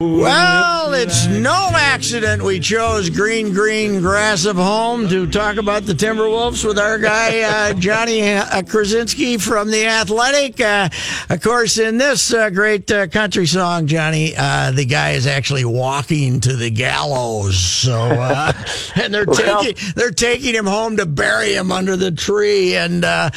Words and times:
Well, 0.00 0.94
it's 0.94 1.26
no 1.26 1.70
accident 1.74 2.40
we 2.40 2.60
chose 2.60 3.10
green, 3.10 3.52
green 3.52 4.00
grass 4.00 4.44
of 4.44 4.54
home 4.54 5.08
to 5.08 5.26
talk 5.26 5.56
about 5.56 5.86
the 5.86 5.92
Timberwolves 5.92 6.64
with 6.64 6.78
our 6.78 6.98
guy 7.00 7.40
uh, 7.40 7.74
Johnny 7.80 8.22
uh, 8.22 8.62
Krawczynski 8.62 9.42
from 9.42 9.72
the 9.72 9.86
Athletic. 9.86 10.60
Uh, 10.60 10.88
of 11.28 11.42
course, 11.42 11.78
in 11.78 11.98
this 11.98 12.32
uh, 12.32 12.48
great 12.50 12.88
uh, 12.92 13.08
country 13.08 13.44
song, 13.44 13.88
Johnny, 13.88 14.34
uh, 14.38 14.70
the 14.70 14.84
guy 14.84 15.14
is 15.14 15.26
actually 15.26 15.64
walking 15.64 16.38
to 16.42 16.54
the 16.54 16.70
gallows. 16.70 17.58
So, 17.58 17.98
uh, 18.00 18.52
and 18.94 19.12
they're 19.12 19.24
Well- 19.26 19.64
taking 19.64 19.92
they're 19.96 20.12
taking 20.12 20.54
him 20.54 20.66
home 20.66 20.96
to 20.98 21.06
bury 21.06 21.54
him 21.54 21.72
under 21.72 21.96
the 21.96 22.12
tree. 22.12 22.76
And 22.76 23.04
uh, 23.04 23.30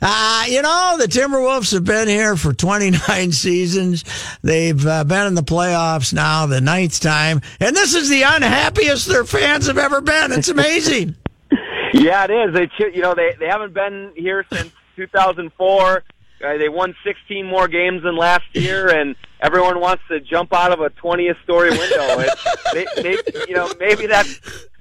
uh, 0.00 0.44
you 0.48 0.62
know, 0.62 0.96
the 0.98 1.08
Timberwolves 1.08 1.72
have 1.72 1.84
been 1.84 2.08
here 2.08 2.36
for 2.36 2.54
29 2.54 3.32
seasons. 3.32 4.02
They've 4.40 4.86
uh, 4.86 5.04
been 5.04 5.26
in 5.26 5.34
the 5.34 5.42
playoffs 5.42 6.05
now, 6.12 6.46
the 6.46 6.60
ninth 6.60 7.00
time, 7.00 7.40
and 7.60 7.74
this 7.74 7.94
is 7.94 8.08
the 8.08 8.22
unhappiest 8.22 9.06
their 9.06 9.24
fans 9.24 9.66
have 9.66 9.78
ever 9.78 10.00
been. 10.00 10.32
It's 10.32 10.48
amazing. 10.48 11.16
Yeah, 11.92 12.24
it 12.24 12.30
is. 12.30 12.54
They, 12.54 12.66
ch- 12.66 12.94
you 12.94 13.00
know, 13.00 13.14
they 13.14 13.34
they 13.38 13.46
haven't 13.46 13.72
been 13.72 14.12
here 14.16 14.44
since 14.52 14.70
2004. 14.96 16.04
Uh, 16.44 16.58
they 16.58 16.68
won 16.68 16.94
16 17.04 17.46
more 17.46 17.68
games 17.68 18.02
than 18.02 18.16
last 18.16 18.44
year, 18.52 18.88
and 18.88 19.16
everyone 19.40 19.80
wants 19.80 20.02
to 20.08 20.20
jump 20.20 20.52
out 20.52 20.72
of 20.72 20.80
a 20.80 20.90
20th 20.90 21.42
story 21.44 21.70
window. 21.70 22.18
It, 22.18 22.38
they, 22.74 23.02
they, 23.02 23.46
you 23.48 23.54
know, 23.54 23.72
maybe 23.80 24.06
that 24.08 24.26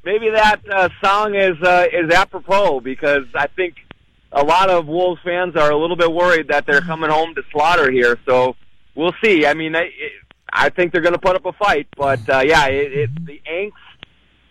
maybe 0.04 0.30
that 0.32 0.60
uh, 0.70 0.90
song 1.02 1.36
is 1.36 1.56
uh, 1.62 1.86
is 1.94 2.12
apropos 2.12 2.82
because 2.82 3.24
I 3.34 3.48
think 3.48 3.76
a 4.34 4.44
lot 4.44 4.70
of 4.70 4.88
Wolves 4.88 5.22
fans 5.24 5.56
are 5.56 5.72
a 5.72 5.78
little 5.78 5.96
bit 5.96 6.12
worried 6.12 6.50
that 6.50 6.66
they're 6.66 6.82
coming 6.82 7.10
home 7.10 7.34
to 7.36 7.44
slaughter 7.52 7.90
here. 7.90 8.18
So 8.26 8.58
we'll 8.96 9.16
see. 9.24 9.46
I 9.46 9.54
mean, 9.54 9.76
I, 9.76 9.84
it, 9.84 10.12
I 10.56 10.70
think 10.70 10.92
they're 10.92 11.02
going 11.02 11.14
to 11.14 11.20
put 11.20 11.36
up 11.36 11.46
a 11.46 11.54
fight, 11.54 11.88
but 11.98 12.28
uh, 12.30 12.40
yeah, 12.40 12.68
it, 12.68 12.94
it, 12.94 13.26
the 13.26 13.42
angst 13.50 13.74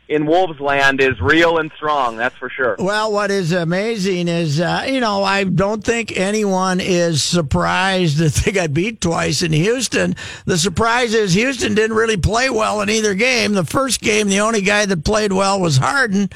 in 0.09 0.27
Wolves 0.27 0.61
land 0.61 1.01
is 1.01 1.19
real 1.21 1.59
and 1.59 1.73
strong. 1.77 2.17
That's 2.17 2.37
for 2.37 2.51
sure. 2.51 2.77
Well, 2.79 3.11
what 3.11 3.31
is 3.31 3.53
amazing 3.53 4.29
is, 4.29 4.61
uh, 4.61 4.85
you 4.87 5.01
know, 5.01 5.23
I 5.23 5.45
don't 5.45 5.83
think 5.83 6.17
anyone 6.17 6.81
is 6.81 7.23
surprised 7.23 8.19
that 8.19 8.35
they 8.35 8.53
got 8.53 8.75
beat 8.75 9.01
twice 9.01 9.43
in 9.43 9.53
Houston. 9.53 10.15
The 10.45 10.59
surprise 10.59 11.15
is 11.15 11.33
Houston 11.35 11.75
didn't 11.75 11.97
really 11.97 12.19
play 12.19 12.51
well 12.51 12.81
in 12.83 12.91
either 12.91 13.15
game. 13.15 13.55
The 13.55 13.65
first 13.65 14.01
game, 14.01 14.29
the 14.29 14.41
only 14.41 14.61
guy 14.61 14.87
that 14.87 15.05
played 15.05 15.33
well 15.33 15.61
was 15.61 15.79
Harden. 15.79 16.29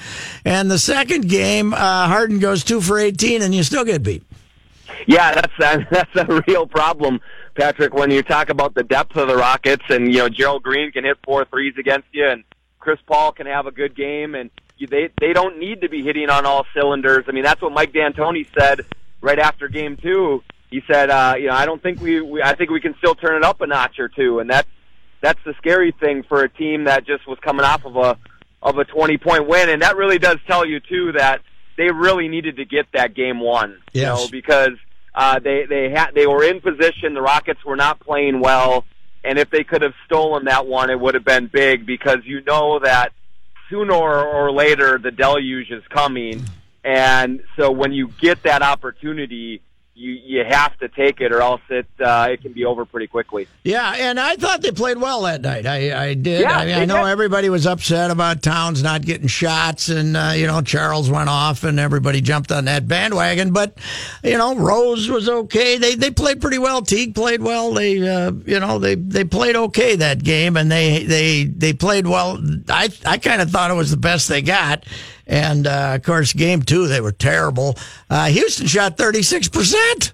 And 0.44 0.70
the 0.70 0.78
second 0.78 1.28
game, 1.28 1.74
uh, 1.74 2.08
Harden 2.08 2.38
goes 2.38 2.64
two 2.64 2.80
for 2.80 2.98
18 2.98 3.42
and 3.42 3.54
you 3.54 3.62
still 3.62 3.84
get 3.84 4.02
beat. 4.02 4.22
Yeah, 5.06 5.34
that's 5.34 5.86
that's 5.90 6.16
a 6.16 6.42
real 6.46 6.66
problem, 6.66 7.20
Patrick. 7.54 7.94
When 7.94 8.10
you 8.10 8.22
talk 8.22 8.50
about 8.50 8.74
the 8.74 8.82
depth 8.82 9.16
of 9.16 9.28
the 9.28 9.36
Rockets, 9.36 9.84
and 9.88 10.12
you 10.12 10.18
know 10.18 10.28
Gerald 10.28 10.62
Green 10.62 10.92
can 10.92 11.04
hit 11.04 11.18
four 11.24 11.44
threes 11.44 11.74
against 11.78 12.08
you, 12.12 12.28
and 12.28 12.44
Chris 12.78 12.98
Paul 13.06 13.32
can 13.32 13.46
have 13.46 13.66
a 13.66 13.72
good 13.72 13.94
game, 13.94 14.34
and 14.34 14.50
you, 14.76 14.86
they 14.86 15.10
they 15.20 15.32
don't 15.32 15.58
need 15.58 15.82
to 15.82 15.88
be 15.88 16.02
hitting 16.02 16.30
on 16.30 16.46
all 16.46 16.66
cylinders. 16.74 17.24
I 17.28 17.32
mean, 17.32 17.44
that's 17.44 17.60
what 17.60 17.72
Mike 17.72 17.92
D'Antoni 17.92 18.46
said 18.58 18.86
right 19.20 19.38
after 19.38 19.68
Game 19.68 19.96
Two. 19.96 20.42
He 20.70 20.82
said, 20.86 21.08
uh, 21.08 21.34
you 21.38 21.46
know, 21.46 21.54
I 21.54 21.64
don't 21.64 21.82
think 21.82 22.00
we, 22.00 22.20
we 22.20 22.42
I 22.42 22.54
think 22.54 22.70
we 22.70 22.80
can 22.80 22.94
still 22.98 23.14
turn 23.14 23.36
it 23.36 23.44
up 23.44 23.60
a 23.60 23.66
notch 23.66 23.98
or 23.98 24.08
two, 24.08 24.38
and 24.38 24.50
that's 24.50 24.68
that's 25.20 25.40
the 25.44 25.54
scary 25.58 25.92
thing 25.92 26.22
for 26.22 26.42
a 26.42 26.48
team 26.48 26.84
that 26.84 27.06
just 27.06 27.26
was 27.26 27.38
coming 27.40 27.64
off 27.64 27.84
of 27.84 27.96
a 27.96 28.18
of 28.62 28.76
a 28.78 28.84
20 28.84 29.18
point 29.18 29.48
win, 29.48 29.68
and 29.68 29.82
that 29.82 29.96
really 29.96 30.18
does 30.18 30.38
tell 30.46 30.66
you 30.66 30.80
too 30.80 31.12
that 31.12 31.40
they 31.76 31.90
really 31.90 32.28
needed 32.28 32.56
to 32.56 32.64
get 32.64 32.86
that 32.92 33.14
game 33.14 33.40
one. 33.40 33.78
You 33.92 34.02
know, 34.02 34.28
because 34.30 34.72
uh, 35.18 35.40
they 35.40 35.66
they 35.66 35.90
had 35.90 36.12
they 36.14 36.28
were 36.28 36.44
in 36.44 36.60
position. 36.60 37.12
The 37.12 37.20
Rockets 37.20 37.64
were 37.64 37.74
not 37.74 37.98
playing 37.98 38.38
well, 38.38 38.84
and 39.24 39.36
if 39.36 39.50
they 39.50 39.64
could 39.64 39.82
have 39.82 39.94
stolen 40.06 40.44
that 40.44 40.68
one, 40.68 40.90
it 40.90 41.00
would 41.00 41.14
have 41.14 41.24
been 41.24 41.48
big 41.48 41.84
because 41.84 42.18
you 42.22 42.40
know 42.42 42.78
that 42.78 43.12
sooner 43.68 43.92
or 43.92 44.52
later 44.52 44.96
the 44.96 45.10
deluge 45.10 45.72
is 45.72 45.82
coming, 45.88 46.44
and 46.84 47.42
so 47.56 47.72
when 47.72 47.90
you 47.90 48.12
get 48.20 48.44
that 48.44 48.62
opportunity, 48.62 49.60
you 49.98 50.12
you 50.12 50.44
have 50.44 50.78
to 50.78 50.88
take 50.88 51.20
it, 51.20 51.32
or 51.32 51.42
else 51.42 51.60
it 51.68 51.86
uh, 52.00 52.28
it 52.30 52.40
can 52.40 52.52
be 52.52 52.64
over 52.64 52.84
pretty 52.84 53.08
quickly. 53.08 53.48
Yeah, 53.64 53.94
and 53.98 54.18
I 54.18 54.36
thought 54.36 54.62
they 54.62 54.70
played 54.70 54.98
well 54.98 55.22
that 55.22 55.42
night. 55.42 55.66
I, 55.66 56.10
I 56.10 56.14
did. 56.14 56.42
Yeah, 56.42 56.56
I 56.56 56.64
mean, 56.64 56.74
I 56.76 56.84
know 56.84 57.04
did. 57.04 57.10
everybody 57.10 57.50
was 57.50 57.66
upset 57.66 58.10
about 58.10 58.42
Towns 58.42 58.82
not 58.82 59.02
getting 59.02 59.26
shots, 59.26 59.88
and 59.88 60.16
uh, 60.16 60.32
you 60.36 60.46
know 60.46 60.62
Charles 60.62 61.10
went 61.10 61.28
off, 61.28 61.64
and 61.64 61.80
everybody 61.80 62.20
jumped 62.20 62.52
on 62.52 62.66
that 62.66 62.86
bandwagon. 62.86 63.52
But 63.52 63.76
you 64.22 64.38
know 64.38 64.54
Rose 64.54 65.08
was 65.08 65.28
okay. 65.28 65.78
They 65.78 65.96
they 65.96 66.10
played 66.10 66.40
pretty 66.40 66.58
well. 66.58 66.82
Teague 66.82 67.14
played 67.14 67.42
well. 67.42 67.72
They 67.72 68.08
uh, 68.08 68.32
you 68.46 68.60
know 68.60 68.78
they 68.78 68.94
they 68.94 69.24
played 69.24 69.56
okay 69.56 69.96
that 69.96 70.22
game, 70.22 70.56
and 70.56 70.70
they 70.70 71.04
they 71.04 71.44
they 71.44 71.72
played 71.72 72.06
well. 72.06 72.40
I 72.68 72.88
I 73.04 73.18
kind 73.18 73.42
of 73.42 73.50
thought 73.50 73.70
it 73.70 73.74
was 73.74 73.90
the 73.90 73.96
best 73.96 74.28
they 74.28 74.42
got. 74.42 74.84
And 75.28 75.66
uh, 75.66 75.92
of 75.96 76.02
course, 76.02 76.32
game 76.32 76.62
two 76.62 76.88
they 76.88 77.00
were 77.00 77.12
terrible. 77.12 77.76
Uh, 78.08 78.26
Houston 78.26 78.66
shot 78.66 78.96
thirty 78.96 79.22
six 79.22 79.46
percent. 79.48 80.12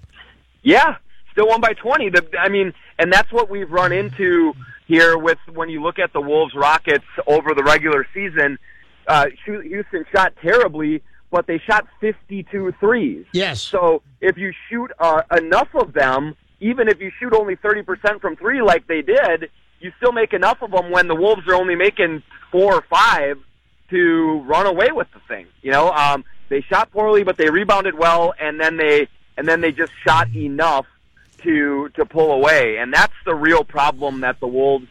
Yeah, 0.61 0.97
still 1.31 1.47
won 1.47 1.61
by 1.61 1.73
20. 1.73 2.09
The, 2.09 2.25
I 2.39 2.49
mean, 2.49 2.73
and 2.97 3.13
that's 3.13 3.31
what 3.31 3.49
we've 3.49 3.69
run 3.69 3.91
into 3.91 4.53
here 4.87 5.17
with 5.17 5.37
when 5.53 5.69
you 5.69 5.81
look 5.81 5.99
at 5.99 6.11
the 6.13 6.21
Wolves 6.21 6.55
Rockets 6.55 7.05
over 7.27 7.53
the 7.53 7.63
regular 7.63 8.07
season. 8.13 8.57
Uh, 9.07 9.27
Houston 9.45 10.05
shot 10.11 10.33
terribly, 10.41 11.03
but 11.29 11.45
they 11.45 11.59
shot 11.59 11.87
52 12.01 12.73
threes. 12.79 13.25
Yes. 13.33 13.61
So 13.61 14.01
if 14.21 14.37
you 14.37 14.53
shoot 14.69 14.91
uh, 14.97 15.21
enough 15.37 15.69
of 15.75 15.93
them, 15.93 16.35
even 16.59 16.87
if 16.87 16.99
you 16.99 17.11
shoot 17.19 17.33
only 17.33 17.55
30% 17.57 18.21
from 18.21 18.35
three 18.35 18.61
like 18.61 18.87
they 18.87 19.01
did, 19.01 19.49
you 19.79 19.91
still 19.97 20.13
make 20.13 20.33
enough 20.33 20.61
of 20.61 20.71
them 20.71 20.89
when 20.89 21.07
the 21.07 21.15
Wolves 21.15 21.47
are 21.47 21.55
only 21.55 21.75
making 21.75 22.23
four 22.51 22.75
or 22.75 22.85
five 22.89 23.37
to 23.89 24.43
run 24.45 24.65
away 24.65 24.89
with 24.91 25.07
the 25.13 25.19
thing. 25.27 25.47
You 25.61 25.71
know, 25.71 25.91
um, 25.91 26.25
they 26.49 26.61
shot 26.61 26.91
poorly, 26.91 27.23
but 27.23 27.37
they 27.37 27.49
rebounded 27.49 27.97
well, 27.97 28.33
and 28.39 28.59
then 28.59 28.77
they 28.77 29.07
and 29.37 29.47
then 29.47 29.61
they 29.61 29.71
just 29.71 29.91
shot 30.05 30.33
enough 30.35 30.85
to 31.43 31.89
to 31.95 32.05
pull 32.05 32.31
away, 32.31 32.77
and 32.77 32.93
that's 32.93 33.13
the 33.25 33.35
real 33.35 33.63
problem 33.63 34.21
that 34.21 34.39
the 34.39 34.47
Wolves 34.47 34.87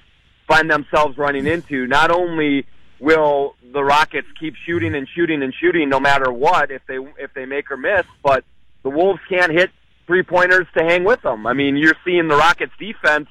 find 0.47 0.71
themselves 0.71 1.17
running 1.17 1.47
into. 1.47 1.87
Not 1.87 2.11
only 2.11 2.67
will 3.01 3.55
the 3.73 3.83
Rockets 3.83 4.29
keep 4.39 4.55
shooting 4.67 4.95
and 4.95 5.09
shooting 5.09 5.43
and 5.43 5.53
shooting 5.55 5.89
no 5.89 6.01
matter 6.01 6.33
what 6.33 6.71
if 6.71 6.83
they 6.87 6.99
if 7.19 7.33
they 7.35 7.47
make 7.47 7.71
or 7.71 7.77
miss, 7.77 8.05
but 8.23 8.45
the 8.83 8.91
Wolves 8.91 9.21
can't 9.29 9.53
hit 9.53 9.71
three 10.07 10.23
pointers 10.23 10.67
to 10.77 10.85
hang 10.85 11.05
with 11.05 11.23
them. 11.23 11.47
I 11.47 11.55
mean, 11.55 11.77
you're 11.77 11.97
seeing 12.05 12.29
the 12.29 12.37
Rockets 12.37 12.73
defense 12.79 13.29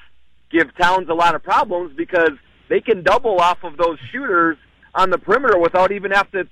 give 0.50 0.76
Towns 0.78 1.10
a 1.10 1.14
lot 1.14 1.36
of 1.36 1.44
problems 1.44 1.96
because 1.96 2.32
they 2.70 2.82
can 2.82 3.04
double 3.04 3.40
off 3.40 3.64
of 3.64 3.78
those 3.78 4.00
shooters 4.12 4.58
on 4.96 5.10
the 5.10 5.18
perimeter 5.18 5.58
without 5.58 5.92
even 5.92 6.12
have 6.12 6.30
to 6.32 6.48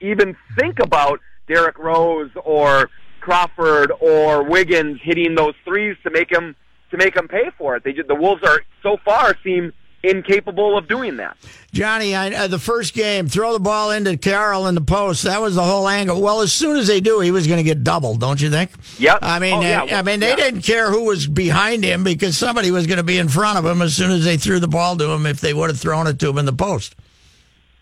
even 0.00 0.36
think 0.58 0.78
about 0.78 1.20
Derrick 1.48 1.78
Rose 1.78 2.30
or 2.44 2.90
Crawford 3.20 3.92
or 4.00 4.42
Wiggins 4.44 5.00
hitting 5.02 5.34
those 5.34 5.54
threes 5.64 5.96
to 6.04 6.10
make 6.10 6.30
him 6.30 6.54
to 6.90 6.96
make 6.96 7.14
them 7.14 7.26
pay 7.28 7.50
for 7.58 7.74
it. 7.76 7.82
They 7.84 7.92
just, 7.92 8.06
the 8.08 8.14
Wolves 8.14 8.42
are 8.44 8.62
so 8.82 8.96
far 9.04 9.36
seem 9.42 9.72
incapable 10.04 10.78
of 10.78 10.86
doing 10.86 11.16
that. 11.16 11.36
Johnny, 11.72 12.14
I, 12.14 12.32
uh, 12.32 12.46
the 12.46 12.60
first 12.60 12.94
game, 12.94 13.26
throw 13.26 13.52
the 13.52 13.58
ball 13.58 13.90
into 13.90 14.16
Karl 14.16 14.68
in 14.68 14.76
the 14.76 14.80
post. 14.80 15.24
That 15.24 15.40
was 15.40 15.56
the 15.56 15.64
whole 15.64 15.88
angle. 15.88 16.20
Well, 16.20 16.42
as 16.42 16.52
soon 16.52 16.76
as 16.76 16.86
they 16.86 17.00
do, 17.00 17.18
he 17.18 17.32
was 17.32 17.48
going 17.48 17.56
to 17.56 17.64
get 17.64 17.82
doubled, 17.82 18.20
don't 18.20 18.40
you 18.40 18.48
think? 18.50 18.70
Yep. 19.00 19.18
I 19.22 19.40
mean, 19.40 19.54
Oh, 19.54 19.60
yeah. 19.62 19.82
uh, 19.82 19.98
I 19.98 20.02
mean, 20.02 20.20
they 20.20 20.28
Yeah. 20.30 20.36
didn't 20.36 20.62
care 20.62 20.92
who 20.92 21.06
was 21.06 21.26
behind 21.26 21.82
him 21.82 22.04
because 22.04 22.38
somebody 22.38 22.70
was 22.70 22.86
going 22.86 22.98
to 22.98 23.02
be 23.02 23.18
in 23.18 23.28
front 23.28 23.58
of 23.58 23.66
him 23.66 23.82
as 23.82 23.96
soon 23.96 24.12
as 24.12 24.24
they 24.24 24.36
threw 24.36 24.60
the 24.60 24.68
ball 24.68 24.96
to 24.96 25.10
him. 25.10 25.26
If 25.26 25.40
they 25.40 25.52
would 25.54 25.70
have 25.70 25.80
thrown 25.80 26.06
it 26.06 26.20
to 26.20 26.28
him 26.30 26.38
in 26.38 26.44
the 26.46 26.52
post. 26.52 26.94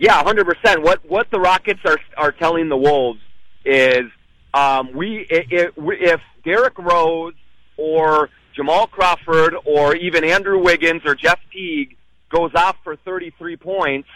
Yeah, 0.04 0.22
hundred 0.22 0.44
percent. 0.44 0.82
What 0.82 1.02
what 1.08 1.30
the 1.30 1.40
Rockets 1.40 1.80
are 1.86 1.96
are 2.18 2.30
telling 2.30 2.68
the 2.68 2.76
Wolves 2.76 3.20
is 3.64 4.04
um, 4.52 4.92
we 4.92 5.26
if, 5.30 5.72
if 5.78 6.20
Derrick 6.44 6.76
Rose 6.76 7.32
or 7.78 8.28
Jamal 8.54 8.86
Crawford 8.86 9.54
or 9.64 9.96
even 9.96 10.22
Andrew 10.22 10.62
Wiggins 10.62 11.00
or 11.06 11.14
Jeff 11.14 11.38
Teague 11.50 11.96
goes 12.28 12.50
off 12.54 12.76
for 12.84 12.96
thirty 12.96 13.32
three 13.38 13.56
points 13.56 14.06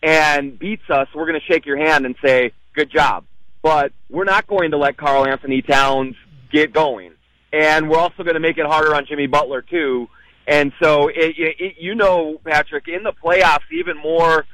and 0.00 0.56
beats 0.56 0.88
us, 0.88 1.08
we're 1.12 1.26
going 1.26 1.40
to 1.40 1.52
shake 1.52 1.66
your 1.66 1.76
hand 1.76 2.06
and 2.06 2.14
say 2.24 2.52
good 2.76 2.92
job. 2.92 3.24
But 3.64 3.90
we're 4.08 4.22
not 4.22 4.46
going 4.46 4.70
to 4.70 4.76
let 4.76 4.96
Karl 4.96 5.26
Anthony 5.26 5.60
Towns 5.60 6.14
get 6.52 6.72
going, 6.72 7.14
and 7.52 7.90
we're 7.90 7.98
also 7.98 8.22
going 8.22 8.34
to 8.34 8.40
make 8.40 8.58
it 8.58 8.66
harder 8.66 8.94
on 8.94 9.06
Jimmy 9.06 9.26
Butler 9.26 9.62
too. 9.62 10.08
And 10.46 10.72
so, 10.80 11.08
it, 11.08 11.34
it, 11.36 11.74
you 11.78 11.94
know, 11.96 12.40
Patrick, 12.44 12.88
in 12.88 13.02
the 13.04 13.12
playoffs, 13.12 13.70
even 13.72 13.96
more 13.96 14.44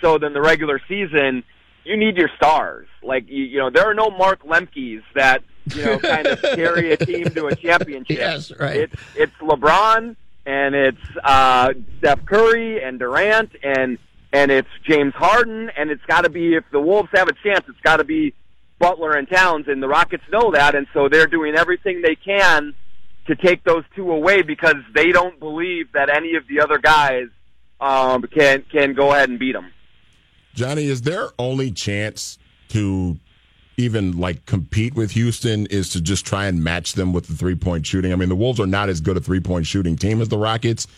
so 0.00 0.18
than 0.18 0.32
the 0.32 0.40
regular 0.40 0.80
season, 0.88 1.42
you 1.84 1.96
need 1.96 2.16
your 2.16 2.30
stars. 2.36 2.86
Like 3.02 3.28
you, 3.28 3.44
you 3.44 3.58
know, 3.58 3.70
there 3.70 3.84
are 3.84 3.94
no 3.94 4.10
Mark 4.10 4.42
Lemke's 4.44 5.02
that 5.14 5.42
you 5.74 5.84
know 5.84 5.98
kind 5.98 6.26
of 6.26 6.40
carry 6.54 6.92
a 6.92 6.96
team 6.96 7.24
to 7.30 7.46
a 7.46 7.56
championship. 7.56 8.18
Yes, 8.18 8.52
right. 8.58 8.76
It's 8.76 8.94
it's 9.16 9.34
LeBron 9.40 10.16
and 10.48 10.74
it's 10.74 10.98
uh, 11.22 11.74
Steph 11.98 12.24
Curry 12.24 12.82
and 12.82 12.98
Durant 12.98 13.50
and 13.62 13.98
and 14.32 14.50
it's 14.50 14.68
James 14.88 15.14
Harden 15.14 15.70
and 15.76 15.90
it's 15.90 16.04
got 16.06 16.22
to 16.22 16.30
be 16.30 16.54
if 16.54 16.64
the 16.72 16.80
Wolves 16.80 17.10
have 17.14 17.28
a 17.28 17.34
chance, 17.44 17.64
it's 17.68 17.80
got 17.82 17.98
to 17.98 18.04
be 18.04 18.34
Butler 18.78 19.12
and 19.12 19.28
Towns 19.28 19.66
and 19.68 19.82
the 19.82 19.88
Rockets 19.88 20.24
know 20.32 20.52
that 20.52 20.74
and 20.74 20.86
so 20.94 21.08
they're 21.08 21.26
doing 21.26 21.54
everything 21.54 22.02
they 22.02 22.14
can 22.14 22.74
to 23.26 23.36
take 23.36 23.62
those 23.64 23.84
two 23.94 24.10
away 24.10 24.40
because 24.40 24.76
they 24.94 25.12
don't 25.12 25.38
believe 25.38 25.92
that 25.92 26.08
any 26.08 26.34
of 26.36 26.44
the 26.48 26.60
other 26.60 26.78
guys 26.78 27.26
um, 27.80 28.22
can 28.22 28.64
can 28.72 28.94
go 28.94 29.12
ahead 29.12 29.28
and 29.28 29.38
beat 29.38 29.52
them. 29.52 29.70
Johnny, 30.58 30.86
is 30.86 31.02
their 31.02 31.30
only 31.38 31.70
chance 31.70 32.36
to 32.70 33.16
even 33.76 34.18
like 34.18 34.44
compete 34.44 34.94
with 34.94 35.12
Houston 35.12 35.66
is 35.66 35.88
to 35.90 36.00
just 36.00 36.26
try 36.26 36.46
and 36.46 36.62
match 36.62 36.94
them 36.94 37.12
with 37.12 37.28
the 37.28 37.34
three 37.34 37.54
point 37.54 37.86
shooting? 37.86 38.12
I 38.12 38.16
mean, 38.16 38.28
the 38.28 38.36
Wolves 38.36 38.58
are 38.58 38.66
not 38.66 38.88
as 38.88 39.00
good 39.00 39.16
a 39.16 39.20
three 39.20 39.40
point 39.40 39.66
shooting 39.66 39.96
team 39.96 40.20
as 40.20 40.28
the 40.28 40.36
Rockets, 40.36 40.88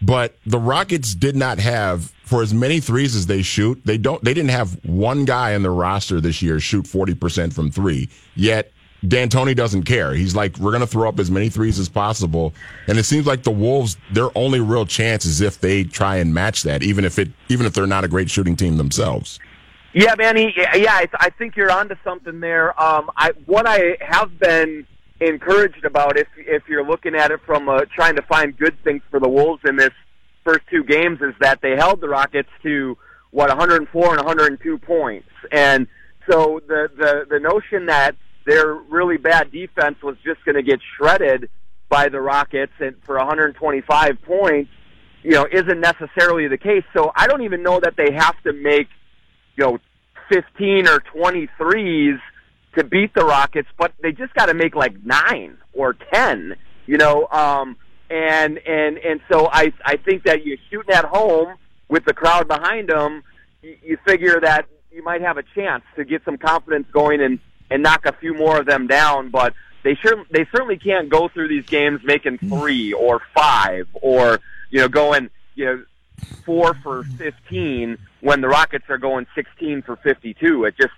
but 0.00 0.34
the 0.46 0.58
Rockets 0.58 1.14
did 1.14 1.36
not 1.36 1.58
have 1.58 2.12
for 2.24 2.42
as 2.42 2.54
many 2.54 2.80
threes 2.80 3.14
as 3.14 3.26
they 3.26 3.42
shoot. 3.42 3.80
They 3.84 3.98
don't. 3.98 4.24
They 4.24 4.32
didn't 4.32 4.52
have 4.52 4.82
one 4.84 5.26
guy 5.26 5.50
in 5.52 5.62
the 5.62 5.70
roster 5.70 6.20
this 6.20 6.40
year 6.40 6.58
shoot 6.58 6.86
forty 6.86 7.14
percent 7.14 7.52
from 7.52 7.70
three. 7.70 8.08
Yet 8.34 8.72
D'Antoni 9.06 9.56
doesn't 9.56 9.84
care. 9.84 10.12
He's 10.12 10.34
like, 10.36 10.58
we're 10.58 10.72
going 10.72 10.82
to 10.82 10.86
throw 10.86 11.08
up 11.08 11.18
as 11.18 11.30
many 11.30 11.48
threes 11.48 11.78
as 11.78 11.88
possible. 11.88 12.52
And 12.86 12.98
it 12.98 13.04
seems 13.04 13.26
like 13.26 13.42
the 13.42 13.50
Wolves, 13.50 13.96
their 14.12 14.28
only 14.36 14.60
real 14.60 14.84
chance 14.84 15.24
is 15.24 15.40
if 15.40 15.60
they 15.60 15.84
try 15.84 16.16
and 16.16 16.34
match 16.34 16.62
that, 16.64 16.82
even 16.82 17.04
if 17.04 17.18
it, 17.18 17.30
even 17.48 17.66
if 17.66 17.72
they're 17.72 17.86
not 17.86 18.04
a 18.04 18.08
great 18.08 18.30
shooting 18.30 18.56
team 18.56 18.76
themselves. 18.76 19.38
Yeah, 19.92 20.14
Manny. 20.16 20.54
Yeah, 20.56 20.92
I, 20.92 21.08
I 21.14 21.30
think 21.30 21.56
you're 21.56 21.70
onto 21.70 21.96
something 22.04 22.40
there. 22.40 22.80
Um, 22.80 23.10
I 23.16 23.32
what 23.46 23.66
I 23.66 23.96
have 24.00 24.38
been 24.38 24.86
encouraged 25.20 25.84
about, 25.84 26.16
if 26.16 26.28
if 26.36 26.62
you're 26.68 26.86
looking 26.86 27.16
at 27.16 27.32
it 27.32 27.40
from 27.44 27.68
uh, 27.68 27.80
trying 27.94 28.14
to 28.14 28.22
find 28.22 28.56
good 28.56 28.76
things 28.84 29.02
for 29.10 29.18
the 29.18 29.28
Wolves 29.28 29.62
in 29.66 29.74
this 29.76 29.90
first 30.44 30.60
two 30.70 30.84
games, 30.84 31.20
is 31.20 31.34
that 31.40 31.60
they 31.60 31.76
held 31.76 32.00
the 32.00 32.08
Rockets 32.08 32.48
to 32.62 32.96
what 33.32 33.48
104 33.48 34.16
and 34.16 34.16
102 34.18 34.78
points, 34.78 35.28
and 35.50 35.88
so 36.30 36.60
the 36.68 36.88
the 36.96 37.26
the 37.28 37.40
notion 37.40 37.86
that 37.86 38.14
their 38.46 38.74
really 38.74 39.16
bad 39.16 39.52
defense 39.52 39.96
was 40.02 40.16
just 40.24 40.44
going 40.44 40.56
to 40.56 40.62
get 40.62 40.80
shredded 40.96 41.50
by 41.88 42.08
the 42.08 42.20
Rockets 42.20 42.72
and 42.78 42.96
for 43.04 43.16
125 43.16 44.22
points, 44.22 44.70
you 45.22 45.32
know, 45.32 45.46
isn't 45.50 45.80
necessarily 45.80 46.48
the 46.48 46.56
case. 46.56 46.84
So 46.94 47.12
I 47.14 47.26
don't 47.26 47.42
even 47.42 47.62
know 47.62 47.80
that 47.80 47.94
they 47.96 48.12
have 48.12 48.40
to 48.44 48.52
make 48.52 48.88
you 49.56 49.64
know, 49.64 49.78
15 50.30 50.88
or 50.88 51.00
23s 51.14 52.18
to 52.76 52.84
beat 52.84 53.12
the 53.14 53.24
Rockets, 53.24 53.68
but 53.78 53.92
they 54.02 54.12
just 54.12 54.32
got 54.34 54.46
to 54.46 54.54
make 54.54 54.74
like 54.74 54.94
nine 55.04 55.58
or 55.72 55.94
10, 56.14 56.54
you 56.86 56.96
know, 56.96 57.26
um, 57.28 57.76
and, 58.08 58.58
and, 58.58 58.98
and 58.98 59.20
so 59.30 59.48
I, 59.52 59.72
I 59.84 59.96
think 59.96 60.24
that 60.24 60.44
you're 60.44 60.56
shooting 60.70 60.94
at 60.94 61.04
home 61.04 61.56
with 61.88 62.04
the 62.04 62.14
crowd 62.14 62.48
behind 62.48 62.88
them, 62.88 63.22
you, 63.62 63.76
you 63.82 63.98
figure 64.06 64.40
that 64.40 64.66
you 64.92 65.02
might 65.02 65.20
have 65.20 65.36
a 65.36 65.42
chance 65.54 65.82
to 65.96 66.04
get 66.04 66.22
some 66.24 66.38
confidence 66.38 66.86
going 66.92 67.20
and, 67.20 67.40
and 67.70 67.82
knock 67.82 68.06
a 68.06 68.12
few 68.12 68.34
more 68.34 68.58
of 68.58 68.66
them 68.66 68.86
down, 68.86 69.30
but 69.30 69.54
they 69.82 69.94
sure, 69.94 70.24
they 70.30 70.46
certainly 70.46 70.76
can't 70.76 71.08
go 71.08 71.28
through 71.28 71.48
these 71.48 71.66
games 71.66 72.00
making 72.04 72.38
mm. 72.38 72.48
three 72.48 72.92
or 72.92 73.20
five 73.34 73.88
or, 73.94 74.40
you 74.70 74.80
know, 74.80 74.88
going, 74.88 75.30
you 75.54 75.64
know, 75.64 75.84
four 76.44 76.74
for 76.74 77.04
15 77.04 77.96
when 78.20 78.40
the 78.40 78.48
Rockets 78.48 78.84
are 78.88 78.98
going 78.98 79.26
16 79.34 79.82
for 79.82 79.96
52. 79.96 80.64
It 80.64 80.74
just 80.76 80.92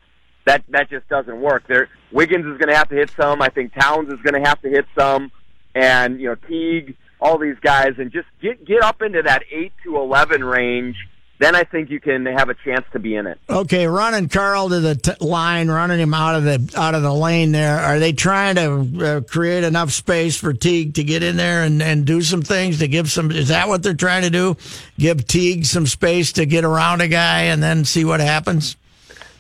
that 0.45 0.65
that 0.71 0.91
just 0.91 1.09
doesn't 1.09 1.41
work. 1.41 1.65
There, 1.69 1.89
Wiggins 2.11 2.47
is 2.47 2.59
going 2.59 2.69
to 2.69 2.77
have 2.77 2.89
to 2.89 2.95
hit 2.95 3.11
some. 3.17 3.41
I 3.41 3.49
think 3.49 3.73
Towns 3.75 4.09
is 4.09 4.21
going 4.23 4.43
to 4.43 4.49
have 4.49 4.61
to 4.63 4.69
hit 4.69 4.87
some, 4.99 5.31
and 5.75 6.21
you 6.21 6.29
know 6.29 6.35
Teague, 6.35 6.97
all 7.21 7.39
these 7.39 7.59
guys, 7.61 7.95
and 7.99 8.11
just 8.11 8.27
get 8.41 8.65
get 8.65 8.83
up 8.83 9.03
into 9.03 9.23
that 9.23 9.45
eight 9.51 9.73
to 9.85 9.97
11 9.97 10.45
range. 10.45 10.97
Then 11.43 11.56
I 11.56 11.65
think 11.65 11.91
you 11.91 11.99
can 11.99 12.25
have 12.27 12.50
a 12.50 12.55
chance 12.55 12.87
to 12.93 13.00
be 13.00 13.17
in 13.17 13.27
it. 13.27 13.37
Okay, 13.50 13.89
running 13.89 14.29
Karl 14.29 14.69
to 14.69 14.79
the 14.79 14.94
t- 14.94 15.12
line, 15.19 15.69
running 15.69 15.99
him 15.99 16.15
out 16.15 16.37
of 16.37 16.44
the 16.44 16.73
out 16.79 16.94
of 16.94 17.03
the 17.03 17.12
lane. 17.12 17.50
There, 17.50 17.81
are 17.81 17.99
they 17.99 18.12
trying 18.12 18.55
to 18.55 19.05
uh, 19.05 19.21
create 19.23 19.65
enough 19.65 19.91
space 19.91 20.37
for 20.37 20.53
Teague 20.53 20.94
to 20.94 21.03
get 21.03 21.25
in 21.25 21.37
there 21.37 21.65
and, 21.65 21.83
and 21.83 22.05
do 22.05 22.23
some 22.23 22.43
things 22.43 22.79
to 22.79 22.87
give 22.87 23.11
some? 23.11 23.33
Is 23.33 23.49
that 23.49 23.67
what 23.67 23.83
they're 23.83 23.93
trying 23.93 24.23
to 24.23 24.31
do? 24.31 24.56
Give 25.00 25.27
Teague 25.27 25.67
some 25.67 25.89
space 25.89 26.31
to 26.35 26.47
get 26.47 26.65
around 26.65 27.00
a 27.00 27.09
guy 27.09 27.41
and 27.41 27.61
then 27.61 27.85
see 27.85 28.05
what 28.05 28.21
happens. 28.21 28.77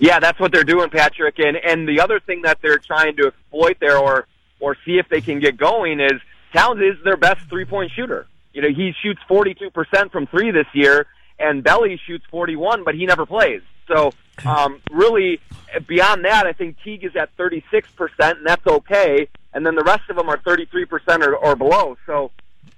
Yeah, 0.00 0.18
that's 0.18 0.40
what 0.40 0.50
they're 0.50 0.64
doing, 0.64 0.90
Patrick. 0.90 1.38
And 1.38 1.56
and 1.56 1.86
the 1.86 2.00
other 2.00 2.18
thing 2.18 2.42
that 2.42 2.58
they're 2.62 2.78
trying 2.78 3.14
to 3.18 3.28
exploit 3.28 3.76
there, 3.78 3.98
or 3.98 4.26
or 4.58 4.76
see 4.84 4.98
if 4.98 5.08
they 5.08 5.20
can 5.20 5.38
get 5.38 5.56
going, 5.56 6.00
is 6.00 6.20
Towns 6.52 6.80
is 6.80 6.96
their 7.04 7.16
best 7.16 7.48
three 7.48 7.64
point 7.64 7.92
shooter. 7.92 8.26
You 8.52 8.62
know, 8.62 8.70
he 8.70 8.92
shoots 9.04 9.20
forty 9.28 9.54
two 9.54 9.70
percent 9.70 10.10
from 10.10 10.26
three 10.26 10.50
this 10.50 10.66
year, 10.74 11.06
and 11.42 11.62
Belly 11.62 12.00
shoots 12.06 12.24
forty 12.30 12.56
one, 12.56 12.84
but 12.84 12.94
he 12.94 13.06
never 13.06 13.26
plays. 13.26 13.62
So 13.88 14.12
um, 14.44 14.80
really, 14.90 15.40
beyond 15.86 16.24
that, 16.24 16.46
I 16.46 16.52
think 16.52 16.76
Teague 16.82 17.04
is 17.04 17.16
at 17.16 17.30
thirty 17.36 17.64
six 17.70 17.90
percent, 17.90 18.38
and 18.38 18.46
that's 18.46 18.66
okay. 18.66 19.28
And 19.52 19.66
then 19.66 19.74
the 19.74 19.84
rest 19.84 20.08
of 20.08 20.16
them 20.16 20.28
are 20.28 20.38
thirty 20.38 20.66
three 20.66 20.84
percent 20.84 21.22
or 21.22 21.36
or 21.36 21.56
below. 21.56 21.96
So 22.06 22.30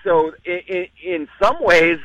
so 0.02 0.32
in, 0.44 0.87
in 1.02 1.28
some 1.40 1.56
ways, 1.61 1.99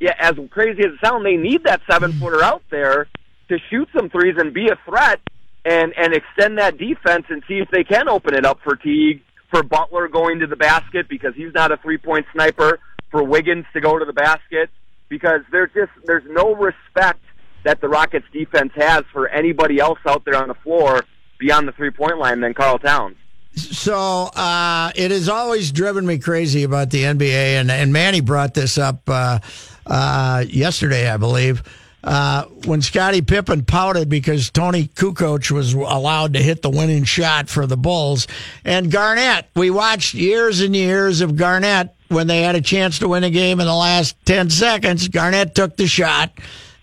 yeah, 0.00 0.14
as 0.18 0.34
crazy 0.50 0.80
as 0.80 0.92
it 0.92 1.00
sounds, 1.04 1.24
they 1.24 1.36
need 1.36 1.64
that 1.64 1.80
seven 1.88 2.12
footer 2.12 2.42
out 2.42 2.62
there 2.70 3.08
to 3.48 3.58
shoot 3.70 3.88
some 3.96 4.10
threes 4.10 4.34
and 4.38 4.52
be 4.52 4.68
a 4.68 4.78
threat 4.84 5.20
and 5.64 5.92
and 5.96 6.14
extend 6.14 6.58
that 6.58 6.78
defense 6.78 7.26
and 7.28 7.42
see 7.46 7.58
if 7.58 7.70
they 7.70 7.84
can 7.84 8.08
open 8.08 8.34
it 8.34 8.44
up 8.44 8.60
for 8.62 8.76
Teague, 8.76 9.22
for 9.50 9.62
Butler 9.62 10.08
going 10.08 10.40
to 10.40 10.46
the 10.46 10.56
basket 10.56 11.08
because 11.08 11.34
he's 11.34 11.54
not 11.54 11.72
a 11.72 11.76
three 11.76 11.98
point 11.98 12.26
sniper, 12.32 12.80
for 13.10 13.22
Wiggins 13.22 13.66
to 13.72 13.80
go 13.80 13.98
to 13.98 14.04
the 14.04 14.12
basket 14.12 14.70
because 15.08 15.42
there's 15.50 15.70
just 15.74 15.92
there's 16.04 16.24
no 16.28 16.54
respect 16.54 17.20
that 17.64 17.80
the 17.80 17.88
Rockets 17.88 18.26
defense 18.32 18.72
has 18.76 19.02
for 19.12 19.28
anybody 19.28 19.80
else 19.80 19.98
out 20.06 20.24
there 20.24 20.36
on 20.36 20.48
the 20.48 20.54
floor 20.54 21.04
beyond 21.38 21.66
the 21.68 21.72
three 21.72 21.90
point 21.90 22.18
line 22.18 22.40
than 22.40 22.54
Karl 22.54 22.78
Towns. 22.78 23.16
So 23.54 24.30
uh, 24.34 24.92
it 24.94 25.10
has 25.10 25.28
always 25.28 25.72
driven 25.72 26.06
me 26.06 26.18
crazy 26.18 26.62
about 26.62 26.90
the 26.90 27.04
NBA, 27.04 27.58
and, 27.58 27.70
and 27.70 27.90
Manny 27.90 28.20
brought 28.20 28.52
this 28.52 28.76
up 28.76 29.00
uh, 29.08 29.38
uh, 29.86 30.44
yesterday, 30.46 31.08
I 31.08 31.16
believe. 31.16 31.62
Uh, 32.04 32.44
when 32.66 32.82
Scottie 32.82 33.22
Pippen 33.22 33.64
pouted 33.64 34.08
because 34.08 34.50
Toni 34.50 34.88
Kukoc 34.88 35.50
was 35.50 35.72
allowed 35.72 36.34
to 36.34 36.42
hit 36.42 36.62
the 36.62 36.70
winning 36.70 37.04
shot 37.04 37.48
for 37.48 37.66
the 37.66 37.78
Bulls, 37.78 38.28
and 38.64 38.92
Garnett, 38.92 39.48
we 39.56 39.70
watched 39.70 40.14
years 40.14 40.60
and 40.60 40.76
years 40.76 41.20
of 41.20 41.34
Garnett 41.34 41.95
when 42.08 42.26
they 42.26 42.42
had 42.42 42.54
a 42.54 42.60
chance 42.60 42.98
to 43.00 43.08
win 43.08 43.24
a 43.24 43.30
game 43.30 43.60
in 43.60 43.66
the 43.66 43.74
last 43.74 44.16
ten 44.24 44.50
seconds. 44.50 45.08
Garnett 45.08 45.54
took 45.54 45.76
the 45.76 45.86
shot 45.86 46.32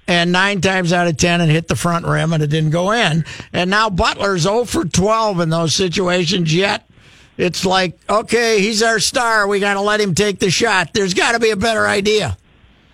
and 0.07 0.31
nine 0.31 0.61
times 0.61 0.91
out 0.91 1.07
of 1.07 1.17
ten 1.17 1.41
it 1.41 1.49
hit 1.49 1.67
the 1.67 1.75
front 1.75 2.05
rim 2.05 2.33
and 2.33 2.43
it 2.43 2.47
didn't 2.47 2.71
go 2.71 2.91
in. 2.91 3.25
And 3.51 3.69
now 3.69 3.89
Butler's 3.89 4.41
0 4.41 4.65
for 4.65 4.85
12 4.85 5.39
in 5.39 5.49
those 5.49 5.73
situations 5.73 6.53
yet. 6.53 6.87
It's 7.37 7.65
like, 7.65 7.97
okay, 8.09 8.61
he's 8.61 8.83
our 8.83 8.99
star. 8.99 9.47
We 9.47 9.59
got 9.59 9.73
to 9.73 9.81
let 9.81 9.99
him 9.99 10.13
take 10.13 10.39
the 10.39 10.51
shot. 10.51 10.93
There's 10.93 11.13
got 11.13 11.31
to 11.31 11.39
be 11.39 11.49
a 11.49 11.55
better 11.55 11.87
idea. 11.87 12.37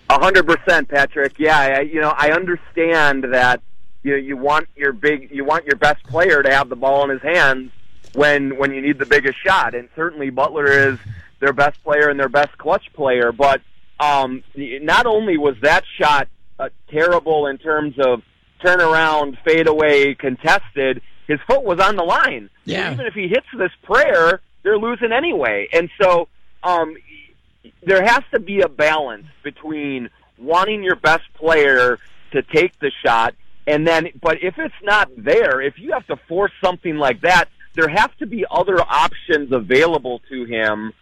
A 0.09 0.17
hundred 0.17 0.47
percent, 0.47 0.87
Patrick. 0.87 1.37
Yeah, 1.37 1.59
I, 1.59 1.79
you 1.81 2.01
know, 2.01 2.13
I 2.17 2.31
understand 2.31 3.25
that 3.25 3.61
you 4.01 4.11
know 4.11 4.17
you 4.17 4.37
want 4.37 4.67
your 4.75 4.91
big, 4.91 5.29
you 5.31 5.45
want 5.45 5.65
your 5.65 5.75
best 5.75 6.03
player 6.03 6.41
to 6.41 6.51
have 6.51 6.69
the 6.69 6.75
ball 6.75 7.03
in 7.03 7.09
his 7.11 7.21
hands 7.21 7.71
when 8.13 8.57
when 8.57 8.73
you 8.73 8.81
need 8.81 8.97
the 8.97 9.05
biggest 9.05 9.37
shot, 9.37 9.75
and 9.75 9.87
certainly 9.95 10.31
Butler 10.31 10.65
is 10.65 10.97
their 11.39 11.53
best 11.53 11.83
player 11.83 12.09
and 12.09 12.19
their 12.19 12.29
best 12.29 12.57
clutch 12.57 12.85
player. 12.93 13.31
But 13.31 13.61
um, 13.99 14.43
not 14.55 15.05
only 15.05 15.37
was 15.37 15.55
that 15.61 15.83
shot 15.99 16.27
uh, 16.57 16.69
terrible 16.89 17.47
in 17.47 17.57
terms 17.57 17.95
of 17.99 18.21
turnaround, 18.63 19.37
fadeaway, 19.45 20.15
contested, 20.15 21.01
his 21.27 21.39
foot 21.47 21.63
was 21.63 21.79
on 21.79 21.95
the 21.95 22.03
line. 22.03 22.49
Yeah. 22.65 22.87
So 22.89 22.93
even 22.93 23.05
if 23.05 23.13
he 23.13 23.27
hits 23.27 23.47
this 23.57 23.71
prayer, 23.83 24.41
they're 24.63 24.77
losing 24.77 25.11
anyway. 25.11 25.67
And 25.71 25.89
so 26.01 26.27
um, 26.63 26.95
there 27.83 28.03
has 28.03 28.23
to 28.31 28.39
be 28.39 28.61
a 28.61 28.69
balance 28.69 29.27
between 29.43 30.09
wanting 30.37 30.83
your 30.83 30.95
best 30.95 31.23
player 31.35 31.99
to 32.31 32.41
take 32.41 32.77
the 32.79 32.91
shot 33.03 33.35
and 33.67 33.85
then 33.85 34.07
but 34.21 34.41
if 34.41 34.57
it's 34.57 34.73
not 34.83 35.09
there 35.17 35.61
if 35.61 35.77
you 35.77 35.91
have 35.91 36.05
to 36.07 36.15
force 36.27 36.51
something 36.63 36.95
like 36.95 37.21
that 37.21 37.45
there 37.75 37.87
have 37.87 38.15
to 38.17 38.25
be 38.25 38.45
other 38.49 38.81
options 38.81 39.51
available 39.51 40.21
to 40.29 40.45
him 40.45 40.93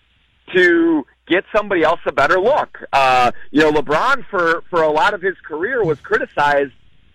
to 0.53 1.05
get 1.27 1.43
somebody 1.55 1.83
else 1.83 1.99
a 2.05 2.11
better 2.11 2.39
look 2.39 2.77
uh 2.93 3.31
you 3.51 3.61
know 3.61 3.71
lebron 3.71 4.25
for 4.29 4.63
for 4.69 4.81
a 4.81 4.89
lot 4.91 5.13
of 5.13 5.21
his 5.21 5.35
career 5.45 5.83
was 5.83 5.99
criticized 5.99 6.71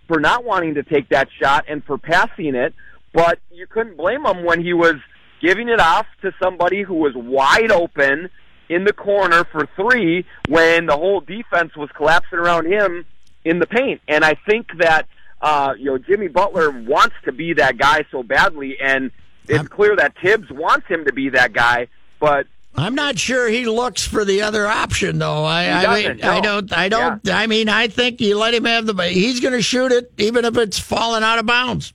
for 0.06 0.20
not 0.20 0.44
wanting 0.44 0.74
to 0.74 0.82
take 0.82 1.08
that 1.08 1.28
shot 1.40 1.64
and 1.68 1.82
for 1.84 1.96
passing 1.96 2.54
it 2.54 2.74
but 3.12 3.38
you 3.50 3.66
couldn't 3.66 3.96
blame 3.96 4.24
him 4.26 4.44
when 4.44 4.62
he 4.62 4.72
was 4.74 4.96
giving 5.40 5.68
it 5.68 5.80
off 5.80 6.06
to 6.22 6.32
somebody 6.42 6.82
who 6.82 6.94
was 6.94 7.12
wide 7.14 7.70
open 7.70 8.28
in 8.68 8.84
the 8.84 8.92
corner 8.92 9.44
for 9.44 9.68
three 9.76 10.24
when 10.48 10.86
the 10.86 10.96
whole 10.96 11.20
defense 11.20 11.76
was 11.76 11.90
collapsing 11.96 12.38
around 12.38 12.66
him 12.66 13.04
in 13.44 13.58
the 13.58 13.66
paint. 13.66 14.00
And 14.08 14.24
I 14.24 14.34
think 14.48 14.68
that 14.78 15.08
uh, 15.42 15.74
you 15.76 15.86
know 15.86 15.98
Jimmy 15.98 16.28
Butler 16.28 16.70
wants 16.70 17.16
to 17.24 17.32
be 17.32 17.54
that 17.54 17.76
guy 17.76 18.04
so 18.10 18.22
badly, 18.22 18.76
and 18.80 19.10
it's 19.48 19.58
I'm- 19.58 19.66
clear 19.66 19.96
that 19.96 20.14
Thibs 20.22 20.50
wants 20.50 20.86
him 20.86 21.04
to 21.06 21.12
be 21.12 21.28
that 21.30 21.52
guy. 21.52 21.88
But 22.20 22.46
I'm 22.74 22.94
not 22.94 23.18
sure 23.18 23.48
he 23.48 23.66
looks 23.66 24.06
for 24.06 24.24
the 24.24 24.42
other 24.42 24.66
option, 24.66 25.18
though. 25.18 25.44
I, 25.44 25.64
I 25.68 25.94
mean, 25.94 26.18
doesn't, 26.18 26.24
I 26.24 26.40
don't, 26.40 26.72
I 26.72 26.88
don't. 26.88 27.28
I 27.28 27.46
mean, 27.46 27.68
I 27.68 27.88
think 27.88 28.20
you 28.20 28.38
let 28.38 28.54
him 28.54 28.64
have 28.64 28.86
the. 28.86 28.94
He's 29.04 29.40
going 29.40 29.52
to 29.52 29.62
shoot 29.62 29.92
it, 29.92 30.10
even 30.18 30.44
if 30.44 30.56
it's 30.56 30.78
falling 30.78 31.22
out 31.22 31.38
of 31.38 31.46
bounds. 31.46 31.92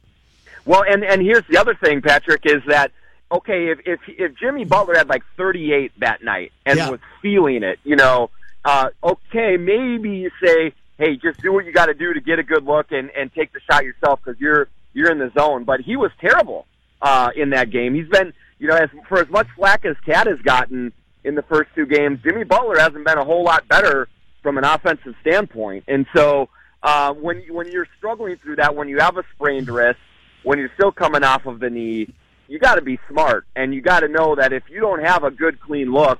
Well, 0.66 0.84
and 0.88 1.04
and 1.04 1.22
here's 1.22 1.46
the 1.50 1.58
other 1.58 1.74
thing, 1.76 2.02
Patrick, 2.02 2.42
is 2.46 2.62
that 2.68 2.92
okay 3.32 3.70
if 3.70 3.80
if 3.86 4.00
if 4.08 4.36
Jimmy 4.38 4.66
Butler 4.66 4.96
had 4.96 5.10
like 5.10 5.24
38 5.36 5.94
that 6.00 6.24
night 6.24 6.52
and 6.66 6.78
Yeah. 6.78 6.90
was 6.90 7.00
feeling 7.22 7.64
it, 7.64 7.80
you 7.84 7.96
know, 7.96 8.30
uh, 8.66 8.90
okay, 9.04 9.58
maybe 9.58 10.10
you 10.18 10.32
say, 10.44 10.74
hey, 10.98 11.16
just 11.16 11.42
do 11.42 11.54
what 11.54 11.66
you 11.66 11.72
got 11.72 11.88
to 11.88 11.94
do 11.94 12.14
to 12.14 12.20
get 12.22 12.38
a 12.38 12.44
good 12.44 12.66
look 12.66 12.92
and 12.92 13.10
and 13.12 13.34
take 13.34 13.52
the 13.54 13.60
shot 13.72 13.84
yourself 13.84 14.20
because 14.24 14.40
you're 14.40 14.68
you're 14.94 15.10
in 15.12 15.20
the 15.20 15.32
zone. 15.38 15.64
But 15.64 15.80
he 15.82 15.96
was 15.96 16.12
terrible 16.20 16.66
uh, 17.02 17.32
in 17.36 17.52
that 17.52 17.70
game. 17.70 17.94
He's 17.96 18.08
been, 18.10 18.34
you 18.60 18.68
know, 18.68 18.76
as 18.76 18.90
for 19.08 19.20
as 19.20 19.30
much 19.30 19.48
slack 19.56 19.86
as 19.86 19.96
Cat 20.06 20.28
has 20.28 20.40
gotten 20.40 20.92
in 21.24 21.36
the 21.36 21.44
first 21.44 21.70
two 21.76 21.86
games, 21.86 22.20
Jimmy 22.24 22.44
Butler 22.44 22.80
hasn't 22.80 23.06
been 23.06 23.18
a 23.18 23.26
whole 23.26 23.44
lot 23.44 23.68
better 23.68 24.08
from 24.42 24.58
an 24.58 24.64
offensive 24.64 25.16
standpoint. 25.22 25.84
And 25.88 26.06
so 26.16 26.50
uh, 26.84 27.14
when 27.14 27.42
when 27.50 27.72
you're 27.72 27.88
struggling 27.98 28.38
through 28.38 28.58
that, 28.58 28.76
when 28.76 28.88
you 28.88 29.00
have 29.00 29.18
a 29.18 29.24
sprained 29.36 29.70
wrist, 29.70 30.00
when 30.44 30.60
you're 30.60 30.72
still 30.76 30.92
coming 30.92 31.24
off 31.24 31.46
of 31.46 31.60
the 31.60 31.70
knee, 31.70 32.14
you 32.48 32.60
got 32.60 32.76
to 32.76 32.82
be 32.82 33.00
smart 33.10 33.46
and 33.56 33.74
you 33.74 33.82
got 33.82 34.02
to 34.02 34.08
know 34.08 34.36
that 34.36 34.54
if 34.54 34.64
you 34.70 34.80
don't 34.80 35.04
have 35.04 35.24
a 35.24 35.32
good 35.32 35.60
clean 35.60 35.92
look, 35.92 36.20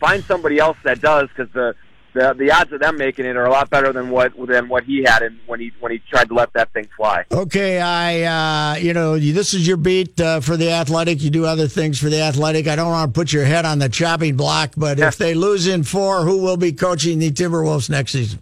find 0.00 0.22
somebody 0.24 0.58
else 0.58 0.76
that 0.84 1.00
does 1.00 1.28
because 1.28 1.52
the, 1.52 1.74
the 2.12 2.34
the 2.34 2.50
odds 2.50 2.72
of 2.72 2.80
them 2.80 2.96
making 2.96 3.24
it 3.24 3.36
are 3.36 3.46
a 3.46 3.50
lot 3.50 3.70
better 3.70 3.92
than 3.92 4.10
what 4.10 4.32
than 4.46 4.68
what 4.68 4.84
he 4.84 5.02
had 5.02 5.22
in, 5.22 5.38
when 5.46 5.60
he 5.60 5.72
when 5.80 5.92
he 5.92 5.98
tried 5.98 6.28
to 6.28 6.34
let 6.34 6.52
that 6.52 6.72
thing 6.72 6.88
fly. 6.96 7.24
Okay, 7.30 7.80
I, 7.80 8.72
uh, 8.74 8.76
you 8.76 8.92
know, 8.92 9.18
this 9.18 9.54
is 9.54 9.66
your 9.66 9.76
beat 9.76 10.20
uh, 10.20 10.40
for 10.40 10.56
the 10.56 10.70
Athletic. 10.70 11.22
You 11.22 11.30
do 11.30 11.46
other 11.46 11.68
things 11.68 11.98
for 11.98 12.08
the 12.08 12.20
Athletic. 12.20 12.68
I 12.68 12.76
don't 12.76 12.90
want 12.90 13.12
to 13.12 13.18
put 13.18 13.32
your 13.32 13.44
head 13.44 13.64
on 13.64 13.78
the 13.78 13.88
chopping 13.88 14.36
block, 14.36 14.72
but 14.76 14.98
if 14.98 15.16
they 15.18 15.34
lose 15.34 15.66
in 15.66 15.82
four, 15.82 16.24
who 16.24 16.42
will 16.42 16.56
be 16.56 16.72
coaching 16.72 17.18
the 17.18 17.30
Timberwolves 17.30 17.88
next 17.88 18.12
season? 18.12 18.40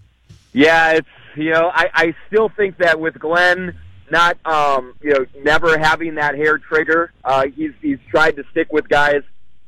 Yeah, 0.53 0.93
it's 0.93 1.09
you 1.37 1.51
know 1.51 1.71
I 1.73 1.91
I 1.95 2.15
still 2.27 2.49
think 2.49 2.79
that 2.79 3.01
with 3.01 3.19
Glen 3.19 3.79
not 4.11 4.37
um 4.45 4.95
you 5.01 5.13
know 5.13 5.27
never 5.43 5.79
having 5.79 6.17
that 6.17 6.35
hair 6.35 6.59
trigger, 6.59 7.13
uh, 7.25 7.47
he's 7.55 7.73
he's 7.81 7.99
tried 8.11 8.37
to 8.37 8.45
stick 8.51 8.73
with 8.73 8.89
guys 8.89 9.23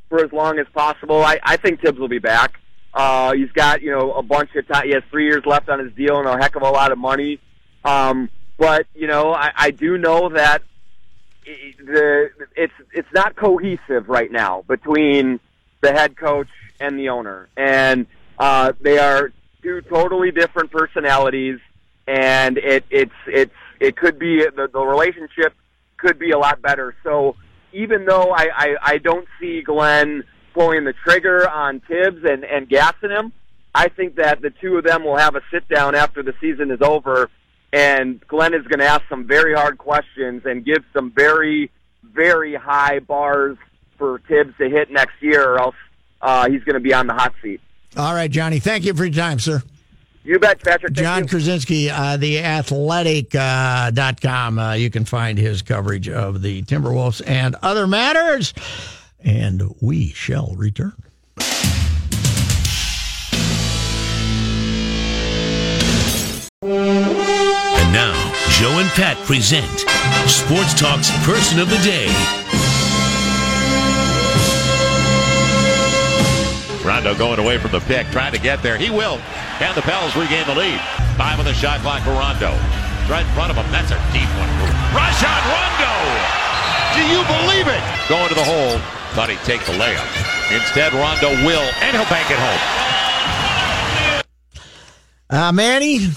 for 0.09 0.25
as 0.25 0.33
long 0.33 0.59
as 0.59 0.67
possible. 0.75 1.23
I 1.23 1.39
I 1.43 1.57
think 1.57 1.81
Thibs 1.81 1.99
will 1.99 2.09
be 2.09 2.19
back. 2.19 2.59
Uh, 2.95 3.33
he's 3.33 3.51
got 3.53 3.83
you 3.83 3.91
know 3.91 4.13
a 4.13 4.23
bunch 4.23 4.55
of 4.55 4.67
time. 4.69 4.87
He 4.87 4.93
has 4.93 5.03
three 5.11 5.27
years 5.27 5.45
left 5.47 5.69
on 5.69 5.79
his 5.79 5.93
deal 5.93 6.19
and 6.19 6.29
a 6.29 6.37
heck 6.37 6.57
of 6.57 6.63
a 6.63 6.71
lot 6.71 6.93
of 6.93 6.99
money. 6.99 7.41
Um, 7.85 8.29
but 8.59 8.87
you 8.95 9.07
know 9.07 9.33
I, 9.33 9.51
I 9.57 9.71
do 9.71 9.99
know 9.99 10.29
that 10.31 10.63
the 11.45 12.31
it's 12.57 12.73
it's 12.93 13.09
not 13.15 13.35
cohesive 13.37 14.09
right 14.09 14.31
now 14.31 14.63
between 14.69 15.41
the 15.81 15.93
head 15.93 16.17
coach 16.17 16.49
and 16.81 16.99
the 16.99 17.09
owner, 17.09 17.49
and 17.57 18.07
uh, 18.39 18.73
they 18.81 18.99
are 18.99 19.33
two 19.63 19.81
totally 19.83 20.31
different 20.31 20.71
personalities, 20.71 21.59
and 22.07 22.59
it 22.59 22.85
it's 22.91 23.13
it's 23.27 23.55
it 23.81 23.97
could 23.97 24.19
be 24.19 24.45
the, 24.45 24.69
the 24.73 24.81
relationship 24.81 25.55
could 25.97 26.19
be 26.19 26.31
a 26.31 26.39
lot 26.39 26.61
better. 26.61 26.95
So 27.03 27.37
even 27.73 28.05
though 28.05 28.33
I, 28.33 28.49
I 28.55 28.77
I 28.83 28.99
don't 28.99 29.27
see 29.41 29.63
Glen 29.63 30.25
pulling 30.55 30.85
the 30.85 30.93
trigger 31.05 31.49
on 31.49 31.81
Thibs 31.81 32.25
and 32.25 32.45
and 32.45 32.69
gassing 32.69 33.11
him, 33.11 33.33
I 33.75 33.89
think 33.89 34.17
that 34.17 34.41
the 34.43 34.51
two 34.51 34.77
of 34.77 34.85
them 34.85 35.05
will 35.05 35.17
have 35.17 35.35
a 35.37 35.41
sit 35.51 35.69
down 35.69 35.95
after 35.95 36.23
the 36.23 36.35
season 36.41 36.71
is 36.71 36.81
over, 36.83 37.31
and 37.73 38.21
Glen 38.27 38.55
is 38.55 38.67
going 38.67 38.81
to 38.81 38.87
ask 38.87 39.03
some 39.09 39.27
very 39.27 39.55
hard 39.55 39.79
questions 39.79 40.43
and 40.45 40.65
give 40.65 40.85
some 40.93 41.11
very 41.11 41.71
very 42.03 42.55
high 42.55 42.99
bars 42.99 43.57
for 43.99 44.21
Thibs 44.29 44.55
to 44.59 44.69
hit 44.69 44.91
next 44.91 45.15
year, 45.21 45.49
or 45.49 45.61
else 45.61 45.77
uh, 46.21 46.51
he's 46.51 46.63
going 46.65 46.75
to 46.75 46.81
be 46.81 46.93
on 46.93 47.07
the 47.07 47.15
hot 47.15 47.33
seat. 47.43 47.61
All 47.97 48.15
right, 48.15 48.31
Johnny. 48.31 48.59
Thank 48.59 48.85
you 48.85 48.95
for 48.95 49.05
your 49.05 49.15
time, 49.15 49.39
sir. 49.39 49.63
You 50.25 50.39
bet, 50.39 50.63
Patrick. 50.63 50.95
Thank 50.95 51.05
John 51.05 51.19
you. 51.23 51.29
Krawczynski, 51.29 51.91
uh, 51.91 52.17
the 52.17 52.39
athletic 52.41 53.35
uh, 53.35 53.91
dot 53.91 54.21
com. 54.21 54.59
Uh, 54.59 54.75
you 54.75 54.89
can 54.89 55.05
find 55.05 55.37
his 55.37 55.63
coverage 55.63 56.09
of 56.09 56.43
the 56.43 56.63
Timberwolves 56.63 57.23
and 57.27 57.57
other 57.61 57.87
matters. 57.87 58.55
And 59.25 59.75
we 59.81 60.09
shall 60.09 60.55
return. 60.57 60.95
And 66.63 67.93
now, 67.93 68.15
Joe 68.51 68.79
and 68.79 68.89
Pat 68.91 69.17
present 69.27 69.67
Sports 70.29 70.75
Talk's 70.75 71.11
Person 71.25 71.59
of 71.59 71.69
the 71.71 71.79
Day. 71.79 72.07
Rondo 76.85 77.15
going 77.15 77.39
away 77.39 77.59
from 77.59 77.71
the 77.71 77.81
pick, 77.81 78.07
trying 78.09 78.33
to 78.33 78.41
get 78.41 78.63
there. 78.63 78.77
He 78.77 78.91
will. 78.91 79.21
And 79.61 79.77
the 79.77 79.83
Pels 79.83 80.17
regain 80.17 80.47
the 80.47 80.55
lead. 80.55 80.81
Five 81.17 81.39
on 81.39 81.45
the 81.45 81.55
shot 81.55 81.81
clock 81.81 82.03
for 82.03 82.11
Rondo. 82.11 82.51
Right 83.11 83.27
in 83.27 83.33
front 83.35 83.51
of 83.51 83.57
him. 83.57 83.67
That's 83.71 83.91
a 83.91 83.99
deep 84.13 84.31
one. 84.39 84.51
Rajon 84.95 85.43
Rondo! 85.51 85.95
Do 86.95 87.03
you 87.07 87.23
believe 87.27 87.67
it? 87.67 87.83
Going 88.09 88.29
to 88.29 88.35
the 88.35 88.45
hole. 88.45 89.02
Thought 89.15 89.29
he'd 89.29 89.39
take 89.41 89.61
the 89.67 89.73
layup. 89.73 90.09
Instead, 90.57 90.95
Rondo 90.95 91.31
will, 91.47 91.61
and 91.83 91.97
he'll 91.97 92.07
bank 92.09 92.31
it 92.31 92.39
home. 92.39 94.23
Uh, 95.29 95.53
Manny, 95.53 96.09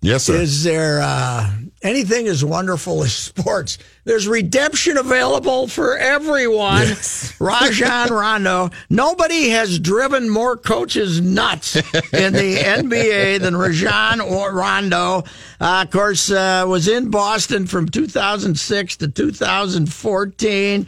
Yes, 0.00 0.24
sir. 0.24 0.36
is 0.36 0.62
there 0.62 1.00
uh, 1.02 1.50
anything 1.82 2.28
as 2.28 2.44
wonderful 2.44 3.02
as 3.02 3.12
sports? 3.14 3.78
There's 4.04 4.28
redemption 4.28 4.96
available 4.96 5.66
for 5.66 5.96
everyone. 5.98 6.86
Rajon 7.40 8.08
Rondo. 8.12 8.70
Nobody 8.88 9.50
has 9.50 9.78
driven 9.80 10.28
more 10.30 10.56
coaches 10.56 11.20
nuts 11.20 11.74
in 11.76 12.32
the 12.32 12.56
NBA 12.64 13.40
than 13.40 13.56
Rajon 13.56 14.20
or 14.20 14.52
Rondo. 14.54 15.24
Uh, 15.60 15.82
of 15.84 15.90
course, 15.90 16.30
uh, 16.30 16.64
was 16.68 16.86
in 16.88 17.10
Boston 17.10 17.66
from 17.66 17.88
2006 17.88 18.96
to 18.98 19.08
2014. 19.08 20.86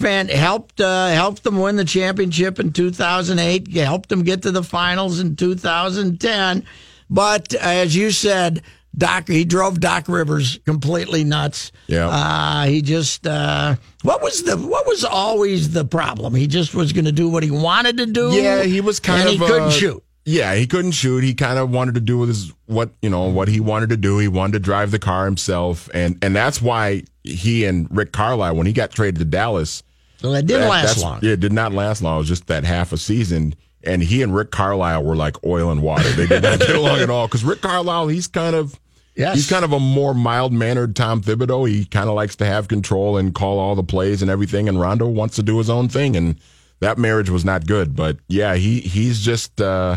Fan 0.00 0.28
helped 0.28 0.80
uh, 0.80 1.08
helped 1.08 1.44
them 1.44 1.58
win 1.58 1.76
the 1.76 1.84
championship 1.84 2.58
in 2.58 2.72
2008. 2.72 3.68
Helped 3.72 4.08
them 4.08 4.22
get 4.22 4.42
to 4.42 4.50
the 4.50 4.62
finals 4.62 5.20
in 5.20 5.36
2010. 5.36 6.64
But 7.10 7.54
as 7.54 7.94
you 7.94 8.10
said, 8.10 8.62
Doc, 8.96 9.28
he 9.28 9.44
drove 9.44 9.78
Doc 9.78 10.08
Rivers 10.08 10.58
completely 10.64 11.22
nuts. 11.22 11.70
Yeah. 11.86 12.08
Uh, 12.08 12.64
he 12.64 12.82
just 12.82 13.26
uh, 13.26 13.76
what 14.02 14.22
was 14.22 14.42
the 14.42 14.56
what 14.56 14.86
was 14.86 15.04
always 15.04 15.72
the 15.72 15.84
problem? 15.84 16.34
He 16.34 16.46
just 16.46 16.74
was 16.74 16.92
going 16.92 17.04
to 17.04 17.12
do 17.12 17.28
what 17.28 17.42
he 17.42 17.50
wanted 17.50 17.98
to 17.98 18.06
do. 18.06 18.30
Yeah, 18.30 18.62
he 18.62 18.80
was 18.80 19.00
kind 19.00 19.20
and 19.20 19.28
of 19.28 19.34
he 19.34 19.38
couldn't 19.38 19.68
uh, 19.68 19.70
shoot. 19.70 20.04
Yeah, 20.24 20.54
he 20.54 20.66
couldn't 20.66 20.92
shoot. 20.92 21.24
He 21.24 21.34
kind 21.34 21.58
of 21.58 21.70
wanted 21.70 21.94
to 21.94 22.00
do 22.00 22.22
his 22.22 22.52
what 22.66 22.90
you 23.02 23.10
know 23.10 23.28
what 23.28 23.48
he 23.48 23.60
wanted 23.60 23.90
to 23.90 23.96
do. 23.96 24.18
He 24.18 24.28
wanted 24.28 24.52
to 24.54 24.58
drive 24.60 24.90
the 24.90 24.98
car 24.98 25.24
himself, 25.24 25.90
and 25.92 26.18
and 26.22 26.34
that's 26.34 26.62
why 26.62 27.04
he 27.22 27.64
and 27.64 27.86
Rick 27.94 28.12
Carlisle, 28.12 28.56
when 28.56 28.66
he 28.66 28.72
got 28.72 28.90
traded 28.90 29.18
to 29.18 29.24
Dallas, 29.24 29.82
So 30.20 30.30
that 30.32 30.46
didn't 30.46 30.62
that- 30.62 30.68
last 30.68 30.98
long. 31.02 31.18
Yeah, 31.22 31.32
it 31.32 31.40
did 31.40 31.52
not 31.52 31.72
last 31.72 32.02
long. 32.02 32.16
It 32.16 32.18
was 32.20 32.28
just 32.28 32.46
that 32.48 32.64
half 32.64 32.92
a 32.92 32.98
season. 32.98 33.54
And 33.82 34.02
he 34.02 34.22
and 34.22 34.34
Rick 34.34 34.50
Carlisle 34.50 35.02
were 35.04 35.16
like 35.16 35.42
oil 35.44 35.70
and 35.70 35.80
water. 35.82 36.08
They 36.10 36.26
did 36.26 36.42
not 36.42 36.58
get 36.60 36.76
along 36.76 36.98
at 37.00 37.08
all. 37.08 37.26
Because 37.26 37.42
Rick 37.44 37.62
Carlisle, 37.62 38.08
he's 38.08 38.26
kind 38.26 38.54
of 38.54 38.78
Yes. 39.16 39.34
he's 39.34 39.48
kind 39.48 39.64
of 39.64 39.72
a 39.72 39.80
more 39.80 40.12
mild 40.14 40.52
mannered 40.52 40.94
Tom 40.94 41.22
Thibodeau. 41.22 41.66
He 41.68 41.84
kind 41.86 42.08
of 42.10 42.14
likes 42.14 42.36
to 42.36 42.46
have 42.46 42.68
control 42.68 43.16
and 43.16 43.34
call 43.34 43.58
all 43.58 43.74
the 43.74 43.82
plays 43.82 44.20
and 44.22 44.30
everything. 44.30 44.68
And 44.68 44.78
Rondo 44.78 45.06
wants 45.08 45.36
to 45.36 45.42
do 45.42 45.56
his 45.58 45.70
own 45.70 45.88
thing. 45.88 46.14
And 46.16 46.36
that 46.80 46.98
marriage 46.98 47.30
was 47.30 47.44
not 47.44 47.66
good. 47.66 47.96
But 47.96 48.18
yeah, 48.28 48.54
he 48.56 48.80
he's 48.80 49.20
just 49.20 49.60
uh, 49.62 49.96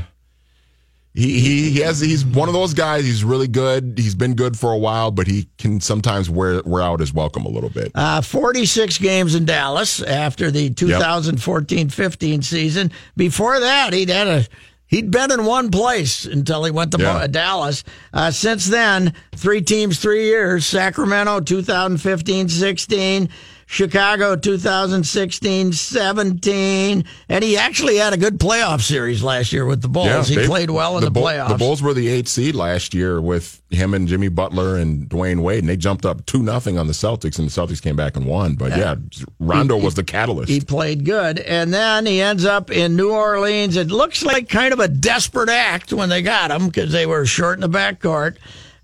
he, 1.13 1.39
he 1.39 1.69
he 1.71 1.79
has 1.81 1.99
he's 1.99 2.25
one 2.25 2.49
of 2.49 2.53
those 2.53 2.73
guys. 2.73 3.05
He's 3.05 3.23
really 3.23 3.47
good. 3.47 3.93
He's 3.97 4.15
been 4.15 4.33
good 4.35 4.57
for 4.57 4.71
a 4.71 4.77
while, 4.77 5.11
but 5.11 5.27
he 5.27 5.47
can 5.57 5.79
sometimes 5.79 6.29
wear 6.29 6.61
wear 6.65 6.81
out 6.81 6.99
his 6.99 7.13
welcome 7.13 7.45
a 7.45 7.49
little 7.49 7.69
bit. 7.69 7.91
Uh, 7.93 8.21
46 8.21 8.97
games 8.97 9.35
in 9.35 9.45
Dallas 9.45 10.01
after 10.01 10.49
the 10.49 10.69
2014-15 10.71 12.43
season. 12.43 12.91
Before 13.15 13.59
that, 13.59 13.93
he'd 13.93 14.09
had 14.09 14.27
a 14.27 14.45
he'd 14.87 15.11
been 15.11 15.31
in 15.31 15.45
one 15.45 15.69
place 15.71 16.25
until 16.25 16.63
he 16.63 16.71
went 16.71 16.91
to 16.93 16.97
Yeah. 16.99 17.27
Dallas. 17.27 17.83
Uh, 18.11 18.31
since 18.31 18.65
then, 18.65 19.13
three 19.35 19.61
teams, 19.61 19.99
three 19.99 20.25
years: 20.25 20.65
Sacramento 20.65 21.41
2015-16. 21.41 23.29
Chicago 23.73 24.35
2016-17 24.35 27.05
and 27.27 27.43
he 27.43 27.57
actually 27.57 27.97
had 27.97 28.13
a 28.13 28.17
good 28.17 28.37
playoff 28.37 28.81
series 28.81 29.23
last 29.23 29.51
year 29.51 29.65
with 29.65 29.81
the 29.81 29.87
Bulls. 29.87 30.27
he 30.27 30.35
they- 30.35 30.45
played 30.45 30.69
well 30.69 30.95
in 30.99 31.03
the, 31.03 31.09
Bull- 31.09 31.23
playoffs. 31.23 31.49
The 31.49 31.57
Bulls 31.57 31.81
were 31.81 31.95
the 31.95 32.07
eighth 32.07 32.27
seed 32.27 32.53
last 32.53 32.93
year 32.93 33.19
with 33.19 33.63
him 33.71 33.95
and 33.95 34.07
Jimmy 34.07 34.27
Butler 34.27 34.77
and 34.77 35.09
Dwyane 35.09 35.41
Wade, 35.41 35.63
and 35.63 35.69
they 35.69 35.75
jumped 35.75 36.05
up 36.05 36.23
two 36.27 36.43
nothing 36.43 36.77
on 36.77 36.85
the 36.85 36.93
Celtics, 36.93 37.39
and 37.39 37.49
the 37.49 37.51
Celtics 37.51 37.81
came 37.81 37.95
back 37.95 38.15
and 38.15 38.27
won. 38.27 38.53
But 38.53 38.77
yeah, 38.77 38.93
Rondo 39.39 39.75
was 39.75 39.95
the 39.95 40.03
catalyst. 40.03 40.51
He 40.51 40.61
played 40.61 41.03
good. 41.03 41.39
And 41.39 41.73
then 41.73 42.05
he 42.05 42.21
ends 42.21 42.45
up 42.45 42.69
in 42.69 42.95
New 42.95 43.09
Orleans. 43.11 43.75
It 43.75 43.87
looks 43.87 44.23
like 44.23 44.49
kind 44.49 44.71
of 44.71 44.79
a 44.79 44.87
desperate 44.87 45.49
act 45.49 45.91
when 45.91 46.09
they 46.09 46.21
got 46.21 46.51
him 46.51 46.67
because 46.67 46.91
they 46.91 47.07
were 47.07 47.25
short 47.25 47.55
in 47.55 47.61
the 47.61 47.69
backcourt. 47.75 48.35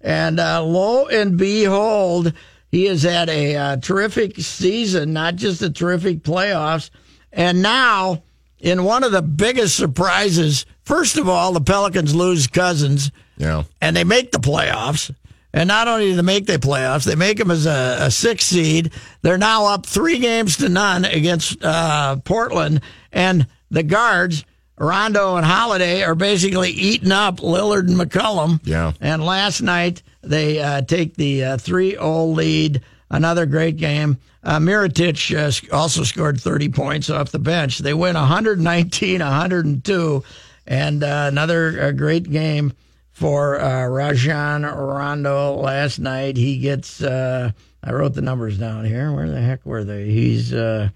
And 0.02 0.40
uh, 0.40 0.64
lo 0.64 1.06
and 1.08 1.38
behold, 1.38 2.34
he 2.70 2.86
has 2.86 3.04
had 3.04 3.30
a 3.30 3.56
uh, 3.56 3.78
terrific 3.78 4.38
season, 4.38 5.14
not 5.14 5.36
just 5.36 5.62
a 5.62 5.70
terrific 5.70 6.20
playoffs. 6.24 6.90
And 7.32 7.62
now, 7.62 8.24
in 8.60 8.84
one 8.84 9.04
of 9.04 9.12
the 9.12 9.22
biggest 9.22 9.76
surprises, 9.76 10.66
first 10.84 11.18
of 11.18 11.28
all, 11.28 11.54
the 11.54 11.62
Pelicans 11.62 12.14
lose 12.14 12.48
Cousins 12.48 13.12
yeah, 13.38 13.64
and 13.82 13.96
they 13.96 14.04
make 14.04 14.32
the 14.32 14.40
playoffs. 14.40 15.14
And 15.52 15.68
not 15.68 15.88
only 15.88 16.12
do 16.12 16.16
they 16.16 16.22
make 16.22 16.46
the 16.46 16.60
playoffs, 16.60 17.06
they 17.06 17.16
make 17.16 17.38
them 17.38 17.50
as 17.50 17.66
a, 17.66 17.98
a 18.02 18.12
six 18.12 18.46
seed. 18.46 18.92
They're 19.24 19.40
now 19.40 19.66
up 19.66 19.86
three 19.86 20.20
games 20.20 20.58
to 20.58 20.70
none 20.70 21.06
against 21.06 21.64
uh, 21.64 22.18
Portland, 22.18 22.82
and 23.12 23.48
the 23.72 23.82
guards, 23.82 24.46
Rondo 24.80 25.36
and 25.36 25.46
Holiday, 25.46 26.04
are 26.04 26.16
basically 26.16 26.72
eating 26.72 27.12
up 27.12 27.38
Lillard 27.38 27.88
and 27.88 27.98
McCollum. 27.98 28.62
Yeah. 28.64 28.94
And 29.02 29.24
last 29.24 29.62
night 29.62 30.02
they 30.22 30.60
uh, 30.60 30.82
take 30.82 31.16
the 31.16 31.44
uh, 31.44 31.58
3-0 31.58 32.34
lead. 32.36 32.82
Another 33.12 33.46
great 33.46 33.78
game. 33.78 34.18
Uh, 34.44 34.60
Mirotic 34.60 35.36
uh, 35.36 35.76
also 35.76 36.04
scored 36.04 36.40
30 36.40 36.70
points 36.70 37.10
off 37.10 37.32
the 37.32 37.40
bench. 37.40 37.80
They 37.80 37.94
win 37.94 38.16
119 38.16 39.20
102. 39.20 40.24
And 40.68 41.04
uh, 41.04 41.26
another 41.28 41.82
uh, 41.82 41.92
great 41.92 42.30
game 42.30 42.74
for 43.12 43.60
uh, 43.60 43.88
Rajon 43.88 44.64
Rondo 44.64 45.56
last 45.56 46.00
night. 46.00 46.38
He 46.38 46.60
gets, 46.60 47.02
uh, 47.02 47.52
I 47.84 47.92
wrote 47.92 48.14
the 48.14 48.22
numbers 48.22 48.58
down 48.58 48.86
here. 48.86 49.12
Where 49.12 49.30
the 49.30 49.42
heck 49.42 49.66
were 49.66 49.84
they? 49.84 50.06
He's, 50.06 50.54
uh, 50.54 50.90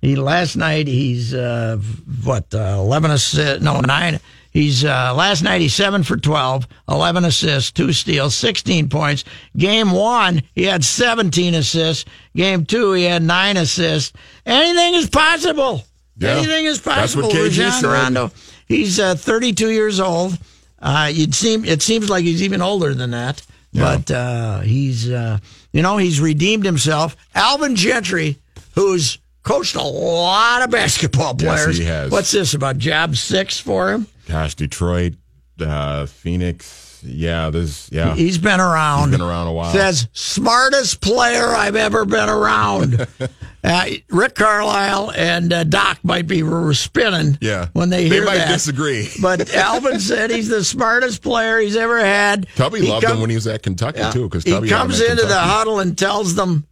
he 0.00 0.16
last 0.16 0.56
night 0.56 0.86
he's 0.86 1.34
uh, 1.34 1.78
what 2.24 2.54
uh, 2.54 2.76
eleven 2.78 3.10
assists? 3.10 3.62
No, 3.62 3.80
nine. 3.80 4.20
He's 4.50 4.84
uh, 4.84 5.14
last 5.14 5.42
night 5.42 5.60
he's 5.60 5.74
seven 5.74 6.02
for 6.02 6.16
12, 6.16 6.66
11 6.88 7.24
assists, 7.26 7.70
two 7.70 7.92
steals, 7.92 8.34
sixteen 8.34 8.88
points. 8.88 9.24
Game 9.56 9.90
one 9.92 10.42
he 10.54 10.64
had 10.64 10.84
seventeen 10.84 11.54
assists. 11.54 12.04
Game 12.34 12.64
two 12.64 12.92
he 12.92 13.04
had 13.04 13.22
nine 13.22 13.56
assists. 13.56 14.12
Anything 14.46 14.94
is 14.94 15.08
possible. 15.10 15.84
Yeah. 16.16 16.30
Anything 16.30 16.64
is 16.64 16.80
That's 16.80 17.14
possible. 17.14 17.28
what 17.28 17.36
KG 17.36 17.64
Rajon. 17.64 17.90
Rondo. 17.90 18.30
He's 18.66 18.98
uh, 18.98 19.14
32 19.14 19.70
years 19.70 20.00
old. 20.00 20.36
Uh, 20.80 21.10
you'd 21.12 21.34
seem 21.34 21.64
it 21.64 21.82
seems 21.82 22.10
like 22.10 22.24
he's 22.24 22.42
even 22.42 22.60
older 22.62 22.94
than 22.94 23.10
that. 23.12 23.44
Yeah. 23.72 23.96
But 23.96 24.10
uh, 24.10 24.60
he's 24.60 25.10
uh, 25.10 25.38
you 25.72 25.82
know 25.82 25.96
he's 25.98 26.20
redeemed 26.20 26.64
himself. 26.64 27.16
Alvin 27.34 27.76
Gentry, 27.76 28.38
who's 28.74 29.18
coached 29.42 29.74
a 29.76 29.82
lot 29.82 30.62
of 30.62 30.70
basketball 30.70 31.34
players. 31.34 31.78
Yes, 31.78 31.78
he 31.78 31.84
has. 31.84 32.10
What's 32.10 32.30
this 32.32 32.54
about 32.54 32.78
job 32.78 33.16
six 33.16 33.58
for 33.58 33.92
him? 33.92 34.06
gosh, 34.26 34.54
Detroit, 34.54 35.14
uh, 35.60 36.04
Phoenix, 36.06 37.02
yeah, 37.04 37.48
this, 37.50 37.88
yeah, 37.92 38.14
He's 38.14 38.38
been 38.38 38.60
around. 38.60 39.10
He's 39.10 39.18
been 39.18 39.26
around 39.26 39.46
a 39.46 39.52
while. 39.52 39.72
Says 39.72 40.08
smartest 40.12 41.00
player 41.00 41.46
I've 41.46 41.76
ever 41.76 42.04
been 42.04 42.28
around. 42.28 43.06
uh, 43.64 43.84
Rick 44.10 44.34
Carlisle 44.34 45.12
and 45.12 45.52
uh, 45.52 45.64
Doc 45.64 45.98
might 46.02 46.26
be 46.26 46.42
spinning. 46.74 47.38
Yeah. 47.40 47.68
when 47.72 47.88
they 47.90 48.08
They 48.08 48.16
hear 48.16 48.24
might 48.24 48.38
that. 48.38 48.48
disagree. 48.52 49.08
But 49.22 49.54
Alvin 49.54 50.00
said 50.00 50.30
he's 50.30 50.48
the 50.48 50.64
smartest 50.64 51.22
player 51.22 51.58
he's 51.60 51.76
ever 51.76 52.00
had. 52.00 52.46
Tubby 52.56 52.80
He 52.80 52.88
loved 52.90 53.06
come- 53.06 53.14
him 53.16 53.20
when 53.22 53.30
he 53.30 53.36
was 53.36 53.46
at 53.46 53.62
Kentucky 53.62 54.00
Yeah. 54.00 54.10
too, 54.10 54.28
because 54.28 54.44
he 54.44 54.50
Tubby 54.50 54.68
had 54.68 54.74
him 54.74 54.80
comes 54.88 55.00
into 55.00 55.24
the 55.24 55.38
huddle 55.38 55.78
and 55.80 55.96
tells 55.96 56.34
them. 56.34 56.66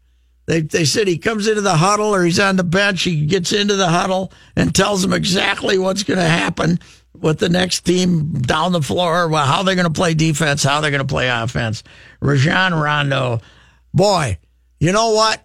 They, 0.46 0.60
they 0.60 0.84
said 0.84 1.08
he 1.08 1.18
comes 1.18 1.48
into 1.48 1.60
the 1.60 1.76
huddle 1.76 2.14
or 2.14 2.24
he's 2.24 2.38
on 2.38 2.56
the 2.56 2.64
bench. 2.64 3.02
He 3.02 3.26
gets 3.26 3.52
into 3.52 3.74
the 3.74 3.88
huddle 3.88 4.32
and 4.54 4.74
tells 4.74 5.02
them 5.02 5.12
exactly 5.12 5.76
what's 5.76 6.04
going 6.04 6.20
to 6.20 6.24
happen 6.24 6.78
with 7.14 7.38
the 7.38 7.48
next 7.48 7.80
team 7.80 8.40
down 8.42 8.72
the 8.72 8.82
floor, 8.82 9.28
how 9.30 9.62
they're 9.62 9.74
going 9.74 9.86
to 9.86 9.92
play 9.92 10.14
defense, 10.14 10.62
how 10.62 10.80
they're 10.80 10.90
going 10.90 11.06
to 11.06 11.06
play 11.06 11.28
offense. 11.28 11.82
Rajon 12.20 12.74
Rondo, 12.74 13.40
boy, 13.92 14.38
you 14.78 14.92
know 14.92 15.12
what? 15.12 15.42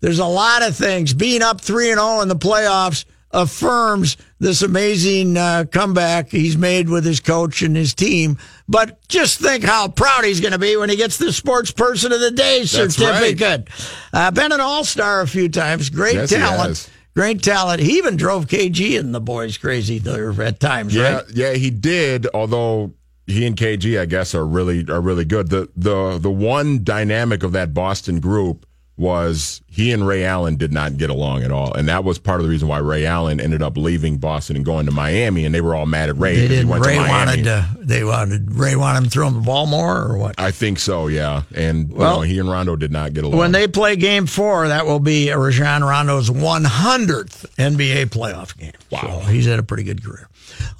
There's 0.00 0.20
a 0.20 0.26
lot 0.26 0.62
of 0.62 0.76
things. 0.76 1.12
Being 1.12 1.42
up 1.42 1.60
3 1.60 1.90
and 1.90 2.00
0 2.00 2.20
in 2.20 2.28
the 2.28 2.36
playoffs 2.36 3.04
affirms 3.30 4.16
this 4.38 4.62
amazing 4.62 5.36
uh, 5.36 5.64
comeback 5.70 6.30
he's 6.30 6.56
made 6.56 6.88
with 6.88 7.04
his 7.04 7.20
coach 7.20 7.62
and 7.62 7.76
his 7.76 7.94
team. 7.94 8.38
But 8.68 9.06
just 9.08 9.40
think 9.40 9.64
how 9.64 9.88
proud 9.88 10.24
he's 10.24 10.40
going 10.40 10.52
to 10.52 10.58
be 10.58 10.76
when 10.76 10.88
he 10.90 10.96
gets 10.96 11.18
the 11.18 11.32
Sports 11.32 11.70
Person 11.70 12.12
of 12.12 12.20
the 12.20 12.30
Day 12.30 12.60
That's 12.60 12.76
right. 12.78 12.90
certificate. 12.90 13.68
Uh, 14.12 14.30
been 14.30 14.52
an 14.52 14.60
All 14.60 14.84
Star 14.84 15.20
a 15.20 15.26
few 15.26 15.48
times. 15.48 15.90
Great 15.90 16.14
Yes, 16.14 16.30
talent. 16.30 16.90
Great 17.14 17.42
talent. 17.42 17.80
He 17.80 17.98
even 17.98 18.16
drove 18.16 18.46
KG 18.46 18.98
and 18.98 19.12
the 19.14 19.20
boys 19.20 19.58
crazy 19.58 19.98
there 19.98 20.30
at 20.40 20.60
times, 20.60 20.94
Yeah, 20.94 21.16
right? 21.16 21.24
yeah, 21.34 21.52
he 21.54 21.70
did. 21.70 22.28
Although 22.32 22.94
he 23.26 23.44
and 23.44 23.56
KG, 23.56 24.00
I 24.00 24.06
guess, 24.06 24.34
are 24.36 24.46
really 24.46 24.84
are 24.88 25.00
really 25.00 25.24
good. 25.24 25.50
The 25.50 25.68
the 25.76 26.18
the 26.18 26.30
one 26.30 26.84
dynamic 26.84 27.42
of 27.42 27.52
that 27.52 27.74
Boston 27.74 28.20
group 28.20 28.64
was 28.98 29.62
he 29.70 29.92
and 29.92 30.06
Ray 30.06 30.24
Allen 30.24 30.56
did 30.56 30.72
not 30.72 30.96
get 30.96 31.08
along 31.08 31.44
at 31.44 31.52
all, 31.52 31.72
and 31.74 31.88
that 31.88 32.02
was 32.04 32.18
part 32.18 32.40
of 32.40 32.44
the 32.46 32.50
reason 32.50 32.66
why 32.68 32.78
Ray 32.78 33.06
Allen 33.06 33.40
ended 33.40 33.62
up 33.62 33.76
leaving 33.78 34.18
Boston 34.18 34.56
and 34.56 34.64
going 34.64 34.86
to 34.86 34.92
Miami, 34.92 35.44
and 35.44 35.54
they 35.54 35.60
were 35.60 35.74
all 35.74 35.86
mad 35.86 36.08
at 36.08 36.18
Ray. 36.18 36.34
They 36.34 36.40
because 36.42 36.50
he 36.50 36.56
didn't. 36.56 36.68
went 36.70 36.84
Ray 36.86 36.94
to 36.96 37.00
Miami. 37.02 37.12
wanted 37.12 37.44
to. 37.44 37.68
They 37.78 38.04
wanted 38.04 38.52
Ray 38.54 38.74
wanted 38.76 38.98
him 38.98 39.04
to 39.04 39.10
throw 39.10 39.28
him 39.28 39.34
the 39.34 39.40
ball 39.40 39.66
more 39.66 40.02
or 40.02 40.18
what? 40.18 40.34
I 40.38 40.50
think 40.50 40.78
so, 40.80 41.06
yeah. 41.06 41.42
And 41.54 41.90
Well- 41.92 42.10
you 42.10 42.16
know, 42.16 42.22
he 42.22 42.38
and 42.40 42.50
Rondo 42.50 42.76
did 42.76 42.90
not 42.90 43.12
get 43.14 43.22
along. 43.24 43.38
When 43.38 43.52
they 43.52 43.68
play 43.68 43.94
Game 43.96 44.26
Four, 44.26 44.68
that 44.68 44.84
will 44.86 45.00
be 45.00 45.30
Rajon 45.30 45.84
Rondo's 45.84 46.28
100th 46.30 47.46
NBA 47.56 48.06
playoff 48.06 48.56
game. 48.56 48.72
Wow. 48.90 49.20
So 49.24 49.30
he's 49.30 49.46
had 49.46 49.58
a 49.58 49.62
pretty 49.62 49.84
good 49.84 50.04
career. 50.04 50.28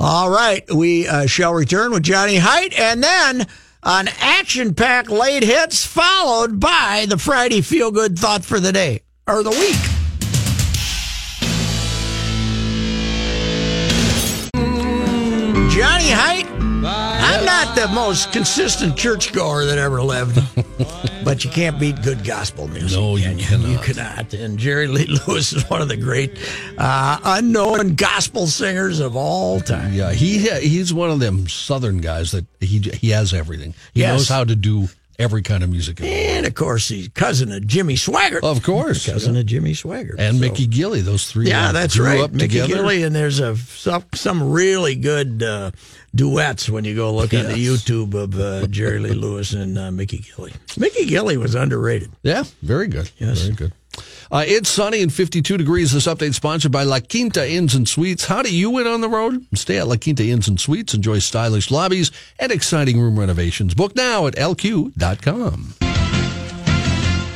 All 0.00 0.28
right, 0.30 0.64
we 0.74 1.06
uh, 1.06 1.26
shall 1.26 1.52
return 1.54 1.92
with 1.92 2.02
Johnny 2.02 2.36
Height, 2.36 2.72
and 2.78 3.02
then 3.02 3.46
an 3.82 4.08
action-packed 4.18 5.10
late 5.10 5.42
hits, 5.42 5.84
followed 5.84 6.58
by 6.60 7.06
the 7.08 7.18
Friday 7.18 7.60
feel-good 7.60 8.18
thought 8.18 8.44
for 8.44 8.60
the 8.60 8.72
day 8.72 9.02
or 9.26 9.42
the 9.42 9.50
week. 9.50 9.76
Johnny 15.70 16.10
Height. 16.10 16.57
Not 17.48 17.74
the 17.74 17.88
most 17.88 18.30
consistent 18.30 18.94
churchgoer 18.96 19.64
that 19.64 19.78
ever 19.78 20.02
lived, 20.02 20.38
but 21.24 21.44
you 21.44 21.50
can't 21.50 21.80
beat 21.80 22.02
good 22.02 22.22
gospel 22.22 22.68
music. 22.68 22.98
No, 23.00 23.16
you 23.16 23.22
can 23.24 23.38
cannot. 23.38 23.68
You 23.70 23.78
cannot. 23.78 24.34
And 24.34 24.58
Jerry 24.58 24.86
Lee 24.86 25.06
Lewis 25.26 25.54
is 25.54 25.68
one 25.70 25.80
of 25.80 25.88
the 25.88 25.96
great 25.96 26.38
uh, 26.76 27.18
unknown 27.24 27.94
gospel 27.94 28.46
singers 28.48 29.00
of 29.00 29.16
all 29.16 29.60
time. 29.60 29.94
Yeah, 29.94 30.12
he 30.12 30.38
he's 30.60 30.92
one 30.92 31.10
of 31.10 31.20
them 31.20 31.48
Southern 31.48 31.98
guys 31.98 32.32
that 32.32 32.44
he 32.60 32.80
he 32.80 33.10
has 33.10 33.32
everything. 33.32 33.72
He 33.94 34.00
Yes. 34.00 34.12
knows 34.12 34.28
how 34.28 34.44
to 34.44 34.54
do 34.54 34.88
every 35.18 35.42
kind 35.42 35.64
of 35.64 35.70
music. 35.70 36.00
And 36.00 36.46
of 36.46 36.54
course, 36.54 36.86
he's 36.88 37.08
cousin 37.08 37.50
of 37.50 37.66
Jimmy 37.66 37.94
Swaggart. 37.96 38.44
Of 38.44 38.62
course, 38.62 39.04
cousin 39.06 39.36
of 39.36 39.46
Jimmy 39.46 39.72
Swaggart. 39.72 40.14
and 40.18 40.36
So- 40.36 40.40
Mickey 40.42 40.66
Gilley. 40.68 41.00
Those 41.00 41.28
three. 41.28 41.48
Yeah, 41.48 41.72
that's 41.72 41.96
grew 41.96 42.06
right. 42.06 42.20
Up 42.20 42.30
Mickey 42.32 42.60
together. 42.60 42.74
Gilley, 42.74 43.02
and 43.06 43.16
there's 43.16 43.40
a 43.40 43.56
some, 43.56 44.04
some 44.14 44.50
really 44.52 44.94
good 44.94 45.42
uh, 45.42 45.70
duets 46.14 46.68
when 46.68 46.84
you 46.84 46.94
go 46.94 47.14
look 47.14 47.32
on 47.34 47.44
the 47.44 47.54
YouTube 47.54 48.14
of 48.14 48.38
uh, 48.38 48.66
Jerry 48.66 48.98
Lee 48.98 49.10
Lewis 49.10 49.52
and 49.52 49.78
uh, 49.78 49.90
Mickey 49.90 50.18
Gilley. 50.18 50.52
Mickey 50.76 51.06
Gilley 51.06 51.36
was 51.36 51.54
underrated. 51.54 52.10
Yeah, 52.22 52.44
very 52.62 52.88
good. 52.88 53.10
Yes. 53.18 53.42
Very 53.42 53.54
good. 53.54 53.72
Uh, 54.30 54.44
it's 54.46 54.68
sunny 54.68 55.02
and 55.02 55.12
52 55.12 55.56
degrees. 55.56 55.92
This 55.92 56.06
update 56.06 56.34
sponsored 56.34 56.70
by 56.70 56.82
La 56.84 57.00
Quinta 57.00 57.50
Inns 57.50 57.74
and 57.74 57.88
Suites. 57.88 58.26
How 58.26 58.42
do 58.42 58.54
you 58.54 58.70
win 58.70 58.86
on 58.86 59.00
the 59.00 59.08
road? 59.08 59.46
Stay 59.54 59.78
at 59.78 59.88
La 59.88 59.96
Quinta 59.96 60.24
Inns 60.24 60.48
and 60.48 60.60
Suites. 60.60 60.94
Enjoy 60.94 61.18
stylish 61.18 61.70
lobbies 61.70 62.12
and 62.38 62.52
exciting 62.52 63.00
room 63.00 63.18
renovations. 63.18 63.74
Book 63.74 63.96
now 63.96 64.26
at 64.26 64.34
lq.com. 64.36 65.87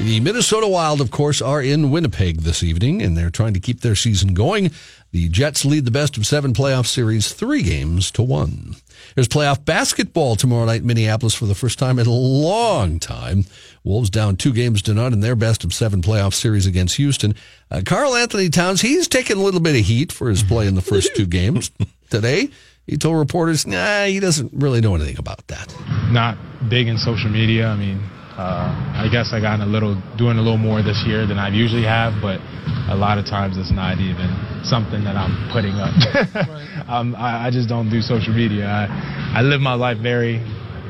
The 0.03 0.19
Minnesota 0.19 0.67
Wild, 0.67 1.01
of 1.01 1.13
course, 1.13 1.41
are 1.41 1.63
in 1.63 1.93
Winnipeg 1.93 2.39
this 2.41 2.65
evening, 2.65 3.01
and 3.01 3.17
they're 3.17 3.31
trying 3.31 3.55
to 3.55 3.61
keep 3.61 3.83
their 3.83 3.95
season 3.95 4.35
going. 4.35 4.73
The 5.13 5.29
Jets 5.29 5.65
lead 5.65 5.85
the 5.85 5.93
best 5.93 6.17
of 6.17 6.27
seven 6.27 6.53
playoff 6.53 6.87
series 6.87 7.33
three 7.33 7.63
games 7.63 8.11
to 8.13 8.23
one. 8.25 8.75
There's 9.15 9.29
playoff 9.29 9.65
basketball 9.65 10.35
tomorrow 10.35 10.65
night 10.65 10.81
in 10.81 10.89
Minneapolis 10.89 11.37
for 11.37 11.47
the 11.47 11.55
first 11.55 11.79
time 11.79 12.01
in 12.01 12.09
a 12.09 12.13
long 12.13 12.99
time. 12.99 13.45
Wolves 13.85 14.11
down 14.11 14.35
two 14.35 14.53
games 14.53 14.83
to 14.83 14.95
none 14.95 15.13
in 15.13 15.21
their 15.21 15.37
best 15.37 15.63
of 15.63 15.73
seven 15.73 16.03
playoff 16.03 16.35
series 16.35 16.67
against 16.67 16.97
Houston. 16.97 17.37
Uh, 17.71 17.83
Karl 17.87 18.17
Anthony 18.17 18.49
Towns, 18.49 18.81
he's 18.81 19.07
taken 19.07 19.39
a 19.39 19.43
little 19.43 19.61
bit 19.61 19.79
of 19.79 19.87
heat 19.87 20.11
for 20.11 20.29
his 20.29 20.43
play 20.43 20.67
in 20.67 20.75
the 20.75 20.83
first 20.83 21.15
two 21.15 21.27
games 21.27 21.71
today. 22.11 22.51
He 22.89 22.97
told 22.97 23.19
reporters, 23.19 23.69
nah, 23.69 24.07
he 24.07 24.19
doesn't 24.19 24.51
really 24.53 24.81
know 24.81 24.97
anything 24.97 25.19
about 25.19 25.47
that. 25.47 25.73
Not 26.11 26.37
big 26.69 26.89
in 26.89 26.99
social 26.99 27.31
media. 27.31 27.69
I 27.69 27.77
mean, 27.77 28.03
uh, 28.37 28.73
I 28.97 29.09
guess 29.13 29.33
I 29.33 29.41
got 29.41 29.61
a 29.61 29.67
little 29.67 30.01
doing 30.17 30.39
a 30.39 30.43
little 30.43 30.59
more 30.59 30.83
this 30.83 31.05
year 31.07 31.27
than 31.27 31.39
I 31.39 31.49
usually 31.49 31.85
have, 31.85 32.17
but 32.23 32.41
a 32.89 32.97
lot 32.97 33.19
of 33.19 33.27
times 33.27 33.59
it's 33.59 33.71
not 33.71 34.01
even 34.01 34.33
something 34.65 35.05
that 35.05 35.17
I'm 35.17 35.51
putting 35.53 35.77
up. 35.77 35.93
um, 36.89 37.15
I, 37.15 37.49
I, 37.49 37.51
just 37.51 37.69
don't 37.69 37.91
do 37.91 38.01
social 38.01 38.33
media. 38.33 38.67
I, 38.67 39.41
I 39.41 39.43
live 39.43 39.61
my 39.61 39.75
life 39.75 39.99
very, 39.99 40.41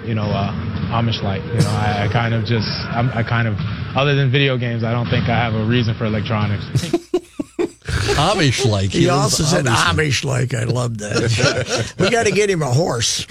you 0.07 0.15
know, 0.15 0.31
uh, 0.31 0.53
Amish-like. 0.95 1.43
You 1.43 1.65
know, 1.67 1.75
I, 1.75 2.07
I 2.07 2.13
kind 2.13 2.35
of 2.35 2.45
just, 2.45 2.69
I'm, 2.93 3.09
I 3.11 3.23
kind 3.23 3.49
of, 3.49 3.55
other 3.97 4.15
than 4.15 4.31
video 4.31 4.57
games, 4.57 4.85
I 4.85 4.93
don't 4.93 5.09
think 5.09 5.29
I 5.29 5.37
have 5.37 5.55
a 5.55 5.67
reason 5.67 5.95
for 5.97 6.07
electronics. 6.07 6.65
Amish 8.17 8.69
like. 8.69 8.91
He, 8.91 9.01
he 9.01 9.09
also 9.09 9.43
said 9.43 9.65
Amish 9.67 10.25
like. 10.25 10.55
I 10.55 10.65
love 10.65 10.99
that. 10.99 11.95
we 11.99 12.11
got 12.11 12.27
to 12.27 12.33
get 12.33 12.51
him 12.51 12.63
a 12.63 12.73
horse 12.73 13.27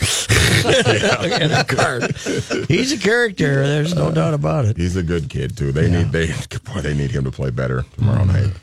and 0.66 1.52
a 1.52 1.64
cart. 1.64 2.16
He's 2.68 2.92
a 2.92 2.98
character. 2.98 3.66
There's 3.66 3.96
no 3.96 4.12
doubt 4.12 4.34
about 4.34 4.66
it. 4.66 4.78
He's 4.78 4.96
a 4.96 5.04
good 5.04 5.30
kid 5.30 5.58
too. 5.58 5.72
They 5.72 5.88
yeah. 5.88 6.04
need 6.04 6.12
they 6.12 6.28
boy, 6.74 6.82
they 6.82 6.94
need 6.94 7.12
him 7.12 7.24
to 7.26 7.32
play 7.32 7.50
better 7.50 7.86
tomorrow 7.96 8.24
mm-hmm. 8.24 8.48
night. 8.48 8.54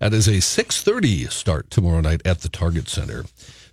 That 0.00 0.12
is 0.12 0.28
a 0.28 0.32
6:30 0.32 1.30
start 1.30 1.70
tomorrow 1.70 2.00
night 2.00 2.22
at 2.24 2.40
the 2.40 2.48
Target 2.48 2.88
Center. 2.88 3.24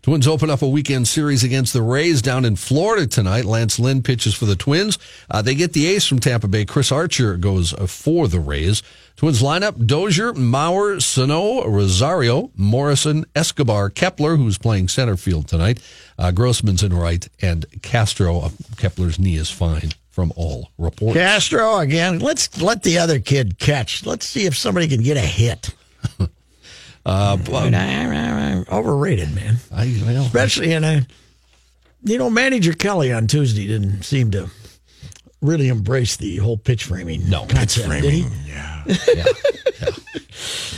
Twins 0.02 0.28
open 0.28 0.50
up 0.50 0.64
a 0.64 0.68
weekend 0.68 1.08
series 1.08 1.44
against 1.44 1.74
the 1.74 1.84
Rays 1.84 2.24
down 2.24 2.44
in 2.44 2.56
Florida 2.56 3.06
tonight. 3.06 3.46
Lance 3.46 3.78
Lynn 3.78 4.02
pitches 4.02 4.34
for 4.34 4.46
the 4.46 4.56
Twins. 4.56 4.98
Uh, 5.30 5.44
they 5.44 5.54
get 5.54 5.74
the 5.74 5.86
ace 5.86 6.08
from 6.08 6.18
Tampa 6.18 6.48
Bay. 6.48 6.66
Chris 6.66 6.92
Archer 6.92 7.38
goes 7.38 7.72
uh, 7.76 7.86
for 7.86 8.28
the 8.28 8.40
Rays. 8.40 8.82
Twins 9.16 9.44
lineup 9.44 9.86
Dozier, 9.86 10.34
Mauer, 10.34 11.00
Sano, 11.00 11.68
Rosario, 11.68 12.50
Morrison, 12.56 13.26
Escobar, 13.36 13.92
Kepler, 13.92 14.38
who's 14.38 14.58
playing 14.58 14.88
center 14.88 15.16
field 15.16 15.48
tonight. 15.48 15.80
Uh, 16.18 16.32
Grossman's 16.32 16.82
in 16.82 16.96
right, 16.96 17.28
and 17.40 17.68
Castro. 17.84 18.40
Uh, 18.40 18.50
Kepler's 18.78 19.20
knee 19.20 19.36
is 19.36 19.52
fine 19.52 19.92
from 20.10 20.34
all 20.36 20.72
reports. 20.80 21.14
Castro 21.16 21.78
again. 21.78 22.18
Let's 22.18 22.60
let 22.60 22.82
the 22.82 22.98
other 22.98 23.20
kid 23.20 23.60
catch. 23.60 24.04
Let's 24.04 24.28
see 24.28 24.48
if 24.48 24.58
somebody 24.58 24.88
can 24.88 25.04
get 25.04 25.18
a 25.18 25.22
hit. 25.22 25.76
Uh, 27.06 27.38
overrated, 28.72 29.34
man. 29.34 29.58
I, 29.72 30.02
well, 30.06 30.24
Especially 30.26 30.74
in 30.74 30.84
a, 30.84 31.06
you 32.04 32.18
know, 32.18 32.30
manager 32.30 32.74
Kelly 32.74 33.12
on 33.12 33.28
Tuesday 33.28 33.68
didn't 33.68 34.04
seem 34.04 34.32
to 34.32 34.50
really 35.42 35.68
embrace 35.68 36.18
the 36.18 36.38
whole 36.38 36.58
pitch 36.58 36.86
framing. 36.86 37.28
No, 37.30 37.46
pitch 37.46 37.80
framing. 37.80 38.26
Yeah. 38.46 38.84
yeah. 38.88 39.26
yeah. 39.82 39.86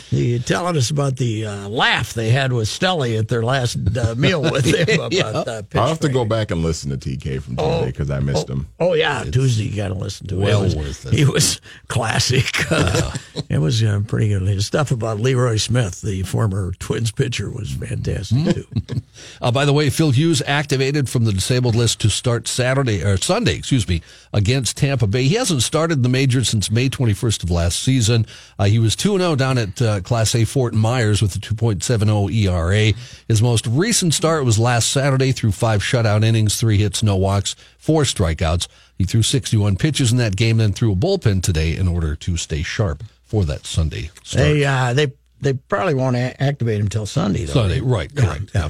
You 0.10 0.40
telling 0.40 0.78
us 0.78 0.90
about 0.90 1.18
the 1.18 1.46
uh, 1.46 1.70
laugh 1.70 2.14
they 2.14 2.30
had 2.30 2.54
with 2.54 2.68
Stelly 2.68 3.18
at 3.18 3.28
their 3.28 3.44
last 3.44 3.78
uh, 3.98 4.16
meal 4.16 4.42
with 4.42 4.66
him 4.66 4.90
about 5.00 5.14
yeah. 5.14 5.26
uh, 5.26 5.62
I'll 5.76 5.88
have 5.88 6.00
to 6.02 6.10
go 6.10 6.26
back 6.26 6.52
and 6.52 6.62
listen 6.62 6.90
to 6.92 6.98
TK 6.98 7.42
from 7.42 7.56
Tuesday 7.56 7.86
because 7.86 8.12
oh, 8.12 8.16
I 8.16 8.20
missed 8.20 8.50
oh, 8.50 8.54
him. 8.54 8.68
Oh 8.80 8.94
yeah, 8.94 9.22
it's 9.22 9.32
Tuesday 9.32 9.66
you 9.66 9.76
got 9.76 9.90
to 9.90 9.96
listen 9.96 10.28
to 10.28 10.38
well 10.38 10.64
it. 10.64 10.76
Well 10.76 10.86
worth 10.86 11.06
it. 11.06 11.14
He 11.14 11.26
was 11.26 11.62
classic. 11.88 12.46
Uh, 12.74 13.16
it 13.50 13.60
was 13.60 13.84
uh, 13.84 14.02
pretty 14.08 14.30
good. 14.30 14.46
The 14.46 14.62
stuff 14.62 14.90
about 14.92 15.20
Leroy 15.20 15.58
Smith, 15.58 16.02
the 16.02 16.24
former 16.24 16.72
Twins 16.80 17.12
pitcher, 17.12 17.50
was 17.50 17.72
fantastic 17.72 18.56
too. 18.56 18.68
Uh, 19.42 19.52
by 19.52 19.64
the 19.66 19.74
way, 19.74 19.90
Phil 19.90 20.12
Hughes 20.12 20.42
activated 20.48 21.08
from 21.08 21.26
the 21.26 21.32
disabled 21.32 21.76
list 21.76 22.02
to 22.02 22.10
start 22.10 22.48
Saturday 22.48 23.04
or 23.04 23.18
Sunday, 23.18 23.56
excuse 23.56 23.88
me, 23.88 24.02
against 24.34 24.78
Tampa 24.78 25.06
Bay. 25.06 25.24
He 25.24 25.36
hasn't 25.36 25.62
started 25.64 26.02
the 26.02 26.10
major 26.10 26.44
since 26.44 26.72
May 26.72 26.90
21st 26.90 27.44
of 27.44 27.52
last 27.52 27.80
season. 27.80 28.26
Uh, 28.58 28.66
he 28.66 28.80
was 28.80 28.96
2 28.96 29.18
0 29.18 29.36
down 29.44 29.58
at 29.58 30.04
Class 30.06 30.36
A 30.36 30.46
Fort 30.46 30.74
Myers 30.74 31.22
with 31.22 31.36
a 31.36 31.40
2.70 31.40 32.34
ERA. 32.34 32.94
His 33.28 33.42
most 33.42 33.68
recent 33.68 34.14
start 34.14 34.46
was 34.46 34.58
last 34.58 34.88
Saturday 34.90 35.34
through 35.34 35.52
five 35.52 35.82
shutout 35.82 36.24
innings, 36.24 36.58
three 36.58 36.78
hits, 36.78 37.04
no 37.04 37.18
walks, 37.18 37.54
four 37.78 38.04
strikeouts. 38.04 38.70
He 38.98 39.04
threw 39.04 39.22
61 39.22 39.76
pitches 39.76 40.14
in 40.14 40.18
that 40.20 40.38
game, 40.38 40.58
then 40.58 40.72
threw 40.72 40.94
a 40.94 40.96
bullpen 40.96 41.44
today 41.44 41.76
in 41.76 41.90
order 41.90 42.16
to 42.16 42.38
stay 42.38 42.64
sharp 42.64 43.04
for 43.22 43.44
that 43.44 43.66
Sunday 43.66 44.12
start. 44.24 44.46
They, 44.46 44.64
uh, 44.64 44.94
they, 44.94 45.12
they 45.42 45.54
probably 45.54 45.96
won't 45.96 46.16
activate 46.16 46.80
him 46.80 46.86
until 46.86 47.06
Sunday, 47.06 47.44
though. 47.44 47.54
Sunday, 47.54 47.82
right, 47.82 48.16
correct. 48.16 48.52
Yeah. 48.56 48.70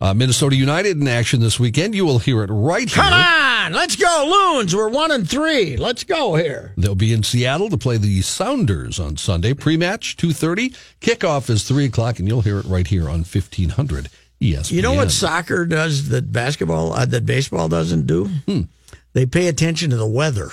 Uh, 0.00 0.14
Minnesota 0.14 0.54
United 0.54 1.00
in 1.00 1.08
action 1.08 1.40
this 1.40 1.58
weekend. 1.58 1.94
You 1.94 2.04
will 2.06 2.20
hear 2.20 2.42
it 2.44 2.50
right 2.50 2.88
here. 2.88 3.02
Come 3.02 3.12
on, 3.12 3.72
let's 3.72 3.96
go, 3.96 4.52
Loons. 4.54 4.74
We're 4.74 4.88
one 4.88 5.10
and 5.10 5.28
three. 5.28 5.76
Let's 5.76 6.04
go 6.04 6.36
here. 6.36 6.72
They'll 6.76 6.94
be 6.94 7.12
in 7.12 7.24
Seattle 7.24 7.68
to 7.70 7.76
play 7.76 7.96
the 7.96 8.22
Sounders 8.22 9.00
on 9.00 9.16
Sunday. 9.16 9.54
Pre-match 9.54 10.16
two 10.16 10.32
thirty. 10.32 10.70
Kickoff 11.00 11.50
is 11.50 11.64
three 11.64 11.86
o'clock, 11.86 12.18
and 12.18 12.28
you'll 12.28 12.42
hear 12.42 12.58
it 12.58 12.66
right 12.66 12.86
here 12.86 13.08
on 13.08 13.24
fifteen 13.24 13.70
hundred 13.70 14.08
ESPN. 14.40 14.70
You 14.70 14.82
know 14.82 14.94
what 14.94 15.10
soccer 15.10 15.66
does 15.66 16.10
that 16.10 16.32
basketball 16.32 16.92
uh, 16.92 17.04
that 17.06 17.26
baseball 17.26 17.68
doesn't 17.68 18.06
do? 18.06 18.26
Hmm. 18.46 18.62
They 19.14 19.26
pay 19.26 19.48
attention 19.48 19.90
to 19.90 19.96
the 19.96 20.06
weather. 20.06 20.50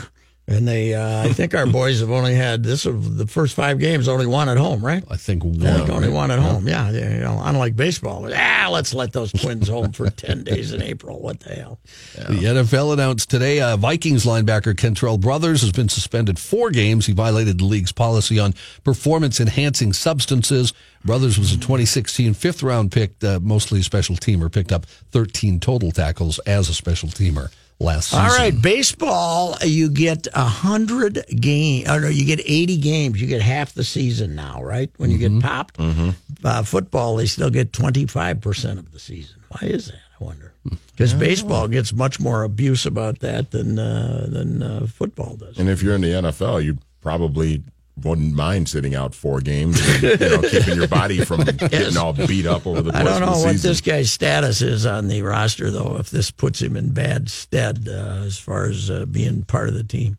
And 0.47 0.67
they, 0.67 0.93
uh, 0.93 1.23
I 1.23 1.33
think 1.33 1.55
our 1.55 1.65
boys 1.81 2.01
have 2.01 2.11
only 2.11 2.35
had 2.35 2.61
this 2.63 2.85
of 2.85 3.17
the 3.17 3.25
first 3.25 3.55
five 3.55 3.79
games, 3.79 4.07
only 4.07 4.27
one 4.27 4.47
at 4.47 4.57
home, 4.57 4.85
right? 4.85 5.03
I 5.09 5.17
think 5.17 5.43
one. 5.43 5.65
I 5.65 5.77
think 5.77 5.89
only 5.89 6.09
one 6.09 6.29
at 6.29 6.37
home. 6.37 6.67
Yeah, 6.67 6.91
you 6.91 7.19
know, 7.19 7.41
unlike 7.43 7.75
baseball, 7.75 8.29
ah, 8.31 8.69
let's 8.71 8.93
let 8.93 9.11
those 9.11 9.31
Twins 9.31 9.67
home 9.67 9.91
for 9.91 10.09
ten 10.11 10.43
days 10.43 10.71
in 10.71 10.83
April. 10.83 11.19
What 11.19 11.39
the 11.39 11.55
hell? 11.55 11.79
Yeah. 12.15 12.27
The 12.27 12.35
NFL 12.35 12.93
announced 12.93 13.29
today 13.31 13.59
uh, 13.59 13.75
Vikings 13.75 14.23
linebacker 14.25 14.75
Kentrell 14.75 15.19
Brothers 15.19 15.61
has 15.61 15.71
been 15.71 15.89
suspended 15.89 16.37
four 16.37 16.69
games. 16.69 17.07
He 17.07 17.13
violated 17.13 17.57
the 17.57 17.65
league's 17.65 17.91
policy 17.91 18.37
on 18.37 18.53
performance 18.83 19.39
enhancing 19.39 19.93
substances. 19.93 20.73
Brothers 21.03 21.39
was 21.39 21.53
a 21.53 21.57
2016 21.57 22.35
fifth 22.35 22.61
round 22.61 22.91
pick, 22.91 23.23
uh, 23.23 23.39
mostly 23.41 23.79
a 23.79 23.83
special 23.83 24.15
teamer, 24.15 24.51
picked 24.51 24.71
up 24.71 24.85
13 24.85 25.59
total 25.59 25.91
tackles 25.91 26.37
as 26.39 26.69
a 26.69 26.73
special 26.73 27.09
teamer 27.09 27.49
last 27.79 28.09
season. 28.09 28.25
All 28.25 28.37
right, 28.37 28.61
baseball, 28.61 29.55
you 29.63 29.89
get 29.89 30.27
a 30.33 30.43
hundred 30.43 31.25
game. 31.39 31.85
Oh 31.87 31.99
no, 31.99 32.07
you 32.07 32.25
get 32.25 32.41
eighty 32.45 32.77
games. 32.77 33.21
You 33.21 33.27
get 33.27 33.41
half 33.41 33.73
the 33.73 33.83
season 33.83 34.35
now, 34.35 34.63
right? 34.63 34.89
When 34.97 35.11
you 35.11 35.17
mm-hmm. 35.17 35.39
get 35.39 35.45
popped. 35.45 35.77
Mm-hmm. 35.77 36.09
Uh, 36.43 36.63
football, 36.63 37.15
they 37.15 37.25
still 37.25 37.49
get 37.49 37.73
twenty 37.73 38.05
five 38.05 38.41
percent 38.41 38.79
of 38.79 38.91
the 38.91 38.99
season. 38.99 39.41
Why 39.49 39.67
is 39.67 39.87
that? 39.87 39.99
I 40.19 40.23
wonder. 40.23 40.53
Because 40.91 41.13
baseball 41.13 41.67
gets 41.67 41.93
much 41.93 42.19
more 42.19 42.43
abuse 42.43 42.85
about 42.85 43.19
that 43.19 43.51
than 43.51 43.77
uh, 43.77 44.27
than 44.29 44.63
uh, 44.63 44.87
football 44.87 45.35
does. 45.35 45.59
And 45.59 45.69
if 45.69 45.83
you're 45.83 45.95
in 45.95 46.01
the 46.01 46.07
NFL, 46.07 46.63
you 46.63 46.77
probably 47.01 47.63
wouldn't 48.03 48.33
mind 48.33 48.67
sitting 48.67 48.93
out 48.93 49.15
four 49.15 49.39
games, 49.39 49.79
and, 49.79 50.19
you 50.19 50.29
know, 50.29 50.41
keeping 50.49 50.75
your 50.75 50.87
body 50.87 51.23
from 51.23 51.41
yes. 51.41 51.55
getting 51.55 51.97
all 51.97 52.13
beat 52.13 52.45
up 52.45 52.67
over 52.67 52.81
the 52.81 52.91
course 52.91 53.03
I 53.03 53.19
don't 53.19 53.21
know 53.21 53.41
what 53.41 53.55
this 53.57 53.81
guy's 53.81 54.11
status 54.11 54.61
is 54.61 54.85
on 54.85 55.07
the 55.07 55.21
roster, 55.21 55.71
though. 55.71 55.97
If 55.97 56.09
this 56.09 56.31
puts 56.31 56.61
him 56.61 56.75
in 56.75 56.93
bad 56.93 57.29
stead 57.29 57.87
uh, 57.87 58.23
as 58.25 58.37
far 58.37 58.65
as 58.65 58.89
uh, 58.89 59.05
being 59.05 59.43
part 59.43 59.69
of 59.69 59.75
the 59.75 59.83
team. 59.83 60.17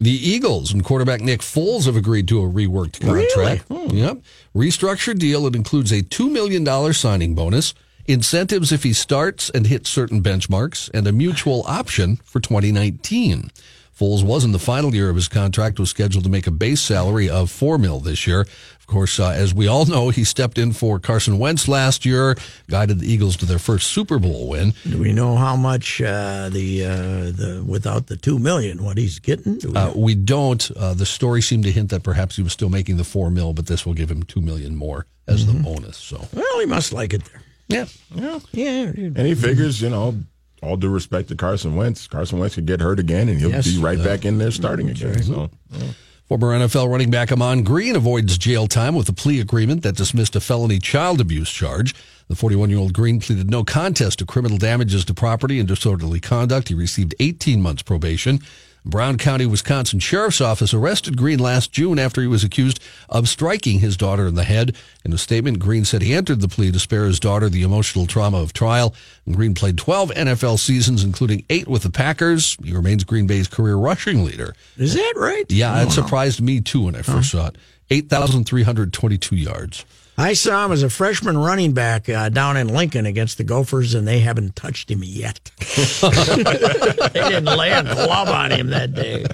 The 0.00 0.10
Eagles 0.10 0.72
and 0.72 0.84
quarterback 0.84 1.20
Nick 1.20 1.40
Foles 1.40 1.86
have 1.86 1.96
agreed 1.96 2.28
to 2.28 2.40
a 2.40 2.48
reworked 2.48 3.00
contract. 3.00 3.64
Really? 3.68 3.88
Hmm. 3.88 3.96
Yep. 3.96 4.22
Restructured 4.54 5.18
deal. 5.18 5.46
It 5.46 5.56
includes 5.56 5.90
a 5.90 6.02
$2 6.02 6.30
million 6.30 6.92
signing 6.94 7.34
bonus, 7.34 7.74
incentives 8.06 8.70
if 8.70 8.84
he 8.84 8.92
starts 8.92 9.50
and 9.50 9.66
hits 9.66 9.90
certain 9.90 10.22
benchmarks, 10.22 10.88
and 10.94 11.08
a 11.08 11.12
mutual 11.12 11.64
option 11.66 12.16
for 12.24 12.38
2019. 12.38 13.50
Foles 13.98 14.22
was 14.22 14.44
in 14.44 14.52
the 14.52 14.60
final 14.60 14.94
year 14.94 15.10
of 15.10 15.16
his 15.16 15.26
contract, 15.26 15.80
was 15.80 15.90
scheduled 15.90 16.22
to 16.22 16.30
make 16.30 16.46
a 16.46 16.52
base 16.52 16.80
salary 16.80 17.28
of 17.28 17.50
four 17.50 17.78
mil 17.78 17.98
this 17.98 18.28
year. 18.28 18.42
Of 18.42 18.86
course, 18.86 19.18
uh, 19.18 19.30
as 19.30 19.52
we 19.52 19.66
all 19.66 19.86
know, 19.86 20.10
he 20.10 20.22
stepped 20.22 20.56
in 20.56 20.72
for 20.72 21.00
Carson 21.00 21.38
Wentz 21.40 21.66
last 21.66 22.06
year, 22.06 22.36
guided 22.68 23.00
the 23.00 23.12
Eagles 23.12 23.36
to 23.38 23.46
their 23.46 23.58
first 23.58 23.88
Super 23.88 24.20
Bowl 24.20 24.48
win. 24.48 24.72
Do 24.88 24.98
we 24.98 25.12
know 25.12 25.34
how 25.34 25.56
much 25.56 26.00
uh, 26.00 26.48
the 26.48 26.84
uh, 26.84 26.88
the 27.32 27.64
without 27.66 28.06
the 28.06 28.16
two 28.16 28.38
million 28.38 28.84
what 28.84 28.98
he's 28.98 29.18
getting? 29.18 29.58
Do 29.58 29.70
we, 29.70 29.76
uh, 29.76 29.92
we, 29.94 30.14
don't. 30.14 30.70
Uh, 30.70 30.94
the 30.94 31.04
story 31.04 31.42
seemed 31.42 31.64
to 31.64 31.72
hint 31.72 31.90
that 31.90 32.04
perhaps 32.04 32.36
he 32.36 32.42
was 32.42 32.52
still 32.52 32.70
making 32.70 32.98
the 32.98 33.04
four 33.04 33.30
mil, 33.30 33.52
but 33.52 33.66
this 33.66 33.84
will 33.84 33.94
give 33.94 34.10
him 34.10 34.22
two 34.22 34.40
million 34.40 34.76
more 34.76 35.06
as 35.26 35.44
mm-hmm. 35.44 35.58
the 35.58 35.64
bonus. 35.64 35.96
So, 35.96 36.24
well, 36.32 36.60
he 36.60 36.66
must 36.66 36.92
like 36.92 37.14
it 37.14 37.24
there. 37.24 37.42
Yeah, 37.66 37.86
yeah, 38.14 38.38
yeah. 38.52 38.92
And 38.94 39.18
he 39.18 39.34
figures, 39.34 39.82
you 39.82 39.90
know 39.90 40.14
all 40.62 40.76
due 40.76 40.90
respect 40.90 41.28
to 41.28 41.36
Carson 41.36 41.76
Wentz, 41.76 42.06
Carson 42.06 42.38
Wentz 42.38 42.54
could 42.54 42.66
get 42.66 42.80
hurt 42.80 42.98
again, 42.98 43.28
and 43.28 43.38
he'll 43.38 43.50
yes, 43.50 43.66
be 43.66 43.78
right 43.78 43.98
uh, 43.98 44.04
back 44.04 44.24
in 44.24 44.38
there 44.38 44.50
starting 44.50 44.90
again. 44.90 45.12
Right. 45.12 45.24
So. 45.24 45.50
Yeah. 45.70 45.88
Former 46.28 46.58
NFL 46.58 46.90
running 46.90 47.10
back 47.10 47.32
Ahman 47.32 47.62
Green 47.62 47.96
avoids 47.96 48.36
jail 48.36 48.66
time 48.66 48.94
with 48.94 49.08
a 49.08 49.14
plea 49.14 49.40
agreement 49.40 49.82
that 49.82 49.96
dismissed 49.96 50.36
a 50.36 50.40
felony 50.40 50.78
child 50.78 51.22
abuse 51.22 51.50
charge. 51.50 51.94
The 52.28 52.36
41 52.36 52.68
year 52.68 52.78
old 52.78 52.92
Green 52.92 53.18
pleaded 53.18 53.50
no 53.50 53.64
contest 53.64 54.18
to 54.18 54.26
criminal 54.26 54.58
damages 54.58 55.06
to 55.06 55.14
property 55.14 55.58
and 55.58 55.66
disorderly 55.66 56.20
conduct. 56.20 56.68
He 56.68 56.74
received 56.74 57.14
18 57.18 57.62
months 57.62 57.80
probation. 57.80 58.40
Brown 58.88 59.18
County, 59.18 59.44
Wisconsin 59.44 59.98
Sheriff's 59.98 60.40
Office 60.40 60.72
arrested 60.72 61.14
Green 61.14 61.38
last 61.38 61.72
June 61.72 61.98
after 61.98 62.22
he 62.22 62.26
was 62.26 62.42
accused 62.42 62.82
of 63.10 63.28
striking 63.28 63.80
his 63.80 63.98
daughter 63.98 64.26
in 64.26 64.34
the 64.34 64.44
head. 64.44 64.74
In 65.04 65.12
a 65.12 65.18
statement, 65.18 65.58
Green 65.58 65.84
said 65.84 66.00
he 66.00 66.14
entered 66.14 66.40
the 66.40 66.48
plea 66.48 66.72
to 66.72 66.78
spare 66.78 67.04
his 67.04 67.20
daughter 67.20 67.50
the 67.50 67.62
emotional 67.62 68.06
trauma 68.06 68.38
of 68.38 68.54
trial. 68.54 68.94
Green 69.30 69.52
played 69.52 69.76
12 69.76 70.10
NFL 70.12 70.58
seasons, 70.58 71.04
including 71.04 71.44
eight 71.50 71.68
with 71.68 71.82
the 71.82 71.90
Packers. 71.90 72.56
He 72.64 72.72
remains 72.72 73.04
Green 73.04 73.26
Bay's 73.26 73.46
career 73.46 73.76
rushing 73.76 74.24
leader. 74.24 74.54
Is 74.78 74.94
that 74.94 75.14
right? 75.16 75.44
Yeah, 75.50 75.82
it 75.82 75.90
surprised 75.90 76.40
me 76.40 76.62
too 76.62 76.84
when 76.84 76.96
I 76.96 77.02
first 77.02 77.32
saw 77.32 77.48
it. 77.48 77.56
8,322 77.90 79.36
yards. 79.36 79.84
I 80.18 80.32
saw 80.32 80.66
him 80.66 80.72
as 80.72 80.82
a 80.82 80.90
freshman 80.90 81.38
running 81.38 81.74
back 81.74 82.08
uh, 82.08 82.28
down 82.28 82.56
in 82.56 82.66
Lincoln 82.66 83.06
against 83.06 83.38
the 83.38 83.44
Gophers, 83.44 83.94
and 83.94 84.06
they 84.06 84.18
haven't 84.18 84.56
touched 84.56 84.90
him 84.90 85.02
yet. 85.04 85.52
they 86.02 87.20
didn't 87.20 87.44
lay 87.44 87.70
a 87.70 87.84
glove 87.84 88.28
on 88.28 88.50
him 88.50 88.70
that 88.70 88.94
day. 88.94 89.24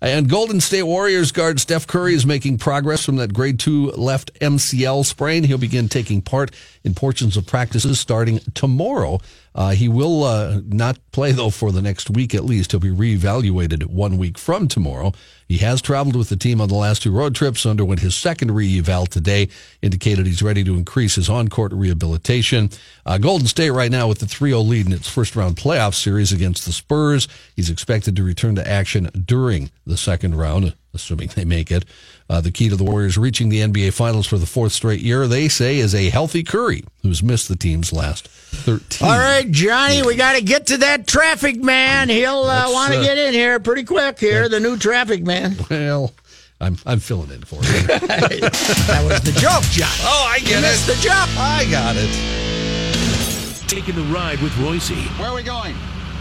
And 0.00 0.28
Golden 0.28 0.60
State 0.60 0.82
Warriors 0.82 1.30
guard 1.30 1.60
Steph 1.60 1.86
Curry 1.86 2.14
is 2.14 2.26
making 2.26 2.58
progress 2.58 3.04
from 3.04 3.14
that 3.16 3.32
grade 3.32 3.60
two 3.60 3.92
left 3.92 4.34
MCL 4.40 5.04
sprain. 5.04 5.44
He'll 5.44 5.58
begin 5.58 5.88
taking 5.88 6.20
part 6.20 6.50
in 6.84 6.94
portions 6.94 7.36
of 7.36 7.46
practices 7.46 8.00
starting 8.00 8.40
tomorrow. 8.54 9.20
Uh, 9.54 9.70
he 9.70 9.88
will 9.88 10.24
uh, 10.24 10.60
not 10.66 10.98
play, 11.12 11.32
though, 11.32 11.50
for 11.50 11.72
the 11.72 11.82
next 11.82 12.08
week 12.08 12.34
at 12.34 12.44
least. 12.44 12.72
He'll 12.72 12.80
be 12.80 12.88
reevaluated 12.88 13.86
one 13.86 14.16
week 14.16 14.38
from 14.38 14.66
tomorrow. 14.66 15.12
He 15.46 15.58
has 15.58 15.82
traveled 15.82 16.16
with 16.16 16.30
the 16.30 16.36
team 16.36 16.60
on 16.60 16.68
the 16.68 16.74
last 16.74 17.02
two 17.02 17.12
road 17.12 17.34
trips, 17.34 17.66
underwent 17.66 18.00
his 18.00 18.14
second 18.14 18.52
re-eval 18.52 19.06
today, 19.06 19.48
indicated 19.82 20.26
he's 20.26 20.42
ready 20.42 20.64
to 20.64 20.76
increase 20.76 21.16
his 21.16 21.28
on-court 21.28 21.72
rehabilitation. 21.72 22.70
Uh, 23.04 23.18
Golden 23.18 23.46
State 23.46 23.70
right 23.70 23.90
now 23.90 24.08
with 24.08 24.20
the 24.20 24.26
3-0 24.26 24.66
lead 24.66 24.86
in 24.86 24.92
its 24.92 25.08
first-round 25.08 25.56
playoff 25.56 25.94
series 25.94 26.32
against 26.32 26.64
the 26.64 26.72
Spurs. 26.72 27.28
He's 27.54 27.68
expected 27.68 28.16
to 28.16 28.22
return 28.22 28.54
to 28.54 28.66
action 28.66 29.10
during 29.26 29.70
the 29.84 29.98
second 29.98 30.36
round, 30.36 30.74
assuming 30.94 31.28
they 31.34 31.44
make 31.44 31.70
it. 31.70 31.84
Uh, 32.28 32.40
the 32.40 32.50
key 32.50 32.68
to 32.68 32.76
the 32.76 32.84
Warriors 32.84 33.16
reaching 33.18 33.48
the 33.48 33.60
NBA 33.60 33.92
Finals 33.92 34.26
for 34.26 34.38
the 34.38 34.46
fourth 34.46 34.72
straight 34.72 35.00
year, 35.00 35.26
they 35.26 35.48
say, 35.48 35.78
is 35.78 35.94
a 35.94 36.10
healthy 36.10 36.42
Curry, 36.42 36.84
who's 37.02 37.22
missed 37.22 37.48
the 37.48 37.56
team's 37.56 37.92
last 37.92 38.28
13. 38.28 39.06
All 39.08 39.18
right, 39.18 39.50
Johnny, 39.50 40.02
we 40.02 40.14
got 40.16 40.34
to 40.34 40.42
get 40.42 40.66
to 40.68 40.76
that 40.78 41.06
traffic 41.06 41.56
man. 41.62 42.08
He'll 42.08 42.44
uh, 42.44 42.70
want 42.72 42.92
to 42.92 43.00
uh, 43.00 43.02
get 43.02 43.18
in 43.18 43.32
here 43.34 43.58
pretty 43.60 43.84
quick 43.84 44.18
here, 44.18 44.48
the 44.48 44.60
new 44.60 44.76
traffic 44.76 45.22
man. 45.24 45.56
Well, 45.70 46.12
I'm, 46.60 46.76
I'm 46.86 47.00
filling 47.00 47.30
in 47.32 47.42
for 47.42 47.56
you. 47.56 47.62
that 47.88 49.02
was 49.04 49.20
the 49.22 49.32
joke, 49.40 49.62
John. 49.72 49.88
Oh, 50.02 50.26
I 50.30 50.36
You 50.36 50.46
get 50.46 50.62
missed 50.62 50.88
it. 50.88 50.94
the 50.96 51.02
joke. 51.02 51.28
I 51.36 51.66
got 51.70 51.96
it. 51.98 53.68
Taking 53.68 53.94
the 53.96 54.02
ride 54.14 54.40
with 54.40 54.56
Royce 54.58 54.90
Where 55.18 55.28
are 55.30 55.34
we 55.34 55.42
going? 55.42 55.74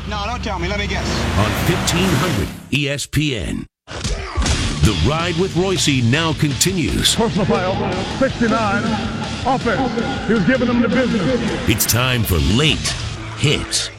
No, 0.09 0.23
don't 0.25 0.43
tell 0.43 0.57
me. 0.57 0.67
Let 0.67 0.79
me 0.79 0.87
guess. 0.87 1.05
on 1.37 1.51
1500 1.69 2.47
ESPN. 2.71 3.65
The 4.91 5.09
ride 5.09 5.37
with 5.37 5.55
Royce 5.55 6.03
now 6.03 6.33
continues. 6.33 7.15
Personal 7.15 7.45
foul, 7.45 8.19
69, 8.19 8.83
offense. 9.45 10.27
He 10.27 10.33
was 10.33 10.43
giving 10.43 10.67
them 10.67 10.81
the 10.81 10.89
business. 10.89 11.69
It's 11.69 11.85
time 11.85 12.23
for 12.23 12.35
late 12.57 12.89
hits. 13.37 13.89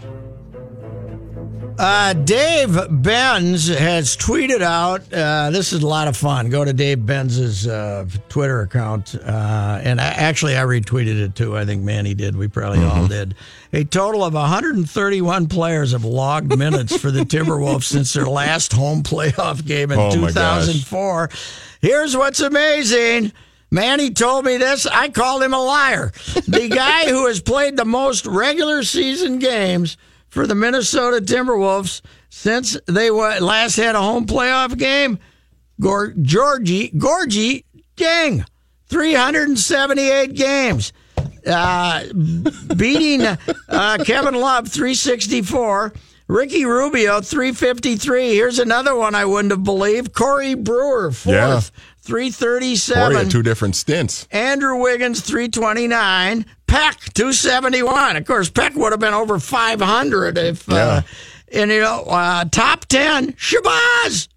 Uh, 1.78 2.12
Dave 2.12 2.78
Benz 2.90 3.68
has 3.68 4.16
tweeted 4.16 4.60
out. 4.62 5.00
Uh, 5.12 5.50
this 5.50 5.72
is 5.72 5.82
a 5.82 5.86
lot 5.86 6.06
of 6.08 6.16
fun. 6.16 6.48
Go 6.50 6.64
to 6.64 6.72
Dave 6.72 7.04
Benz's 7.04 7.66
uh, 7.66 8.06
Twitter 8.28 8.60
account, 8.60 9.14
uh, 9.14 9.80
and 9.82 10.00
I, 10.00 10.04
actually 10.06 10.56
I 10.56 10.62
retweeted 10.62 11.20
it 11.20 11.34
too. 11.34 11.56
I 11.56 11.64
think 11.64 11.82
Manny 11.82 12.14
did. 12.14 12.36
We 12.36 12.48
probably 12.48 12.78
Mm-hmm. 12.80 13.00
all 13.00 13.06
did. 13.08 13.34
A 13.72 13.84
total 13.84 14.24
of 14.24 14.34
131 14.34 15.48
players 15.48 15.92
have 15.92 16.04
logged 16.04 16.56
minutes 16.58 16.96
for 16.96 17.10
the 17.10 17.20
Timberwolves 17.20 17.84
since 17.84 18.12
their 18.12 18.26
last 18.26 18.72
home 18.72 19.02
playoff 19.02 19.64
game 19.66 19.90
in 19.90 19.98
Oh, 19.98 20.08
my 20.16 20.30
gosh. 20.32 20.66
2004. 20.66 21.30
Here's 21.80 22.16
what's 22.16 22.40
amazing. 22.40 23.32
Manny 23.70 24.10
told 24.10 24.44
me 24.44 24.58
this. 24.58 24.86
I 24.86 25.08
called 25.08 25.42
him 25.42 25.54
a 25.54 25.62
liar. 25.64 26.12
The 26.46 26.68
guy 26.68 27.08
who 27.08 27.26
has 27.26 27.40
played 27.40 27.76
the 27.76 27.86
most 27.86 28.26
regular 28.26 28.82
season 28.82 29.38
games 29.38 29.96
for 30.32 30.46
the 30.46 30.54
Minnesota 30.54 31.22
Timberwolves 31.22 32.00
since 32.30 32.74
they 32.86 33.10
last 33.10 33.76
had 33.76 33.94
a 33.94 34.00
home 34.00 34.24
playoff 34.24 34.78
game, 34.78 35.18
Gor- 35.78 36.14
Georgie 36.22 36.88
Gorgui 36.90 37.64
Dieng, 37.98 38.46
378 38.88 40.32
games. 40.34 40.94
Uh, 41.46 42.04
beating 42.76 43.20
uh, 43.68 43.98
Kevin 44.04 44.34
Love 44.34 44.68
364, 44.68 45.92
Ricky 46.28 46.64
Rubio 46.64 47.20
353. 47.20 48.34
Here's 48.34 48.58
another 48.58 48.96
one 48.96 49.14
I 49.14 49.26
wouldn't 49.26 49.50
have 49.50 49.64
believed. 49.64 50.14
Corey 50.14 50.54
Brewer 50.54 51.10
fourth, 51.12 51.34
Yeah. 51.34 51.60
337. 52.04 53.12
Boy, 53.12 53.18
had 53.18 53.30
two 53.30 53.42
different 53.42 53.76
stints. 53.76 54.26
Andrew 54.30 54.76
Wiggins, 54.76 55.20
329. 55.20 56.46
Pek, 56.72 57.12
271. 57.12 58.16
Of 58.16 58.26
course, 58.26 58.48
Pek 58.48 58.74
would 58.76 58.92
have 58.92 59.00
been 59.00 59.12
over 59.12 59.38
500 59.38 60.38
if, 60.38 60.70
uh, 60.70 61.02
and 61.52 61.70
you 61.70 61.80
know, 61.80 62.04
uh, 62.04 62.46
top 62.46 62.86
10, 62.86 63.32
Shabazz, 63.34 64.28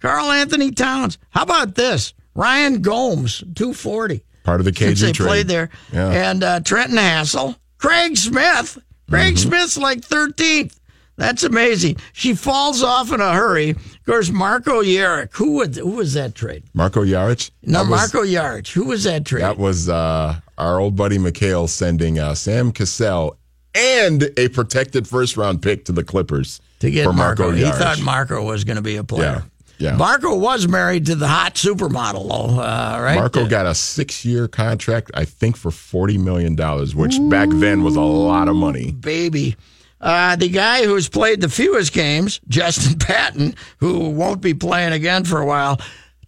Karl 0.00 0.30
Anthony 0.30 0.70
Towns. 0.70 1.18
How 1.28 1.42
about 1.42 1.74
this? 1.74 2.14
Ryan 2.34 2.80
Gomes, 2.80 3.40
240. 3.54 4.24
Part 4.44 4.60
of 4.60 4.64
the 4.64 4.72
KG 4.72 4.98
they 5.00 5.12
trade. 5.12 5.26
played 5.26 5.48
there. 5.48 5.68
Yeah. 5.92 6.10
And 6.30 6.42
uh, 6.42 6.60
Trenton 6.60 6.96
Hassell, 6.96 7.56
Craig 7.76 8.16
Smith. 8.16 8.78
Craig 9.10 9.34
Mm-hmm. 9.34 9.48
Smith's 9.48 9.76
like 9.76 10.00
13th. 10.00 10.78
That's 11.16 11.44
amazing. 11.44 11.96
She 12.12 12.34
falls 12.34 12.82
off 12.82 13.12
in 13.12 13.20
a 13.20 13.32
hurry. 13.32 13.70
Of 13.70 14.04
course, 14.04 14.30
Marco 14.30 14.82
Jaric. 14.82 15.28
Who 15.34 15.52
would, 15.56 15.76
who 15.76 15.90
was 15.90 16.14
that 16.14 16.34
trade? 16.34 16.64
Marco 16.74 17.04
Jaric? 17.04 17.50
No, 17.62 17.84
That 17.84 17.90
was- 17.90 18.12
Marco 18.14 18.26
Jaric. 18.26 18.68
Who 18.72 18.84
was 18.86 19.04
that 19.04 19.24
trade? 19.24 19.42
That 19.42 19.56
was 19.58 19.88
uh, 19.88 20.36
our 20.58 20.80
old 20.80 20.96
buddy 20.96 21.18
McHale 21.18 21.68
sending 21.68 22.18
uh, 22.18 22.34
Sam 22.34 22.72
Cassell 22.72 23.36
and 23.76 24.28
a 24.36 24.48
protected 24.48 25.06
first 25.06 25.36
round 25.36 25.62
pick 25.62 25.84
to 25.86 25.92
the 25.92 26.02
Clippers 26.04 26.60
to 26.80 26.90
get 26.90 27.04
for 27.06 27.12
Marco. 27.12 27.44
Marco. 27.50 27.56
He 27.56 27.70
thought 27.70 28.00
Marco 28.02 28.42
was 28.44 28.64
going 28.64 28.76
to 28.76 28.82
be 28.82 28.96
a 28.96 29.04
player. 29.04 29.44
Yeah, 29.78 29.90
yeah. 29.90 29.96
Marco 29.96 30.36
was 30.36 30.68
married 30.68 31.06
to 31.06 31.14
the 31.16 31.26
hot 31.28 31.54
supermodel, 31.54 32.28
though, 32.28 32.60
uh, 32.60 32.98
right? 33.00 33.16
Marco 33.16 33.46
got 33.48 33.66
a 33.66 33.74
six 33.74 34.24
year 34.24 34.46
contract, 34.48 35.10
I 35.14 35.24
think, 35.24 35.56
for 35.56 35.70
$40 35.70 36.18
million, 36.22 36.56
which 36.96 37.18
back 37.30 37.48
then 37.50 37.82
was 37.82 37.96
a 37.96 38.00
lot 38.00 38.48
of 38.48 38.54
money. 38.56 38.90
baby. 38.92 39.56
Uh, 40.04 40.36
the 40.36 40.50
guy 40.50 40.84
who's 40.84 41.08
played 41.08 41.40
the 41.40 41.48
fewest 41.48 41.94
games, 41.94 42.38
Justin 42.46 42.98
Patton, 42.98 43.54
who 43.78 44.10
won't 44.10 44.42
be 44.42 44.52
playing 44.52 44.92
again 44.92 45.24
for 45.24 45.40
a 45.40 45.46
while. 45.46 45.80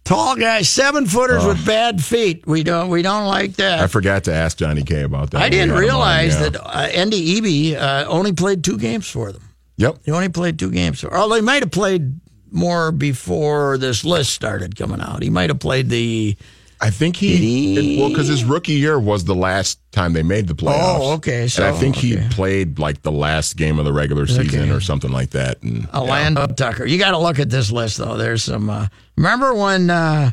Tall 0.03 0.35
guy, 0.35 0.63
seven 0.63 1.05
footers 1.05 1.45
with 1.45 1.63
bad 1.65 2.03
feet. 2.03 2.47
We 2.47 2.63
don't 2.63 2.89
we 2.89 3.01
don't 3.01 3.27
like 3.27 3.57
that. 3.57 3.79
I 3.79 3.87
forgot 3.87 4.23
to 4.23 4.33
ask 4.33 4.57
Johnny 4.57 4.83
K 4.83 5.03
about 5.03 5.31
that. 5.31 5.41
I 5.41 5.49
didn't 5.49 5.69
had 5.69 5.69
him 5.69 5.75
on, 5.75 5.81
realize 5.81 6.33
yeah. 6.33 6.49
that 6.49 6.65
uh, 6.65 6.87
Ndudi 6.87 7.35
Ebi 7.35 7.75
uh, 7.75 8.05
only 8.07 8.31
played 8.31 8.63
two 8.63 8.77
games 8.77 9.07
for 9.07 9.31
them. 9.31 9.43
Yep. 9.75 9.97
He 10.05 10.11
only 10.11 10.29
played 10.29 10.57
two 10.57 10.71
games. 10.71 11.01
For, 11.01 11.13
although 11.15 11.35
he 11.35 11.41
might 11.41 11.61
have 11.61 11.71
played 11.71 12.19
more 12.51 12.91
before 12.91 13.77
this 13.77 14.03
list 14.05 14.33
started 14.33 14.75
coming 14.75 15.01
out. 15.01 15.21
He 15.21 15.29
might 15.29 15.49
have 15.49 15.59
played 15.59 15.89
the. 15.89 16.35
I 16.79 16.89
think 16.91 17.15
he, 17.15 17.75
it- 17.95 17.99
well, 17.99 18.09
because 18.09 18.27
his 18.27 18.43
rookie 18.43 18.73
year 18.73 18.99
was 18.99 19.25
the 19.25 19.33
last 19.35 19.79
time 19.91 20.13
they 20.13 20.21
made 20.23 20.47
the 20.47 20.53
playoffs. 20.53 20.97
Oh, 20.99 21.13
okay, 21.15 21.47
so, 21.47 21.65
and 21.65 21.75
I 21.75 21.79
think 21.79 21.95
he 21.95 22.17
played 22.29 22.77
like 22.79 23.01
the 23.01 23.11
last 23.11 23.57
game 23.57 23.79
of 23.79 23.85
the 23.85 23.93
regular 23.93 24.27
season 24.27 24.61
Okay. 24.63 24.71
or 24.71 24.79
something 24.79 25.11
like 25.11 25.31
that. 25.31 25.61
And 25.63 25.87
Orlando 25.93 26.45
Tucker. 26.47 26.85
You 26.85 26.97
got 26.99 27.11
to 27.11 27.17
look 27.17 27.39
at 27.39 27.49
this 27.49 27.71
list 27.71 27.97
though. 27.97 28.15
There's 28.17 28.43
some. 28.43 28.69
Uh, 28.69 28.87
remember 29.15 29.53
when 29.55 29.89
uh, 29.89 30.31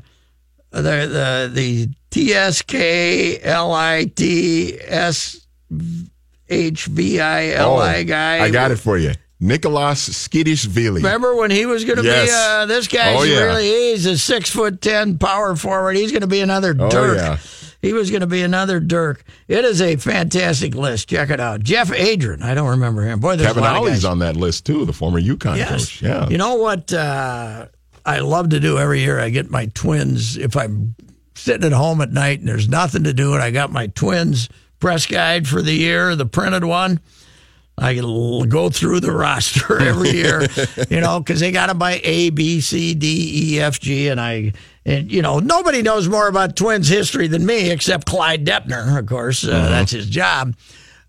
the 0.71 0.81
the 0.81 1.51
the 1.53 1.89
T 2.11 2.33
S 2.35 2.61
K 2.63 3.41
L 3.41 3.73
I 3.73 4.05
T 4.05 4.79
S 4.81 5.47
H 6.49 6.85
V 6.87 7.21
I 7.21 7.49
L 7.53 7.79
I 7.79 8.01
Oh, 8.01 8.05
guy. 8.05 8.41
I 8.45 8.51
got 8.51 8.71
it 8.71 8.77
for 8.77 8.99
you. 8.99 9.13
Nikoloz 9.45 10.09
Tskitishvili. 10.09 10.97
Remember 10.97 11.35
when 11.37 11.51
he 11.51 11.67
was 11.67 11.85
going 11.85 11.99
to 11.99 12.05
Yes. 12.05 12.29
be 12.29 12.33
uh, 12.35 12.67
this 12.67 12.89
guy? 12.89 13.15
Oh, 13.15 13.23
yeah. 13.25 13.41
really 13.43 13.67
he's 13.69 14.07
a 14.07 14.17
six 14.17 14.49
foot 14.51 14.81
ten 14.81 15.19
power 15.19 15.55
forward. 15.55 15.97
He's 15.97 16.13
going 16.13 16.23
to 16.23 16.27
be 16.27 16.41
another 16.41 16.75
Oh, 16.79 16.89
Dirk. 16.91 17.17
yeah. 17.19 17.39
He 17.83 17.93
was 17.93 18.11
going 18.11 18.23
to 18.23 18.27
be 18.27 18.41
another 18.41 18.81
Dirk. 18.81 19.23
It 19.47 19.63
is 19.67 19.83
a 19.83 19.97
fantastic 19.97 20.75
list. 20.75 21.11
Check 21.11 21.29
it 21.29 21.39
out. 21.41 21.61
Jeff 21.61 21.93
Adrien. 21.93 22.43
I 22.43 22.55
don't 22.55 22.71
remember 22.71 23.03
him. 23.03 23.21
Boy, 23.21 23.37
there's 23.37 23.49
Kevin 23.49 23.63
a 23.63 23.67
lot 23.67 23.77
of 23.77 23.83
Ollie's 23.83 24.07
on 24.07 24.21
that 24.21 24.37
list 24.37 24.65
too, 24.65 24.87
the 24.87 24.95
former 24.95 25.21
UConn 25.21 25.59
Yes. 25.59 25.71
coach. 25.71 26.03
Yeah. 26.03 26.27
You 26.31 26.39
know 26.39 26.55
what 26.55 26.91
uh, 26.95 27.67
I 28.07 28.21
love 28.21 28.49
to 28.51 28.61
do 28.61 28.79
every 28.79 29.01
year? 29.01 29.21
I 29.21 29.29
get 29.29 29.51
my 29.51 29.67
twins. 29.75 30.39
If 30.39 30.57
I'm 30.57 30.95
sitting 31.35 31.67
at 31.67 31.73
home 31.73 32.01
at 32.01 32.11
night 32.11 32.39
and 32.39 32.49
there's 32.49 32.69
nothing 32.71 33.05
to 33.05 33.13
do, 33.13 33.35
and 33.35 33.43
I 33.43 33.51
got 33.51 33.71
my 33.71 33.89
twins 33.89 34.49
press 34.81 35.05
guide 35.05 35.47
for 35.47 35.61
the 35.61 35.73
year, 35.73 36.17
the 36.17 36.25
printed 36.27 36.65
one. 36.65 37.01
I 37.77 37.95
go 37.97 38.71
through 38.71 39.01
the 39.01 39.11
roster 39.13 39.79
every 39.81 40.11
year, 40.11 40.47
you 40.89 41.01
know, 41.01 41.19
because 41.19 41.41
they 41.41 41.51
got 41.51 41.67
to 41.67 41.75
buy 41.75 42.01
A, 42.05 42.31
B, 42.31 42.61
C, 42.61 42.95
D, 42.95 43.55
E, 43.57 43.61
F, 43.61 43.81
G, 43.81 44.09
and 44.09 44.21
I, 44.21 44.53
and 44.87 45.11
you 45.11 45.23
know, 45.23 45.41
nobody 45.41 45.83
knows 45.83 46.09
more 46.09 46.29
about 46.29 46.55
Twins 46.57 46.89
history 46.89 47.27
than 47.27 47.45
me, 47.45 47.71
except 47.71 48.07
Clyde 48.07 48.45
Doepner, 48.47 48.99
of 48.99 49.07
course. 49.07 49.45
Uh, 49.45 49.69
That's 49.71 49.91
his 49.91 50.07
job. 50.09 50.55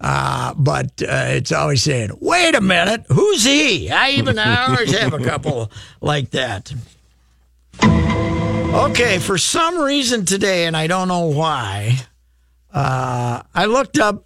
Uh, 0.02 0.54
but 0.56 1.02
uh, 1.02 1.26
it's 1.38 1.52
always 1.54 1.82
saying, 1.82 2.12
"Wait 2.20 2.54
a 2.54 2.62
minute, 2.62 3.06
who's 3.10 3.46
he?" 3.46 3.90
I 3.90 4.12
even 4.12 4.38
I 4.38 4.66
always 4.66 4.92
have 4.98 5.14
a 5.14 5.20
couple 5.24 5.72
like 6.02 6.32
that. 6.32 6.74
Okay, 7.82 9.20
for 9.20 9.38
some 9.38 9.80
reason 9.80 10.26
today, 10.26 10.66
and 10.66 10.76
I 10.76 10.88
don't 10.88 11.08
know 11.08 11.28
why, 11.28 11.98
uh, 12.74 13.42
I 13.54 13.66
looked 13.66 13.98
up. 13.98 14.25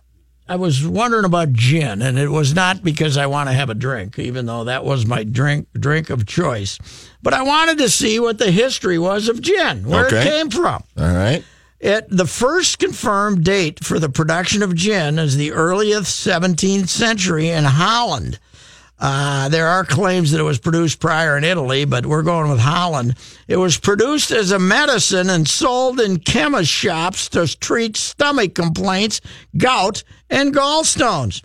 I 0.50 0.56
was 0.56 0.86
wondering 0.86 1.26
about 1.26 1.54
gin, 1.54 2.02
and 2.02 2.18
it 2.18 2.30
was 2.30 2.56
not 2.56 2.84
because 2.84 3.18
I 3.18 3.28
want 3.28 3.50
to 3.50 3.54
have 3.54 3.70
a 3.70 3.76
drink, 3.76 4.18
even 4.18 4.48
though 4.48 4.64
that 4.64 4.84
was 4.84 5.06
my 5.06 5.24
drink 5.24 5.68
drink 5.80 6.10
of 6.10 6.26
choice. 6.26 6.80
But 7.22 7.36
I 7.36 7.44
wanted 7.44 7.78
to 7.78 7.90
see 7.90 8.20
what 8.20 8.40
the 8.40 8.50
history 8.50 8.98
was 8.98 9.30
of 9.30 9.42
gin, 9.42 9.84
where 9.88 10.08
Okay. 10.08 10.22
it 10.22 10.24
came 10.24 10.50
from. 10.50 10.84
All 10.98 11.14
right. 11.14 11.44
It, 11.80 12.08
the 12.10 12.26
first 12.26 12.80
confirmed 12.80 13.46
date 13.46 13.86
for 13.86 14.00
the 14.00 14.10
production 14.10 14.64
of 14.64 14.74
gin 14.76 15.20
is 15.20 15.38
the 15.38 15.52
earliest 15.52 16.26
17th 16.28 16.90
century 16.90 17.50
in 17.50 17.64
Holland. 17.64 18.40
Uh, 19.00 19.48
there 19.48 19.68
are 19.68 19.86
claims 19.86 20.32
that 20.32 20.42
it 20.42 20.44
was 20.44 20.60
produced 20.60 21.00
prior 21.00 21.38
in 21.38 21.44
Italy, 21.46 21.86
but 21.86 22.06
we're 22.06 22.22
going 22.22 22.50
with 22.50 22.60
Holland. 22.60 23.16
It 23.48 23.56
was 23.56 23.78
produced 23.78 24.32
as 24.32 24.52
a 24.52 24.60
medicine 24.60 25.30
and 25.30 25.48
sold 25.48 26.02
in 26.02 26.20
chemist 26.20 26.70
shops 26.70 27.30
to 27.30 27.48
treat 27.60 27.96
stomach 27.96 28.56
complaints, 28.56 29.22
gout, 29.58 30.04
and 30.30 30.54
gallstones. 30.54 31.42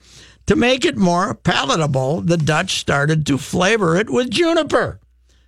To 0.46 0.56
make 0.56 0.84
it 0.84 0.96
more 0.96 1.34
palatable, 1.34 2.22
the 2.22 2.36
Dutch 2.36 2.78
started 2.78 3.24
to 3.26 3.38
flavor 3.38 3.96
it 3.96 4.10
with 4.10 4.30
juniper 4.30 4.98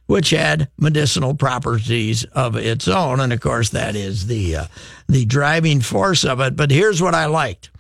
which 0.07 0.31
had 0.31 0.69
medicinal 0.79 1.35
properties 1.35 2.25
of 2.27 2.57
its 2.57 2.89
own, 2.89 3.21
and 3.21 3.33
of 3.33 3.41
course 3.41 3.71
that 3.71 3.97
is 3.97 4.27
the 4.29 4.57
uh, 4.57 4.65
the 5.09 5.25
driving 5.25 5.81
force 5.81 6.25
of 6.25 6.41
it. 6.41 6.57
But 6.57 6.71
here's 6.71 7.03
what 7.03 7.15
I 7.15 7.27
liked: 7.27 7.71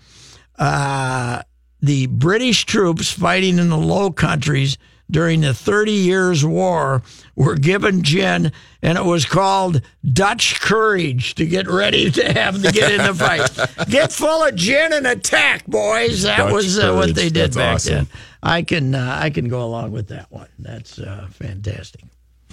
uh, 0.59 1.43
the 1.81 2.07
British 2.07 2.65
troops 2.65 3.11
fighting 3.13 3.59
in 3.59 3.69
the 3.69 3.77
Low 3.77 4.11
Countries 4.11 4.79
during 5.11 5.43
the 5.43 5.55
Thirty 5.55 5.93
Years' 5.93 6.45
War 6.45 7.03
were 7.37 7.55
given 7.55 8.03
gin, 8.03 8.51
and 8.83 8.99
it 8.99 9.05
was 9.05 9.25
called 9.25 9.81
Dutch 10.05 10.61
Courage 10.61 11.35
to 11.37 11.47
get 11.47 11.69
ready 11.69 12.11
to 12.11 12.33
have 12.33 12.61
to 12.61 12.73
get 12.73 12.93
in 12.93 13.07
the 13.07 13.15
fight. 13.15 13.89
get 13.89 14.13
full 14.13 14.43
of 14.43 14.57
gin 14.57 14.93
and 14.93 15.07
attack, 15.07 15.67
boys. 15.67 16.23
That 16.23 16.39
Dutch 16.39 16.53
was 16.53 16.79
uh, 16.79 16.95
what 16.95 17.15
they 17.15 17.29
did 17.29 17.53
That's 17.53 17.57
back 17.57 17.75
awesome. 17.77 17.95
then. 17.95 18.07
I 18.43 18.63
can 18.63 18.95
uh, 18.95 19.19
I 19.21 19.31
can 19.31 19.49
go 19.49 19.63
along 19.65 19.93
with 19.93 20.09
that 20.09 20.31
one. 20.31 20.49
That's 20.59 20.99
uh, 20.99 21.29
fantastic. 21.31 22.03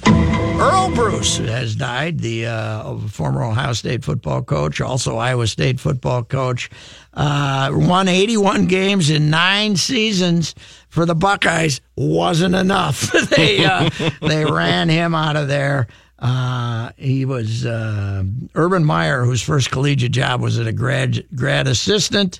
Earle 0.06 0.91
Bruce 0.95 1.38
has 1.39 1.75
died, 1.75 2.19
the 2.19 2.45
uh, 2.45 2.97
former 3.08 3.43
Ohio 3.43 3.73
State 3.73 4.03
football 4.03 4.41
coach, 4.43 4.79
also 4.79 5.17
Iowa 5.17 5.47
State 5.47 5.79
football 5.79 6.23
coach. 6.23 6.69
Uh, 7.13 7.69
won 7.73 8.08
81 8.08 8.67
games 8.67 9.10
in 9.10 9.29
nine 9.29 9.75
seasons 9.75 10.56
for 10.89 11.06
the 11.06 11.15
Buckeyes. 11.15 11.82
Wasn't 11.95 12.56
enough. 12.56 13.12
they 13.36 13.65
uh, 13.65 13.89
they 14.21 14.45
ran 14.45 14.89
him 14.89 15.13
out 15.13 15.36
of 15.36 15.47
there. 15.47 15.88
Uh, 16.19 16.91
he 16.95 17.25
was 17.25 17.65
uh, 17.65 18.23
Urban 18.56 18.86
Meyer, 18.86 19.25
whose 19.25 19.41
first 19.41 19.71
collegiate 19.71 20.13
job 20.13 20.39
was 20.39 20.58
as 20.58 20.65
a 20.65 20.71
grad 20.71 21.25
grad 21.36 21.67
assistant 21.67 22.39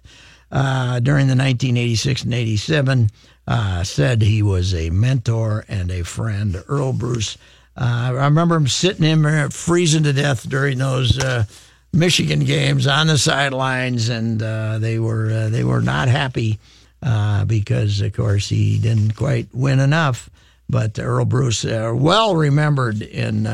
uh, 0.52 1.00
during 1.02 1.28
the 1.28 1.36
1986 1.36 2.24
and 2.24 2.34
87. 2.34 3.10
Uh, 3.46 3.84
said 3.84 4.22
he 4.22 4.42
was 4.42 4.74
a 4.74 4.90
mentor 4.90 5.66
and 5.68 5.92
a 5.92 6.04
friend. 6.04 6.64
Earle 6.68 6.94
Bruce. 6.94 7.38
Uh, 7.76 8.14
I 8.16 8.26
remember 8.26 8.56
him 8.56 8.68
sitting 8.68 9.06
in 9.06 9.22
there 9.22 9.50
freezing 9.50 10.04
to 10.04 10.14
death 10.14 10.48
during 10.48 10.78
those 10.78 11.22
uh, 11.22 11.44
Michigan 11.92 12.46
games 12.46 12.88
on 12.88 13.08
the 13.08 13.18
sidelines, 13.18 14.10
and 14.10 14.42
uh, 14.42 14.80
they 14.80 14.98
were 14.98 15.30
uh, 15.30 15.50
they 15.50 15.64
were 15.64 15.82
not 15.82 16.08
happy 16.08 16.60
uh, 17.02 17.44
because, 17.46 18.00
of 18.00 18.14
course, 18.14 18.48
he 18.48 18.80
didn't 18.80 19.16
quite 19.16 19.48
win 19.54 19.80
enough. 19.80 20.30
But 20.70 20.98
Earle 20.98 21.26
Bruce, 21.26 21.66
well 21.66 22.36
remembered 22.36 23.02
in 23.02 23.46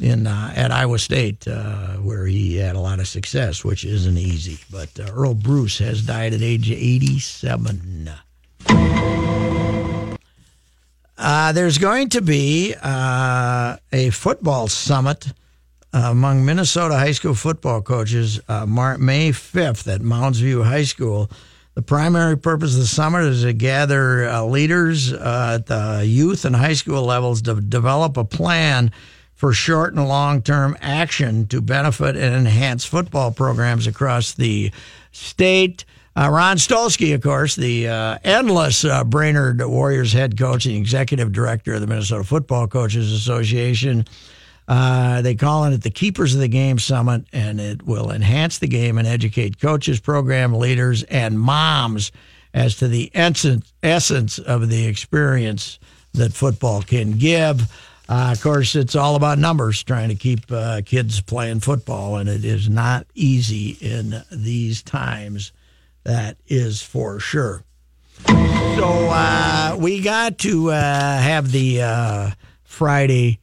in 0.00 0.26
uh, 0.26 0.52
at 0.54 0.70
Iowa 0.70 0.98
State, 0.98 1.46
uh, 1.46 1.94
where 1.96 2.26
he 2.26 2.56
had 2.56 2.76
a 2.76 2.80
lot 2.80 3.00
of 3.00 3.08
success, 3.08 3.64
which 3.64 3.84
isn't 3.84 4.18
easy. 4.18 4.58
But 4.70 4.98
uh, 4.98 5.10
Earle 5.12 5.34
Bruce 5.34 5.78
has 5.78 6.02
died 6.02 6.34
at 6.34 6.42
age 6.42 6.70
87. 6.70 8.10
Uh, 11.16 11.52
there's 11.52 11.78
going 11.78 12.08
to 12.10 12.20
be 12.20 12.74
uh, 12.82 13.76
a 13.92 14.10
football 14.10 14.68
summit 14.68 15.26
among 15.92 16.44
Minnesota 16.44 16.94
high 16.94 17.12
school 17.12 17.34
football 17.34 17.80
coaches 17.80 18.40
uh, 18.48 18.66
May 18.66 19.30
5th 19.30 19.92
at 19.92 20.02
Mounds 20.02 20.40
View 20.40 20.62
High 20.62 20.84
School. 20.84 21.30
The 21.74 21.82
primary 21.82 22.36
purpose 22.36 22.74
of 22.74 22.80
the 22.80 22.86
summit 22.86 23.24
is 23.24 23.42
to 23.42 23.52
gather 23.52 24.28
uh, 24.28 24.42
leaders 24.42 25.12
uh, 25.12 25.58
at 25.58 25.66
the 25.66 26.04
youth 26.06 26.44
and 26.44 26.54
high 26.54 26.74
school 26.74 27.04
levels 27.04 27.42
to 27.42 27.60
develop 27.60 28.16
a 28.16 28.24
plan 28.24 28.92
for 29.34 29.52
short 29.52 29.94
and 29.94 30.06
long 30.06 30.42
term 30.42 30.76
action 30.80 31.46
to 31.48 31.60
benefit 31.60 32.16
and 32.16 32.34
enhance 32.34 32.84
football 32.84 33.30
programs 33.30 33.86
across 33.86 34.34
the 34.34 34.72
state. 35.10 35.84
Uh, 36.16 36.30
Ron 36.30 36.58
Stolski, 36.58 37.12
of 37.12 37.22
course, 37.22 37.56
the 37.56 37.88
uh, 37.88 38.18
endless 38.22 38.84
uh, 38.84 39.02
Brainerd 39.02 39.60
Warriors 39.60 40.12
head 40.12 40.38
coach 40.38 40.64
and 40.64 40.76
executive 40.76 41.32
director 41.32 41.74
of 41.74 41.80
the 41.80 41.88
Minnesota 41.88 42.22
Football 42.22 42.68
Coaches 42.68 43.12
Association. 43.12 44.04
Uh, 44.68 45.22
they 45.22 45.34
call 45.34 45.64
it 45.64 45.82
the 45.82 45.90
Keepers 45.90 46.32
of 46.34 46.40
the 46.40 46.48
Game 46.48 46.78
Summit, 46.78 47.24
and 47.32 47.60
it 47.60 47.82
will 47.82 48.12
enhance 48.12 48.58
the 48.58 48.68
game 48.68 48.96
and 48.96 49.08
educate 49.08 49.60
coaches, 49.60 49.98
program 49.98 50.54
leaders, 50.54 51.02
and 51.04 51.38
moms 51.38 52.12
as 52.54 52.76
to 52.76 52.86
the 52.86 53.10
essence, 53.12 53.72
essence 53.82 54.38
of 54.38 54.68
the 54.68 54.86
experience 54.86 55.80
that 56.12 56.32
football 56.32 56.80
can 56.80 57.18
give. 57.18 57.62
Uh, 58.08 58.30
of 58.32 58.40
course, 58.40 58.76
it's 58.76 58.94
all 58.94 59.16
about 59.16 59.38
numbers, 59.38 59.82
trying 59.82 60.10
to 60.10 60.14
keep 60.14 60.40
uh, 60.52 60.80
kids 60.86 61.20
playing 61.20 61.58
football, 61.58 62.18
and 62.18 62.28
it 62.28 62.44
is 62.44 62.68
not 62.68 63.04
easy 63.14 63.70
in 63.80 64.22
these 64.30 64.80
times. 64.80 65.50
That 66.04 66.36
is 66.46 66.82
for 66.82 67.18
sure. 67.18 67.64
So 68.26 69.08
uh, 69.10 69.76
we 69.78 70.00
got 70.00 70.38
to 70.38 70.70
uh, 70.70 71.18
have 71.18 71.50
the 71.52 71.82
uh, 71.82 72.30
Friday 72.64 73.40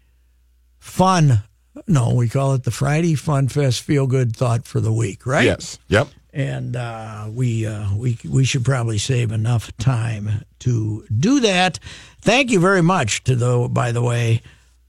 fun. 0.80 1.44
No, 1.88 2.14
we 2.14 2.28
call 2.30 2.54
it 2.54 2.64
the 2.64 2.72
Friday 2.72 3.16
Fun 3.16 3.48
Fest 3.48 3.82
Feel 3.82 4.08
Good 4.08 4.36
Thought 4.36 4.66
for 4.66 4.80
the 4.80 4.92
week, 4.94 5.26
right? 5.26 5.46
Yes. 5.46 5.80
Yep. 5.88 6.08
and 6.34 6.76
uh, 6.76 7.28
we 7.32 7.66
uh, 7.66 7.94
we 7.96 8.18
we 8.30 8.44
should 8.44 8.64
probably 8.66 8.98
save 8.98 9.32
enough 9.32 9.76
time 9.78 10.46
to 10.60 11.06
do 11.18 11.40
that. 11.42 11.80
Thank 12.22 12.52
you 12.52 12.60
very 12.60 12.82
much 12.84 13.24
to 13.24 13.36
the. 13.36 13.68
By 13.72 13.92
the 13.92 14.02
way, 14.02 14.42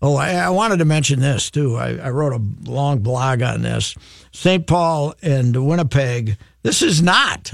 oh, 0.03 0.17
I, 0.17 0.33
I 0.35 0.51
wanted 0.51 0.79
to 0.79 0.85
mention 0.85 1.21
this 1.21 1.51
too. 1.51 1.77
I, 1.77 1.97
I 1.97 2.11
wrote 2.11 2.33
a 2.33 2.71
long 2.71 2.99
blog 2.99 3.43
on 3.43 3.63
this. 3.63 3.95
St. 4.33 4.67
Paul 4.67 5.15
and 5.23 5.67
Winnipeg. 5.67 6.37
This 6.62 6.83
is 6.83 7.03
not 7.03 7.53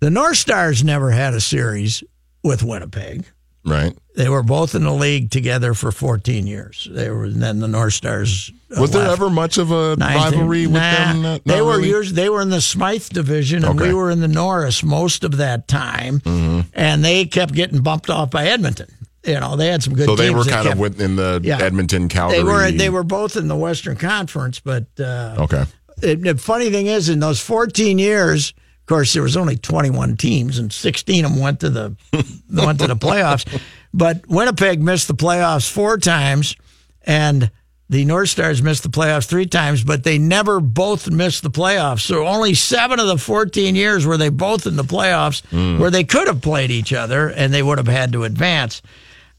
the 0.00 0.10
North 0.10 0.36
Stars. 0.38 0.82
Never 0.84 1.10
had 1.10 1.34
a 1.34 1.40
series 1.40 2.02
with 2.42 2.62
Winnipeg. 2.62 3.24
Right. 3.64 3.94
They 4.16 4.28
were 4.28 4.42
both 4.42 4.74
in 4.74 4.84
the 4.84 4.92
league 4.92 5.30
together 5.30 5.74
for 5.74 5.92
14 5.92 6.46
years. 6.46 6.88
They 6.90 7.10
were 7.10 7.24
and 7.24 7.42
then 7.42 7.60
the 7.60 7.68
North 7.68 7.92
Stars. 7.94 8.50
uh, 8.74 8.80
Was 8.80 8.90
there 8.92 9.02
left. 9.06 9.20
ever 9.20 9.30
much 9.30 9.58
of 9.58 9.70
a 9.70 9.96
Ninth 9.96 10.32
rivalry 10.32 10.66
with 10.66 10.74
Nah, 10.82 10.90
them? 11.12 11.22
Not- 11.22 11.44
they 11.44 11.56
not 11.58 11.64
were 11.66 11.76
really? 11.76 11.88
yours. 11.90 12.12
They 12.14 12.28
were 12.30 12.40
in 12.40 12.48
the 12.50 12.60
Smythe 12.62 13.08
division, 13.10 13.64
and 13.64 13.78
we 13.78 13.92
were 13.92 14.10
in 14.10 14.20
the 14.20 14.28
Norris 14.28 14.82
most 14.82 15.24
of 15.24 15.36
that 15.36 15.68
time. 15.68 16.20
Mm-hmm. 16.20 16.60
And 16.72 17.04
they 17.04 17.26
kept 17.26 17.52
getting 17.52 17.82
bumped 17.82 18.08
off 18.10 18.30
by 18.30 18.46
Edmonton. 18.46 18.88
You 19.26 19.38
know, 19.38 19.54
they 19.56 19.66
had 19.66 19.82
some 19.82 19.94
good. 19.94 20.06
So 20.06 20.16
they 20.16 20.30
were 20.30 20.44
kind 20.44 20.62
kept- 20.62 20.74
of 20.74 20.78
within 20.78 21.16
the 21.16 21.40
Yeah. 21.44 21.58
Edmonton 21.60 22.08
Calgary. 22.08 22.38
They 22.38 22.44
were. 22.44 22.70
They 22.70 22.88
were 22.90 23.02
both 23.04 23.36
in 23.36 23.48
the 23.48 23.56
Western 23.56 23.96
Conference, 23.96 24.60
but 24.60 24.86
uh, 24.98 25.34
Okay. 25.40 25.64
The 26.00 26.36
funny 26.38 26.70
thing 26.70 26.86
is, 26.86 27.08
in 27.08 27.20
those 27.20 27.40
14 27.40 27.98
years, 27.98 28.50
of 28.50 28.86
course, 28.86 29.12
there 29.12 29.22
was 29.22 29.36
only 29.36 29.56
21 29.56 30.16
teams, 30.16 30.58
and 30.58 30.72
16 30.72 31.24
of 31.24 31.32
them 31.32 31.40
went 31.40 31.60
to 31.60 31.70
the 31.70 31.96
went 32.50 32.80
to 32.80 32.86
the 32.86 32.96
playoffs. 32.96 33.46
But 33.92 34.26
Winnipeg 34.28 34.82
missed 34.82 35.08
the 35.08 35.14
playoffs 35.14 35.70
four 35.70 35.98
times, 35.98 36.56
and 37.02 37.50
the 37.88 38.04
North 38.04 38.28
Stars 38.28 38.62
missed 38.62 38.84
the 38.84 38.88
playoffs 38.88 39.26
three 39.26 39.46
times, 39.46 39.82
but 39.82 40.04
they 40.04 40.16
never 40.16 40.60
both 40.60 41.10
missed 41.10 41.42
the 41.42 41.50
playoffs. 41.50 42.00
So 42.02 42.24
only 42.24 42.54
seven 42.54 43.00
of 43.00 43.08
the 43.08 43.18
14 43.18 43.74
years 43.74 44.06
were 44.06 44.16
they 44.16 44.28
both 44.28 44.66
in 44.66 44.76
the 44.76 44.84
playoffs, 44.84 45.42
where 45.78 45.90
they 45.90 46.04
could 46.04 46.28
have 46.28 46.40
played 46.40 46.70
each 46.70 46.92
other, 46.92 47.28
and 47.28 47.52
they 47.52 47.64
would 47.64 47.78
have 47.78 47.88
had 47.88 48.12
to 48.12 48.22
advance. 48.22 48.80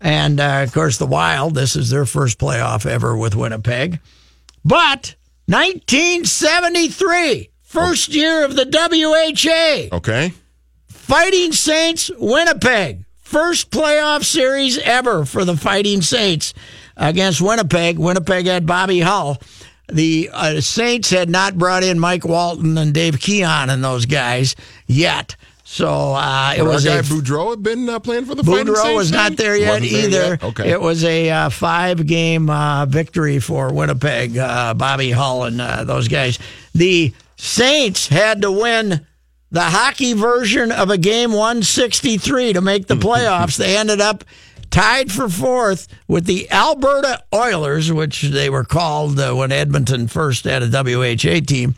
And 0.02 0.40
uh, 0.40 0.64
of 0.64 0.74
course, 0.74 0.98
the 0.98 1.06
Wild. 1.06 1.56
This 1.56 1.76
is 1.76 1.90
their 1.92 2.06
first 2.06 2.40
playoff 2.40 2.86
ever 2.86 3.16
with 3.16 3.36
Winnipeg. 3.36 4.00
But 4.66 5.16
1973, 5.52 7.50
first 7.62 8.14
year 8.14 8.46
of 8.46 8.56
the 8.56 8.66
WHA, 8.66 9.96
Okay. 9.98 10.32
Fighting 10.88 11.52
Saints, 11.52 12.10
Winnipeg. 12.18 13.04
First 13.20 13.70
playoff 13.70 14.24
series 14.24 14.78
ever 14.78 15.26
for 15.26 15.44
the 15.46 15.58
Fighting 15.58 16.02
Saints 16.02 16.54
against 16.96 17.42
Winnipeg. 17.42 17.98
Winnipeg 18.00 18.46
had 18.46 18.66
Bobby 18.66 19.00
Hull. 19.02 19.42
The 19.92 20.30
uh, 20.32 20.62
Saints 20.62 21.10
had 21.10 21.30
not 21.30 21.58
brought 21.58 21.84
in 21.84 22.00
Mike 22.00 22.24
Walton 22.26 22.78
and 22.78 22.94
Dave 22.94 23.20
Keon 23.20 23.70
and 23.70 23.84
those 23.84 24.06
guys 24.06 24.56
yet. 24.88 25.36
So 25.72 25.88
uh, 25.88 26.54
it 26.58 26.64
Would 26.64 26.68
was 26.68 26.86
our 26.86 26.96
guy 26.96 27.00
a 27.00 27.04
Boudreau 27.04 27.52
had 27.52 27.64
been 27.64 27.88
uh, 27.88 28.02
playing 28.02 28.26
for 28.26 28.36
the 28.36 28.44
Boudreau 28.44 28.94
was 28.94 29.10
not 29.10 29.38
there 29.38 29.56
yet 29.56 29.80
Wasn't 29.80 29.90
there 29.90 30.06
either. 30.06 30.30
yet? 30.32 30.44
Okay. 30.44 30.70
It 30.70 30.82
was 30.82 31.06
a 31.06 31.30
uh, 31.30 31.50
five 31.50 32.06
game 32.06 32.50
uh, 32.50 32.86
victory 32.88 33.40
for 33.40 33.74
Winnipeg, 33.74 34.38
uh, 34.38 34.74
Bobby 34.74 35.12
Hull 35.12 35.46
and 35.46 35.62
uh, 35.62 35.86
those 35.86 36.10
guys. 36.10 36.40
The 36.76 37.14
Saints 37.38 38.10
had 38.10 38.42
to 38.42 38.52
win 38.52 39.08
the 39.52 39.62
hockey 39.62 40.12
version 40.12 40.74
of 40.74 40.90
a 40.90 40.98
game 40.98 41.32
163 41.32 42.52
to 42.52 42.60
make 42.60 42.88
the 42.88 42.96
playoffs. 42.96 43.56
they 43.56 43.78
ended 43.78 44.02
up 44.02 44.26
tied 44.72 45.10
for 45.10 45.30
fourth 45.30 45.88
with 46.06 46.26
the 46.26 46.52
Alberta 46.52 47.24
Oilers, 47.34 47.94
which 47.94 48.24
they 48.24 48.50
were 48.50 48.66
called 48.66 49.18
uh, 49.18 49.34
when 49.34 49.54
Edmonton 49.54 50.10
first 50.10 50.44
had 50.44 50.64
a 50.64 50.68
WHA 50.68 51.46
team, 51.48 51.76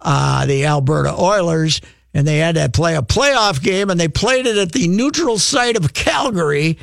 uh, 0.00 0.44
the 0.44 0.66
Alberta 0.66 1.14
Oilers. 1.16 1.80
And 2.14 2.26
they 2.26 2.38
had 2.38 2.54
to 2.54 2.68
play 2.70 2.96
a 2.96 3.02
playoff 3.02 3.62
game, 3.62 3.90
and 3.90 4.00
they 4.00 4.08
played 4.08 4.46
it 4.46 4.56
at 4.56 4.72
the 4.72 4.88
neutral 4.88 5.38
site 5.38 5.76
of 5.76 5.92
Calgary. 5.92 6.78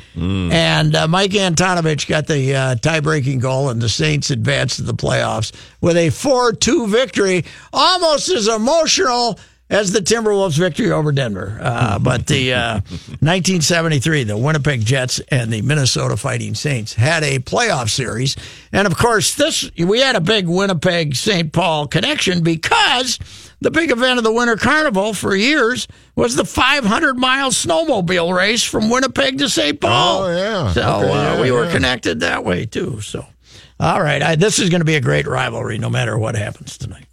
And 0.52 0.94
uh, 0.94 1.08
Mike 1.08 1.32
Antonovich 1.32 2.08
got 2.08 2.26
the 2.26 2.54
uh, 2.54 2.74
tie-breaking 2.76 3.40
goal, 3.40 3.68
and 3.70 3.82
the 3.82 3.88
Saints 3.88 4.30
advanced 4.30 4.76
to 4.76 4.82
the 4.82 4.94
playoffs 4.94 5.52
with 5.80 5.96
a 5.96 6.08
4-2 6.08 6.88
victory, 6.88 7.44
almost 7.72 8.30
as 8.30 8.46
emotional 8.48 9.38
as 9.68 9.92
the 9.92 9.98
Timberwolves' 9.98 10.58
victory 10.58 10.90
over 10.90 11.12
Denver. 11.12 11.58
Uh, 11.60 11.98
but 12.02 12.26
the 12.26 12.54
uh, 12.54 12.74
1973, 13.20 14.24
the 14.24 14.36
Winnipeg 14.36 14.84
Jets 14.84 15.20
and 15.28 15.52
the 15.52 15.62
Minnesota 15.62 16.16
Fighting 16.16 16.54
Saints 16.54 16.94
had 16.94 17.24
a 17.24 17.38
playoff 17.40 17.90
series, 17.90 18.36
and 18.72 18.86
of 18.86 18.96
course, 18.96 19.34
this 19.34 19.70
we 19.76 20.00
had 20.00 20.16
a 20.16 20.20
big 20.20 20.46
Winnipeg 20.46 21.16
St. 21.16 21.52
Paul 21.52 21.88
connection 21.88 22.42
because 22.42 23.18
the 23.60 23.70
big 23.70 23.90
event 23.90 24.18
of 24.18 24.24
the 24.24 24.32
Winter 24.32 24.56
Carnival 24.56 25.14
for 25.14 25.34
years 25.34 25.88
was 26.14 26.36
the 26.36 26.44
500 26.44 27.16
mile 27.18 27.50
snowmobile 27.50 28.34
race 28.36 28.62
from 28.62 28.90
Winnipeg 28.90 29.38
to 29.38 29.48
St. 29.48 29.80
Paul. 29.80 30.24
Oh, 30.24 30.36
yeah. 30.36 30.72
So 30.72 30.80
Okay, 31.00 31.10
uh, 31.10 31.14
yeah, 31.34 31.40
we 31.40 31.50
were 31.50 31.64
yeah. 31.64 31.72
connected 31.72 32.20
that 32.20 32.44
way 32.44 32.66
too. 32.66 33.00
So, 33.00 33.24
all 33.80 34.02
right, 34.02 34.22
I, 34.22 34.36
this 34.36 34.58
is 34.58 34.68
going 34.68 34.80
to 34.80 34.84
be 34.86 34.96
a 34.96 35.00
great 35.00 35.26
rivalry, 35.26 35.78
no 35.78 35.88
matter 35.90 36.18
what 36.18 36.34
happens 36.36 36.76
tonight. 36.78 37.06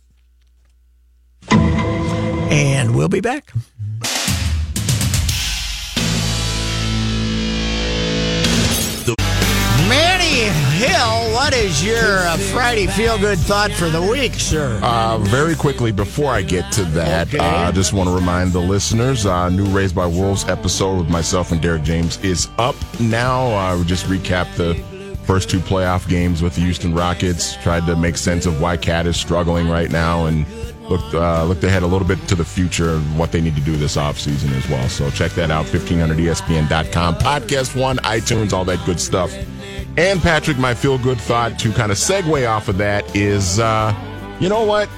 And 1.50 2.96
we'll 2.96 3.10
be 3.10 3.22
back. 3.22 3.52
Manny 9.90 10.73
Hill, 10.84 11.34
what 11.34 11.54
is 11.54 11.84
your 11.84 11.98
uh, 12.28 12.38
Friday 12.38 12.88
feel 12.88 13.18
good 13.18 13.40
thought 13.40 13.72
for 13.72 13.90
the 13.90 14.02
week, 14.02 14.34
sir? 14.34 14.80
Uh, 14.84 15.18
very 15.20 15.56
quickly, 15.56 15.92
before 15.92 16.32
I 16.32 16.42
get 16.42 16.72
to 16.74 16.84
that, 16.86 17.28
Okay. 17.30 17.38
uh, 17.40 17.70
I 17.70 17.72
just 17.72 17.94
want 17.94 18.10
to 18.10 18.16
remind 18.16 18.52
the 18.52 18.60
listeners 18.60 19.26
uh, 19.26 19.48
new 19.50 19.66
Raised 19.66 19.96
by 19.96 20.06
Wolves 20.06 20.44
episode 20.50 20.98
with 20.98 21.10
myself 21.10 21.52
and 21.54 21.62
Derek 21.62 21.84
James 21.84 22.18
is 22.24 22.50
up 22.58 22.76
now. 23.00 23.46
Uh, 23.56 23.78
we 23.78 23.86
just 23.86 24.06
recap 24.08 24.54
the 24.56 24.76
first 25.24 25.50
two 25.50 25.60
playoff 25.60 26.08
games 26.10 26.42
with 26.42 26.56
the 26.56 26.62
Houston 26.62 26.94
Rockets, 26.94 27.56
tried 27.64 27.86
to 27.86 27.96
make 27.96 28.18
sense 28.18 28.46
of 28.46 28.60
why 28.60 28.76
KAT 28.76 29.08
is 29.08 29.16
struggling 29.16 29.70
right 29.70 29.90
now, 29.90 30.26
and 30.26 30.46
looked, 30.90 31.14
uh, 31.14 31.46
looked 31.46 31.64
ahead 31.64 31.84
a 31.84 31.88
little 31.88 32.06
bit 32.08 32.20
to 32.28 32.36
the 32.36 32.44
future 32.44 32.90
of 32.90 33.18
what 33.18 33.32
they 33.32 33.40
need 33.40 33.56
to 33.56 33.62
do 33.62 33.78
this 33.78 33.96
offseason 33.96 34.52
as 34.58 34.68
well. 34.70 34.90
So 34.90 35.10
check 35.12 35.32
that 35.32 35.50
out, 35.50 35.66
1500ESPN.com, 35.68 37.16
Podcast 37.16 37.80
One, 37.80 37.98
iTunes, 38.00 38.52
all 38.52 38.66
that 38.66 38.86
good 38.86 39.00
stuff. 39.00 39.34
And 39.96 40.20
Patrick, 40.22 40.58
my 40.58 40.74
feel 40.74 40.98
good 40.98 41.20
thought 41.20 41.60
to 41.60 41.72
kind 41.72 41.92
of 41.92 41.98
segue 41.98 42.50
off 42.50 42.68
of 42.68 42.78
that 42.78 43.16
is, 43.16 43.60
uh, 43.60 43.94
you 44.40 44.50
know 44.50 44.64
what? 44.64 44.90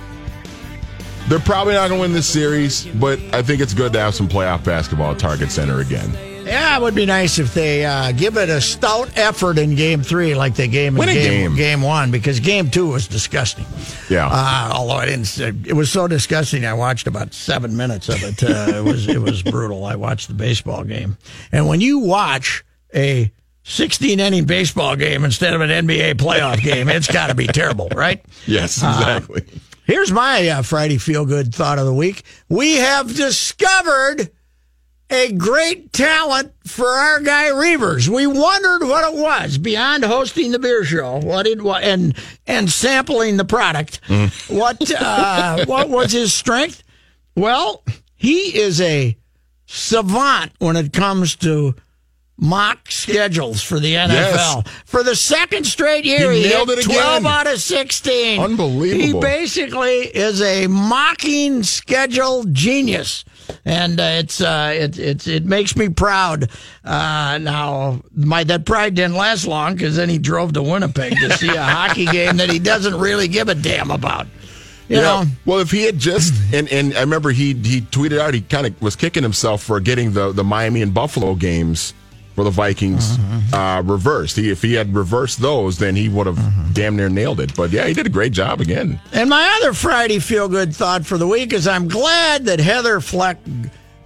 They're 1.28 1.40
probably 1.40 1.74
not 1.74 1.90
going 1.90 2.00
to 2.00 2.02
win 2.02 2.14
this 2.14 2.28
series, 2.28 2.86
but 2.86 3.20
I 3.34 3.42
think 3.42 3.60
it's 3.60 3.74
good 3.74 3.92
to 3.94 4.00
have 4.00 4.16
some 4.16 4.30
playoff 4.30 4.64
basketball 4.64 5.12
at 5.12 5.20
Target 5.20 5.52
Center 5.52 5.80
again. 5.82 6.12
Yeah, 6.46 6.78
it 6.78 6.82
would 6.82 6.94
be 6.94 7.08
nice 7.08 7.40
if 7.40 7.56
they 7.56 7.84
uh, 7.84 8.12
give 8.12 8.38
it 8.38 8.50
a 8.50 8.62
stout 8.62 9.10
effort 9.18 9.58
in 9.58 9.74
Game 9.74 10.04
Three, 10.04 10.36
like 10.36 10.54
they 10.54 10.68
gave 10.68 10.96
in 10.96 11.02
a 11.02 11.14
game, 11.14 11.56
game. 11.56 11.82
One, 11.82 12.12
because 12.12 12.40
Game 12.40 12.70
Two 12.70 12.90
was 12.92 13.08
disgusting. 13.08 13.66
Yeah. 14.12 14.30
Uh, 14.32 14.70
although 14.72 14.94
I 14.94 15.08
didn't, 15.08 15.68
it 15.68 15.74
was 15.74 15.92
so 15.92 16.08
disgusting. 16.08 16.64
I 16.64 16.74
watched 16.74 17.08
about 17.08 17.34
seven 17.34 17.76
minutes 17.76 18.10
of 18.10 18.24
it. 18.24 18.44
Uh, 18.44 18.78
it 18.78 18.84
was 18.84 19.08
it 19.08 19.20
was 19.20 19.42
brutal. 19.42 19.86
I 19.86 19.96
watched 19.96 20.28
the 20.28 20.36
baseball 20.36 20.84
game, 20.84 21.18
and 21.52 21.68
when 21.68 21.82
you 21.82 21.98
watch 21.98 22.64
a 22.94 23.32
16 23.68 24.20
inning 24.20 24.46
baseball 24.46 24.96
game 24.96 25.26
instead 25.26 25.54
of 25.56 25.62
an 25.62 25.70
NBA 25.88 26.14
playoff 26.16 26.62
game, 26.62 26.88
it's 26.88 27.12
got 27.12 27.28
to 27.28 27.36
be 27.36 27.48
terrible, 27.48 27.90
right? 27.90 28.24
yes, 28.46 28.82
Uh, 28.84 28.96
exactly. 28.98 29.62
Here's 29.86 30.12
my 30.12 30.48
uh, 30.50 30.62
Friday 30.62 30.98
feel 30.98 31.26
good 31.26 31.54
thought 31.54 31.80
of 31.80 31.86
the 31.86 31.94
week. 31.94 32.24
We 32.48 32.76
have 32.76 33.16
discovered 33.16 34.30
a 35.10 35.32
great 35.34 35.94
talent 35.94 36.54
for 36.66 36.88
our 36.88 37.20
guy 37.22 37.46
Reavers. 37.50 38.08
We 38.08 38.26
wondered 38.28 38.84
what 38.88 39.12
it 39.14 39.20
was 39.20 39.58
beyond 39.60 40.04
hosting 40.04 40.52
the 40.52 40.60
beer 40.60 40.84
show, 40.84 41.18
what 41.20 41.46
it 41.46 41.62
was, 41.62 41.82
and 41.84 42.16
and 42.48 42.70
sampling 42.72 43.38
the 43.38 43.46
product. 43.46 44.00
What 44.48 44.92
uh, 44.92 45.66
what 45.68 45.90
was 45.90 46.12
his 46.12 46.34
strength? 46.34 46.82
Well, 47.36 47.84
he 48.16 48.58
is 48.60 48.82
a 48.82 49.16
savant 49.68 50.52
when 50.60 50.76
it 50.76 50.94
comes 50.94 51.36
to 51.38 51.76
mock 52.38 52.92
schedules 52.92 53.62
for 53.62 53.80
the 53.80 53.94
NFL. 53.94 54.10
Yes. 54.10 54.64
For 54.86 55.04
the 55.04 55.16
second 55.16 55.66
straight 55.66 56.04
year, 56.06 56.32
He 56.32 56.44
he, 56.44 56.50
nailed 56.50 56.70
hit 56.70 56.80
it 56.80 56.84
12 56.84 57.18
again. 57.22 57.32
out 57.32 57.48
of 57.48 57.62
16. 57.62 58.40
Unbelievable. 58.42 59.04
He 59.06 59.14
basically 59.14 60.00
is 60.02 60.42
a 60.42 60.68
mocking 60.68 61.64
schedule 61.64 62.44
genius. 62.46 63.24
And 63.64 64.00
uh, 64.00 64.04
it's 64.04 64.42
uh, 64.42 64.74
it, 64.76 64.98
it 64.98 65.28
it 65.28 65.46
makes 65.46 65.76
me 65.76 65.88
proud. 65.90 66.50
Uh, 66.84 67.38
now, 67.40 68.02
my 68.16 68.44
that 68.44 68.66
pride 68.66 68.96
didn't 68.96 69.16
last 69.18 69.46
long 69.46 69.76
because 69.76 69.96
then 69.96 70.10
he 70.10 70.18
drove 70.18 70.54
to 70.54 70.64
Winnipeg 70.64 71.16
to 71.20 71.38
see 71.38 71.50
a 71.50 71.62
hockey 71.64 72.06
game 72.06 72.38
that 72.38 72.50
he 72.50 72.58
doesn't 72.58 72.96
really 73.00 73.28
give 73.28 73.48
a 73.48 73.54
damn 73.54 73.92
about. 73.92 74.26
You 74.90 74.98
know, 74.98 75.26
Well, 75.46 75.60
if 75.60 75.70
he 75.72 75.84
had 75.84 76.00
just 76.00 76.34
and, 76.54 76.68
and 76.70 76.96
I 76.96 77.02
remember 77.02 77.30
he 77.32 77.54
he 77.54 77.82
tweeted 77.82 78.18
out 78.20 78.34
he 78.34 78.42
kind 78.42 78.66
of 78.68 78.82
was 78.82 78.96
kicking 78.96 79.22
himself 79.24 79.62
for 79.62 79.80
getting 79.80 80.14
the 80.14 80.32
the 80.32 80.44
Miami 80.44 80.82
and 80.82 80.92
Buffalo 80.94 81.36
games 81.36 81.94
for 82.36 82.44
the 82.44 82.50
Vikings 82.52 83.18
uh, 83.54 83.82
reversed. 83.86 84.36
He 84.36 84.52
if 84.52 84.62
he 84.62 84.74
had 84.74 84.94
reversed 84.94 85.40
those, 85.40 85.80
then 85.80 85.96
he 85.96 86.10
would 86.10 86.28
have 86.28 86.74
damn 86.74 86.96
near 86.96 87.10
nailed 87.10 87.40
it. 87.40 87.56
But 87.56 87.72
yeah, 87.72 87.88
he 87.88 87.94
did 87.94 88.06
a 88.06 88.10
great 88.10 88.34
job 88.34 88.62
again. 88.62 89.00
And 89.14 89.30
my 89.30 89.60
other 89.62 89.74
Friday 89.74 90.20
feel 90.20 90.50
good 90.50 90.76
thought 90.76 91.06
for 91.06 91.18
the 91.18 91.28
week 91.28 91.54
is 91.54 91.68
I'm 91.68 91.88
glad 91.88 92.46
that 92.46 92.60
Heather 92.60 93.00
Fleck 93.00 93.38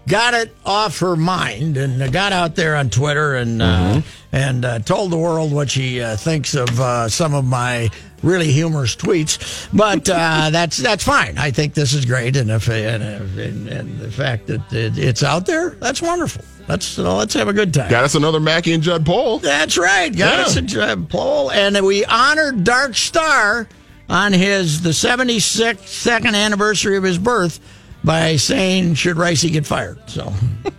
got 0.07 0.33
it 0.33 0.55
off 0.65 0.99
her 0.99 1.15
mind 1.15 1.77
and 1.77 2.11
got 2.11 2.31
out 2.31 2.55
there 2.55 2.75
on 2.75 2.89
Twitter 2.89 3.35
and 3.35 3.61
uh, 3.61 4.01
and 4.31 4.65
uh, 4.65 4.79
told 4.79 5.11
the 5.11 5.17
world 5.17 5.51
what 5.51 5.69
she 5.69 6.01
uh, 6.01 6.15
thinks 6.15 6.55
of 6.55 6.79
uh, 6.79 7.09
some 7.09 7.33
of 7.33 7.45
my 7.45 7.89
really 8.21 8.51
humorous 8.51 8.95
tweets. 8.95 9.69
But 9.75 10.09
uh, 10.09 10.49
that's 10.51 10.77
that's 10.77 11.03
fine. 11.03 11.37
I 11.37 11.51
think 11.51 11.73
this 11.73 11.93
is 11.93 12.05
great, 12.05 12.35
and 12.35 12.49
if 12.51 12.67
and, 12.67 13.03
and, 13.39 13.67
and 13.67 13.99
the 13.99 14.11
fact 14.11 14.47
that 14.47 14.71
it, 14.73 14.97
it's 14.97 15.23
out 15.23 15.45
there, 15.45 15.71
that's 15.71 16.01
wonderful. 16.01 16.43
Let's 16.69 16.99
uh, 16.99 17.15
let's 17.15 17.33
have 17.33 17.47
a 17.47 17.53
good 17.53 17.73
time. 17.73 17.89
Got 17.89 18.03
us 18.03 18.13
another 18.13 18.39
Mackey 18.39 18.73
and 18.73 18.83
Judd 18.83 19.03
poll. 19.05 19.39
That's 19.39 19.75
right. 19.75 20.15
Got 20.15 20.37
Yeah. 20.37 20.45
us 20.45 20.55
a 20.75 20.83
uh, 20.83 20.95
poll, 20.97 21.49
and 21.51 21.83
we 21.83 22.05
honored 22.05 22.63
Dark 22.63 22.95
Star 22.95 23.67
on 24.07 24.33
his 24.33 24.81
the 24.81 24.91
76th 24.91 25.87
second 25.87 26.35
anniversary 26.35 26.95
of 26.95 27.03
his 27.03 27.17
birth 27.17 27.59
by 28.03 28.35
saying, 28.35 28.93
"Should 28.93 29.17
Reusse 29.17 29.51
get 29.51 29.65
fired?" 29.65 29.97
So 30.07 30.31